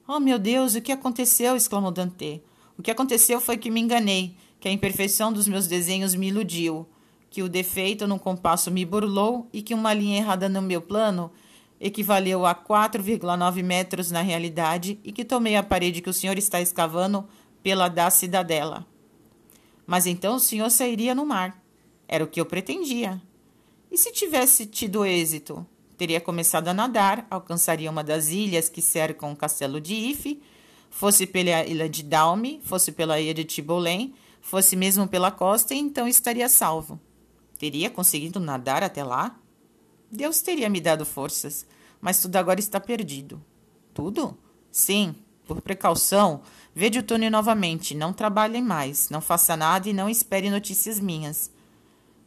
Oh, 0.08 0.20
meu 0.20 0.40
Deus, 0.40 0.76
o 0.76 0.82
que 0.82 0.92
aconteceu? 0.92 1.56
exclamou 1.56 1.92
Dante. 1.92 2.42
O 2.78 2.82
que 2.82 2.92
aconteceu 2.92 3.42
foi 3.42 3.58
que 3.58 3.70
me 3.70 3.82
enganei, 3.82 4.38
que 4.60 4.68
a 4.68 4.72
imperfeição 4.72 5.34
dos 5.34 5.48
meus 5.48 5.68
desenhos 5.68 6.16
me 6.16 6.28
iludiu 6.28 6.88
que 7.34 7.42
o 7.42 7.50
defeito 7.50 8.06
no 8.06 8.20
compasso 8.20 8.70
me 8.70 8.86
burlou 8.86 9.50
e 9.52 9.64
que 9.64 9.74
uma 9.74 9.92
linha 9.92 10.20
errada 10.20 10.48
no 10.48 10.62
meu 10.62 10.80
plano 10.80 11.32
equivaleu 11.82 12.46
a 12.46 12.54
4,9 12.54 13.64
metros 13.64 14.12
na 14.12 14.22
realidade 14.22 15.00
e 15.04 15.12
que 15.12 15.26
tomei 15.26 15.56
a 15.56 15.64
parede 15.64 16.00
que 16.00 16.12
o 16.12 16.14
senhor 16.14 16.38
está 16.38 16.62
escavando 16.62 17.28
pela 17.64 17.88
da 17.90 18.12
cidadela. 18.12 18.86
Mas 19.84 20.06
então 20.06 20.36
o 20.36 20.40
senhor 20.40 20.70
sairia 20.70 21.16
no 21.16 21.26
mar. 21.26 21.60
Era 22.08 22.24
o 22.24 22.28
que 22.28 22.40
eu 22.40 22.46
pretendia. 22.46 23.20
E 23.92 23.98
se 23.98 24.12
tivesse 24.12 24.68
tido 24.68 25.04
êxito? 25.04 25.66
Teria 25.98 26.20
começado 26.20 26.68
a 26.68 26.74
nadar, 26.74 27.28
alcançaria 27.30 27.90
uma 27.90 28.04
das 28.04 28.30
ilhas 28.30 28.70
que 28.70 28.82
cercam 28.82 29.32
o 29.32 29.36
castelo 29.36 29.80
de 29.80 29.94
Ife, 29.94 30.42
fosse 30.90 31.26
pela 31.26 31.64
ilha 31.64 31.88
de 31.90 32.04
Daume, 32.04 32.62
fosse 32.64 32.92
pela 32.92 33.20
ilha 33.20 33.34
de 33.34 33.44
Tibolém, 33.44 34.14
fosse 34.42 34.76
mesmo 34.76 35.08
pela 35.08 35.32
costa, 35.32 35.74
e 35.74 35.80
então 35.80 36.08
estaria 36.08 36.50
salvo. 36.50 37.00
Teria 37.58 37.90
conseguido 37.90 38.40
nadar 38.40 38.84
até 38.84 39.04
lá? 39.04 39.40
Deus 40.12 40.42
teria 40.42 40.70
me 40.70 40.82
dado 40.82 41.06
forças, 41.06 41.66
mas 42.02 42.20
tudo 42.22 42.36
agora 42.36 42.60
está 42.60 42.80
perdido. 42.80 43.44
Tudo? 43.94 44.38
Sim, 44.72 45.16
por 45.48 45.62
precaução, 45.62 46.42
veja 46.74 47.00
o 47.00 47.04
túnel 47.04 47.32
novamente, 47.32 47.96
não 47.96 48.14
trabalhe 48.14 48.62
mais, 48.62 49.10
não 49.10 49.22
faça 49.22 49.56
nada 49.56 49.90
e 49.90 49.94
não 49.94 50.10
espere 50.10 50.50
notícias 50.50 51.00
minhas. 51.00 51.52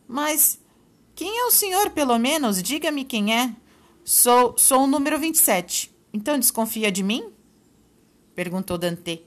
Mas 0.08 0.60
quem 1.16 1.38
é 1.38 1.46
o 1.46 1.50
senhor, 1.50 1.90
pelo 1.90 2.18
menos? 2.18 2.62
Diga-me 2.62 3.02
quem 3.02 3.34
é. 3.34 3.50
Sou, 4.04 4.54
sou 4.58 4.84
o 4.84 4.86
número 4.86 5.18
27. 5.18 5.90
Então 6.12 6.38
desconfia 6.38 6.92
de 6.92 7.02
mim? 7.02 7.32
Perguntou 8.34 8.76
Dante. 8.76 9.22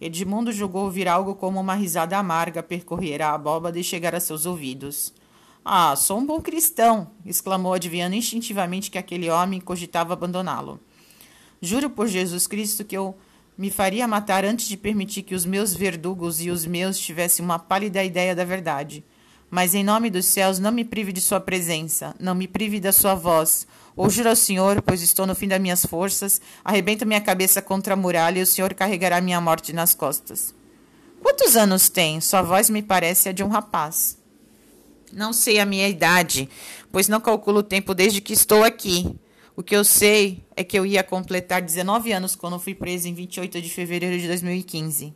Edmundo 0.00 0.50
julgou 0.50 0.82
ouvir 0.82 1.06
algo 1.06 1.36
como 1.36 1.60
uma 1.60 1.76
risada 1.76 2.18
amarga 2.18 2.64
percorrer 2.64 3.22
a 3.22 3.32
abóbada 3.32 3.78
e 3.78 3.84
chegar 3.84 4.12
a 4.12 4.18
seus 4.18 4.44
ouvidos. 4.44 5.14
Ah, 5.64 5.94
sou 5.94 6.18
um 6.18 6.26
bom 6.26 6.40
cristão! 6.40 7.12
exclamou, 7.24 7.72
adivinhando 7.72 8.16
instintivamente 8.16 8.90
que 8.90 8.98
aquele 8.98 9.30
homem 9.30 9.60
cogitava 9.60 10.14
abandoná-lo. 10.14 10.80
Juro 11.62 11.88
por 11.88 12.08
Jesus 12.08 12.48
Cristo 12.48 12.84
que 12.84 12.96
eu 12.96 13.16
me 13.56 13.70
faria 13.70 14.08
matar 14.08 14.44
antes 14.44 14.66
de 14.66 14.76
permitir 14.76 15.22
que 15.22 15.34
os 15.34 15.46
meus 15.46 15.74
verdugos 15.74 16.40
e 16.40 16.50
os 16.50 16.66
meus 16.66 16.98
tivessem 16.98 17.44
uma 17.44 17.60
pálida 17.60 18.02
ideia 18.02 18.34
da 18.34 18.44
verdade. 18.44 19.04
Mas 19.54 19.72
em 19.72 19.84
nome 19.84 20.10
dos 20.10 20.24
céus, 20.24 20.58
não 20.58 20.72
me 20.72 20.84
prive 20.84 21.12
de 21.12 21.20
sua 21.20 21.38
presença, 21.38 22.12
não 22.18 22.34
me 22.34 22.48
prive 22.48 22.80
da 22.80 22.90
sua 22.90 23.14
voz. 23.14 23.68
Ou 23.94 24.10
juro 24.10 24.30
ao 24.30 24.34
Senhor, 24.34 24.82
pois 24.82 25.00
estou 25.00 25.28
no 25.28 25.34
fim 25.36 25.46
das 25.46 25.60
minhas 25.60 25.86
forças, 25.86 26.40
arrebento 26.64 27.06
minha 27.06 27.20
cabeça 27.20 27.62
contra 27.62 27.94
a 27.94 27.96
muralha 27.96 28.40
e 28.40 28.42
o 28.42 28.46
Senhor 28.46 28.74
carregará 28.74 29.20
minha 29.20 29.40
morte 29.40 29.72
nas 29.72 29.94
costas. 29.94 30.52
Quantos 31.22 31.54
anos 31.54 31.88
tem? 31.88 32.20
Sua 32.20 32.42
voz 32.42 32.68
me 32.68 32.82
parece 32.82 33.28
a 33.28 33.32
de 33.32 33.44
um 33.44 33.48
rapaz. 33.48 34.18
Não 35.12 35.32
sei 35.32 35.60
a 35.60 35.64
minha 35.64 35.88
idade, 35.88 36.48
pois 36.90 37.06
não 37.06 37.20
calculo 37.20 37.60
o 37.60 37.62
tempo 37.62 37.94
desde 37.94 38.20
que 38.20 38.32
estou 38.32 38.64
aqui. 38.64 39.14
O 39.54 39.62
que 39.62 39.76
eu 39.76 39.84
sei 39.84 40.42
é 40.56 40.64
que 40.64 40.76
eu 40.76 40.84
ia 40.84 41.04
completar 41.04 41.62
19 41.62 42.10
anos 42.10 42.34
quando 42.34 42.58
fui 42.58 42.74
preso 42.74 43.06
em 43.06 43.14
28 43.14 43.62
de 43.62 43.70
fevereiro 43.70 44.18
de 44.18 44.26
2015. 44.26 45.14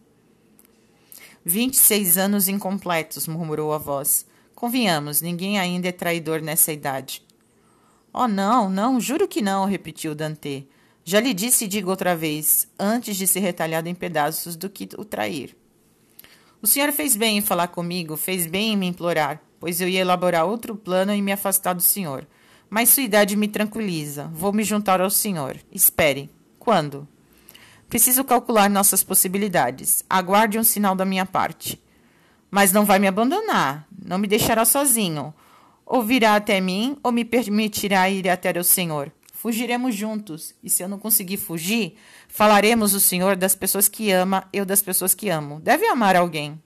26 1.44 2.18
anos 2.18 2.46
incompletos, 2.46 3.26
murmurou 3.26 3.72
a 3.72 3.78
voz. 3.78 4.27
Convenhamos, 4.58 5.20
ninguém 5.20 5.56
ainda 5.56 5.88
é 5.88 5.92
traidor 5.92 6.40
nessa 6.40 6.72
idade. 6.72 7.22
Oh, 8.12 8.26
não, 8.26 8.68
não, 8.68 8.98
juro 8.98 9.28
que 9.28 9.40
não, 9.40 9.66
repetiu 9.66 10.14
Dante. 10.14 10.66
Já 11.04 11.20
lhe 11.20 11.32
disse 11.32 11.66
e 11.66 11.68
digo 11.68 11.90
outra 11.90 12.16
vez, 12.16 12.66
antes 12.76 13.16
de 13.16 13.26
ser 13.26 13.38
retalhado 13.38 13.88
em 13.88 13.94
pedaços 13.94 14.56
do 14.56 14.68
que 14.68 14.88
o 14.98 15.04
trair. 15.04 15.56
O 16.60 16.66
senhor 16.66 16.90
fez 16.92 17.14
bem 17.14 17.38
em 17.38 17.40
falar 17.40 17.68
comigo, 17.68 18.16
fez 18.16 18.46
bem 18.46 18.72
em 18.72 18.76
me 18.76 18.86
implorar 18.86 19.40
pois 19.60 19.80
eu 19.80 19.88
ia 19.88 20.00
elaborar 20.00 20.46
outro 20.46 20.74
plano 20.76 21.12
e 21.12 21.22
me 21.22 21.32
afastar 21.32 21.74
do 21.74 21.82
senhor. 21.82 22.26
Mas 22.70 22.90
sua 22.90 23.02
idade 23.02 23.36
me 23.36 23.48
tranquiliza. 23.48 24.30
Vou 24.32 24.52
me 24.52 24.62
juntar 24.62 25.00
ao 25.00 25.10
senhor. 25.10 25.56
Espere. 25.72 26.30
Quando? 26.58 27.08
Preciso 27.88 28.24
calcular 28.24 28.68
nossas 28.68 29.02
possibilidades. 29.02 30.04
Aguarde 30.08 30.58
um 30.58 30.64
sinal 30.64 30.94
da 30.94 31.04
minha 31.04 31.24
parte. 31.24 31.80
Mas 32.50 32.72
não 32.72 32.84
vai 32.84 32.98
me 32.98 33.06
abandonar. 33.06 33.86
Não 34.04 34.18
me 34.18 34.26
deixará 34.26 34.64
sozinho. 34.64 35.34
Ou 35.84 36.02
virá 36.02 36.36
até 36.36 36.60
mim, 36.60 36.96
ou 37.02 37.12
me 37.12 37.24
permitirá 37.24 38.08
ir 38.10 38.28
até 38.28 38.58
o 38.58 38.64
senhor. 38.64 39.12
Fugiremos 39.32 39.94
juntos, 39.94 40.52
e 40.64 40.68
se 40.68 40.82
eu 40.82 40.88
não 40.88 40.98
conseguir 40.98 41.36
fugir, 41.36 41.94
falaremos 42.26 42.92
o 42.92 42.98
Senhor 42.98 43.36
das 43.36 43.54
pessoas 43.54 43.86
que 43.88 44.10
ama, 44.10 44.48
eu 44.52 44.66
das 44.66 44.82
pessoas 44.82 45.14
que 45.14 45.28
amo. 45.28 45.60
Deve 45.60 45.86
amar 45.86 46.16
alguém. 46.16 46.60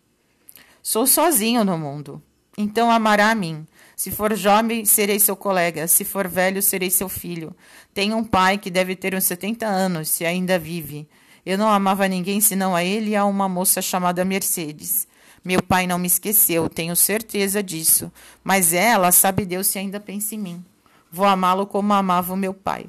Sou 0.83 1.07
sozinho 1.07 1.66
no 1.66 1.76
mundo, 1.76 2.22
então 2.57 2.91
amará 2.91 3.30
a 3.30 3.35
mim. 3.35 3.66
Se 3.95 4.11
for 4.11 4.35
jovem, 4.35 4.87
serei 4.87 5.20
seu 5.20 5.37
colega. 5.37 5.87
Se 5.87 6.03
for 6.03 6.26
velho, 6.26 6.62
serei 6.62 6.89
seu 6.89 7.11
filho. 7.11 7.55
Tenho 7.93 8.16
um 8.16 8.24
pai 8.24 8.57
que 8.57 8.70
deve 8.70 8.97
ter 8.97 9.14
uns 9.14 9.24
70 9.24 9.66
anos, 9.66 10.09
se 10.09 10.24
ainda 10.24 10.59
vive. 10.59 11.07
Eu 11.45 11.59
não 11.59 11.68
amava 11.68 12.09
ninguém 12.09 12.41
senão 12.41 12.74
a 12.74 12.83
ele 12.83 13.11
e 13.11 13.16
a 13.16 13.26
uma 13.26 13.51
moça 13.51 13.83
chamada 13.83 14.24
Mercedes. 14.24 15.07
Meu 15.45 15.62
pai 15.62 15.86
não 15.86 15.99
me 15.99 16.07
esqueceu, 16.07 16.68
tenho 16.68 16.95
certeza 16.95 17.62
disso. 17.62 18.12
Mas 18.45 18.72
ela, 18.72 19.11
sabe 19.11 19.45
Deus 19.45 19.66
se 19.66 19.78
ainda 19.78 19.99
pensa 19.99 20.34
em 20.34 20.38
mim. 20.38 20.64
Vou 21.11 21.26
amá-lo 21.26 21.66
como 21.66 21.93
amava 21.93 22.32
o 22.32 22.36
meu 22.36 22.55
pai. 22.55 22.86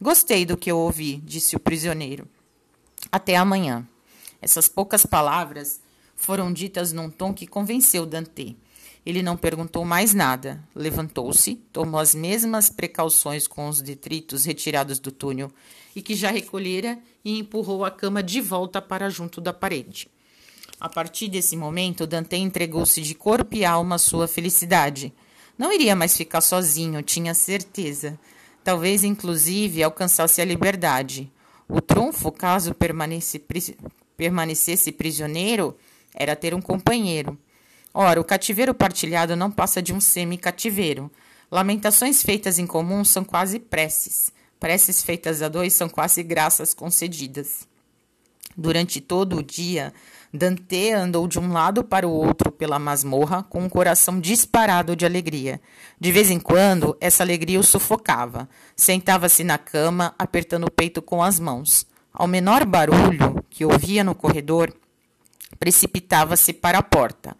Gostei 0.00 0.46
do 0.46 0.56
que 0.56 0.70
eu 0.70 0.78
ouvi, 0.78 1.16
disse 1.16 1.56
o 1.56 1.60
prisioneiro. 1.60 2.26
Até 3.10 3.36
amanhã. 3.36 3.86
Essas 4.40 4.68
poucas 4.68 5.04
palavras 5.04 5.80
foram 6.16 6.52
ditas 6.52 6.92
num 6.92 7.10
tom 7.10 7.34
que 7.34 7.46
convenceu 7.46 8.06
Dante. 8.06 8.56
Ele 9.04 9.22
não 9.22 9.36
perguntou 9.36 9.84
mais 9.84 10.14
nada. 10.14 10.62
Levantou-se, 10.74 11.56
tomou 11.72 11.98
as 12.00 12.14
mesmas 12.14 12.70
precauções 12.70 13.46
com 13.46 13.68
os 13.68 13.82
detritos 13.82 14.44
retirados 14.44 14.98
do 14.98 15.10
túnel 15.10 15.50
e 15.94 16.00
que 16.00 16.14
já 16.14 16.30
recolhera 16.30 16.98
e 17.24 17.38
empurrou 17.38 17.84
a 17.84 17.90
cama 17.90 18.22
de 18.22 18.40
volta 18.40 18.80
para 18.80 19.10
junto 19.10 19.40
da 19.40 19.52
parede. 19.52 20.08
A 20.80 20.88
partir 20.88 21.28
desse 21.28 21.56
momento, 21.56 22.06
Dante 22.06 22.36
entregou-se 22.36 23.02
de 23.02 23.14
corpo 23.14 23.54
e 23.54 23.66
alma 23.66 23.96
à 23.96 23.98
sua 23.98 24.26
felicidade. 24.26 25.12
Não 25.58 25.70
iria 25.70 25.94
mais 25.94 26.16
ficar 26.16 26.40
sozinho, 26.40 27.02
tinha 27.02 27.34
certeza. 27.34 28.18
Talvez, 28.64 29.04
inclusive, 29.04 29.82
alcançasse 29.82 30.40
a 30.40 30.44
liberdade. 30.44 31.30
O 31.68 31.82
trunfo, 31.82 32.32
caso 32.32 32.74
permanecesse 34.16 34.90
prisioneiro, 34.92 35.76
era 36.14 36.34
ter 36.34 36.54
um 36.54 36.62
companheiro. 36.62 37.38
Ora, 37.92 38.18
o 38.20 38.24
cativeiro 38.24 38.72
partilhado 38.72 39.36
não 39.36 39.50
passa 39.50 39.82
de 39.82 39.92
um 39.92 40.00
semi-cativeiro. 40.00 41.10
Lamentações 41.50 42.22
feitas 42.22 42.58
em 42.58 42.66
comum 42.66 43.04
são 43.04 43.22
quase 43.22 43.58
preces. 43.58 44.32
Preces 44.58 45.02
feitas 45.02 45.42
a 45.42 45.48
dois 45.48 45.74
são 45.74 45.88
quase 45.88 46.22
graças 46.22 46.72
concedidas. 46.72 47.68
Durante 48.56 49.00
todo 49.00 49.36
o 49.36 49.42
dia, 49.42 49.92
Dante 50.32 50.92
andou 50.92 51.26
de 51.26 51.40
um 51.40 51.52
lado 51.52 51.82
para 51.82 52.06
o 52.06 52.12
outro 52.12 52.52
pela 52.52 52.78
masmorra 52.78 53.42
com 53.42 53.64
um 53.64 53.68
coração 53.68 54.20
disparado 54.20 54.94
de 54.94 55.04
alegria. 55.04 55.60
De 55.98 56.12
vez 56.12 56.30
em 56.30 56.38
quando, 56.38 56.96
essa 57.00 57.24
alegria 57.24 57.58
o 57.58 57.64
sufocava. 57.64 58.48
Sentava-se 58.76 59.42
na 59.42 59.58
cama, 59.58 60.14
apertando 60.16 60.66
o 60.66 60.70
peito 60.70 61.02
com 61.02 61.20
as 61.20 61.40
mãos. 61.40 61.84
Ao 62.12 62.28
menor 62.28 62.64
barulho 62.64 63.44
que 63.50 63.64
ouvia 63.64 64.04
no 64.04 64.14
corredor, 64.14 64.72
precipitava-se 65.58 66.52
para 66.52 66.78
a 66.78 66.82
porta. 66.82 67.36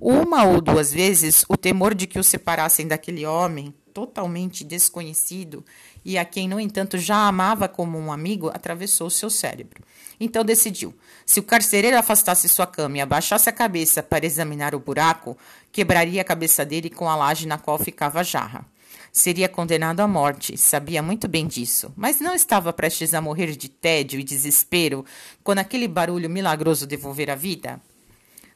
Uma 0.00 0.42
ou 0.42 0.60
duas 0.60 0.92
vezes, 0.92 1.44
o 1.48 1.56
temor 1.56 1.94
de 1.94 2.08
que 2.08 2.18
o 2.18 2.24
separassem 2.24 2.88
daquele 2.88 3.24
homem 3.24 3.72
totalmente 3.92 4.64
desconhecido 4.64 5.64
e 6.04 6.18
a 6.18 6.24
quem, 6.24 6.48
no 6.48 6.58
entanto, 6.58 6.98
já 6.98 7.28
amava 7.28 7.68
como 7.68 7.98
um 7.98 8.12
amigo, 8.12 8.48
atravessou 8.48 9.10
seu 9.10 9.30
cérebro. 9.30 9.82
Então 10.18 10.44
decidiu: 10.44 10.94
se 11.26 11.40
o 11.40 11.42
carcereiro 11.42 11.98
afastasse 11.98 12.48
sua 12.48 12.66
cama 12.66 12.98
e 12.98 13.00
abaixasse 13.00 13.48
a 13.48 13.52
cabeça 13.52 14.02
para 14.02 14.26
examinar 14.26 14.74
o 14.74 14.80
buraco, 14.80 15.36
quebraria 15.70 16.22
a 16.22 16.24
cabeça 16.24 16.64
dele 16.64 16.90
com 16.90 17.08
a 17.08 17.16
laje 17.16 17.46
na 17.46 17.58
qual 17.58 17.78
ficava 17.78 18.20
a 18.20 18.22
jarra. 18.22 18.64
Seria 19.12 19.48
condenado 19.48 20.00
à 20.00 20.08
morte, 20.08 20.56
sabia 20.56 21.02
muito 21.02 21.28
bem 21.28 21.46
disso, 21.46 21.92
mas 21.94 22.18
não 22.18 22.34
estava 22.34 22.72
prestes 22.72 23.12
a 23.12 23.20
morrer 23.20 23.54
de 23.54 23.68
tédio 23.68 24.18
e 24.18 24.24
desespero 24.24 25.04
quando 25.44 25.58
aquele 25.58 25.86
barulho 25.86 26.30
milagroso 26.30 26.86
devolver 26.86 27.30
a 27.30 27.34
vida? 27.34 27.78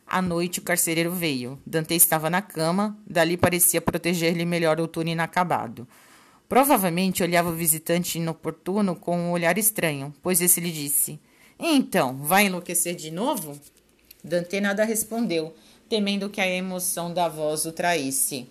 À 0.07 0.22
noite, 0.22 0.61
o 0.61 0.62
carcereiro 0.62 1.11
veio. 1.11 1.59
Dante 1.66 1.94
estava 1.94 2.30
na 2.30 2.40
cama, 2.40 2.96
dali 3.04 3.36
parecia 3.36 3.80
proteger-lhe 3.80 4.44
melhor 4.44 4.80
o 4.80 4.86
túnel 4.86 5.14
inacabado. 5.14 5.86
Provavelmente 6.48 7.24
olhava 7.24 7.50
o 7.50 7.54
visitante 7.54 8.18
inoportuno 8.18 8.94
com 8.94 9.18
um 9.18 9.30
olhar 9.32 9.59
estranho, 9.59 10.14
pois 10.22 10.40
esse 10.40 10.61
lhe 10.61 10.70
disse: 10.70 11.18
Então, 11.59 12.18
vai 12.18 12.46
enlouquecer 12.46 12.94
de 12.94 13.11
novo? 13.11 13.59
Dante 14.22 14.61
nada 14.61 14.84
respondeu, 14.84 15.52
temendo 15.88 16.30
que 16.30 16.40
a 16.40 16.46
emoção 16.46 17.12
da 17.12 17.28
voz 17.28 17.66
o 17.66 17.72
traísse. 17.72 18.48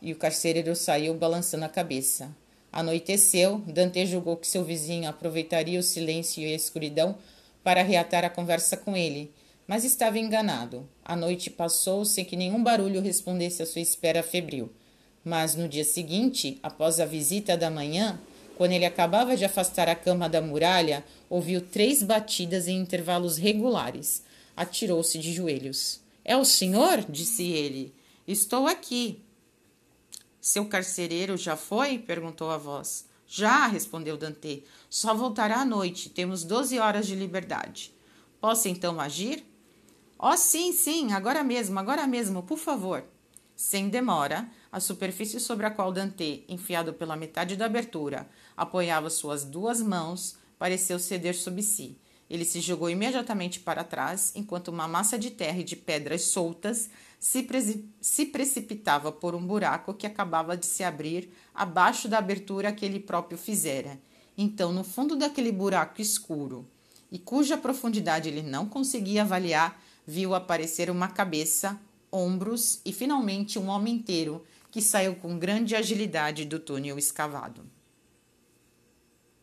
E 0.00 0.12
o 0.12 0.16
carcereiro 0.16 0.76
saiu 0.76 1.14
balançando 1.14 1.64
a 1.64 1.68
cabeça. 1.68 2.30
Anoiteceu, 2.72 3.58
Dante 3.66 4.06
julgou 4.06 4.36
que 4.36 4.46
seu 4.46 4.64
vizinho 4.64 5.08
aproveitaria 5.08 5.78
o 5.78 5.82
silêncio 5.82 6.42
e 6.42 6.52
a 6.52 6.56
escuridão 6.56 7.16
para 7.62 7.82
reatar 7.82 8.24
a 8.24 8.30
conversa 8.30 8.76
com 8.76 8.96
ele, 8.96 9.30
mas 9.66 9.84
estava 9.84 10.18
enganado. 10.18 10.88
A 11.04 11.16
noite 11.16 11.50
passou 11.50 12.04
sem 12.04 12.24
que 12.24 12.36
nenhum 12.36 12.62
barulho 12.62 13.00
respondesse 13.00 13.62
à 13.62 13.66
sua 13.66 13.80
espera 13.80 14.22
febril. 14.22 14.70
Mas 15.24 15.54
no 15.54 15.68
dia 15.68 15.84
seguinte, 15.84 16.58
após 16.62 16.98
a 16.98 17.06
visita 17.06 17.56
da 17.56 17.70
manhã, 17.70 18.20
quando 18.56 18.72
ele 18.72 18.84
acabava 18.84 19.36
de 19.36 19.44
afastar 19.44 19.88
a 19.88 19.94
cama 19.94 20.28
da 20.28 20.40
muralha, 20.40 21.04
ouviu 21.30 21.60
três 21.60 22.02
batidas 22.02 22.68
em 22.68 22.78
intervalos 22.78 23.36
regulares. 23.36 24.22
Atirou-se 24.56 25.18
de 25.18 25.32
joelhos. 25.32 26.00
É 26.24 26.36
o 26.36 26.44
senhor? 26.44 27.04
disse 27.08 27.44
ele. 27.44 27.94
Estou 28.26 28.66
aqui. 28.66 29.22
Seu 30.40 30.66
carcereiro 30.66 31.36
já 31.36 31.56
foi? 31.56 31.98
perguntou 31.98 32.50
a 32.50 32.56
voz. 32.56 33.06
Já, 33.26 33.66
respondeu 33.66 34.16
Dante. 34.16 34.62
Só 34.90 35.14
voltará 35.14 35.60
à 35.60 35.64
noite. 35.64 36.10
Temos 36.10 36.44
doze 36.44 36.78
horas 36.78 37.06
de 37.06 37.14
liberdade. 37.14 37.92
Posso 38.40 38.68
então 38.68 39.00
agir? 39.00 39.44
Oh, 40.24 40.36
sim, 40.36 40.70
sim, 40.70 41.12
agora 41.12 41.42
mesmo, 41.42 41.80
agora 41.80 42.06
mesmo, 42.06 42.44
por 42.44 42.56
favor. 42.56 43.02
Sem 43.56 43.88
demora, 43.88 44.48
a 44.70 44.78
superfície 44.78 45.40
sobre 45.40 45.66
a 45.66 45.70
qual 45.72 45.90
Dante, 45.90 46.44
enfiado 46.48 46.92
pela 46.92 47.16
metade 47.16 47.56
da 47.56 47.66
abertura, 47.66 48.30
apoiava 48.56 49.10
suas 49.10 49.42
duas 49.42 49.82
mãos, 49.82 50.36
pareceu 50.56 51.00
ceder 51.00 51.34
sob 51.34 51.60
si. 51.60 51.98
Ele 52.30 52.44
se 52.44 52.60
jogou 52.60 52.88
imediatamente 52.88 53.58
para 53.58 53.82
trás, 53.82 54.30
enquanto 54.36 54.68
uma 54.68 54.86
massa 54.86 55.18
de 55.18 55.28
terra 55.28 55.58
e 55.58 55.64
de 55.64 55.74
pedras 55.74 56.22
soltas 56.22 56.88
se, 57.18 57.44
se, 58.00 58.26
precipitava 58.26 59.10
por 59.10 59.34
um 59.34 59.44
buraco 59.44 59.92
que 59.92 60.06
acabava 60.06 60.56
de 60.56 60.66
se 60.66 60.84
abrir 60.84 61.34
abaixo 61.52 62.06
da 62.06 62.18
abertura 62.18 62.70
que 62.70 62.84
ele 62.84 63.00
próprio 63.00 63.36
fizera. 63.36 64.00
Então, 64.38 64.70
no 64.70 64.84
fundo 64.84 65.16
daquele 65.16 65.50
buraco 65.50 66.00
escuro, 66.00 66.64
e 67.10 67.18
cuja 67.18 67.58
profundidade 67.58 68.28
ele 68.28 68.40
não 68.40 68.66
conseguia 68.66 69.22
avaliar, 69.22 69.81
viu 70.06 70.34
aparecer 70.34 70.90
uma 70.90 71.08
cabeça, 71.08 71.80
ombros 72.10 72.80
e 72.84 72.92
finalmente 72.92 73.58
um 73.58 73.68
homem 73.68 73.94
inteiro 73.94 74.44
que 74.70 74.80
saiu 74.80 75.14
com 75.14 75.38
grande 75.38 75.76
agilidade 75.76 76.44
do 76.44 76.58
túnel 76.58 76.98
escavado. 76.98 77.62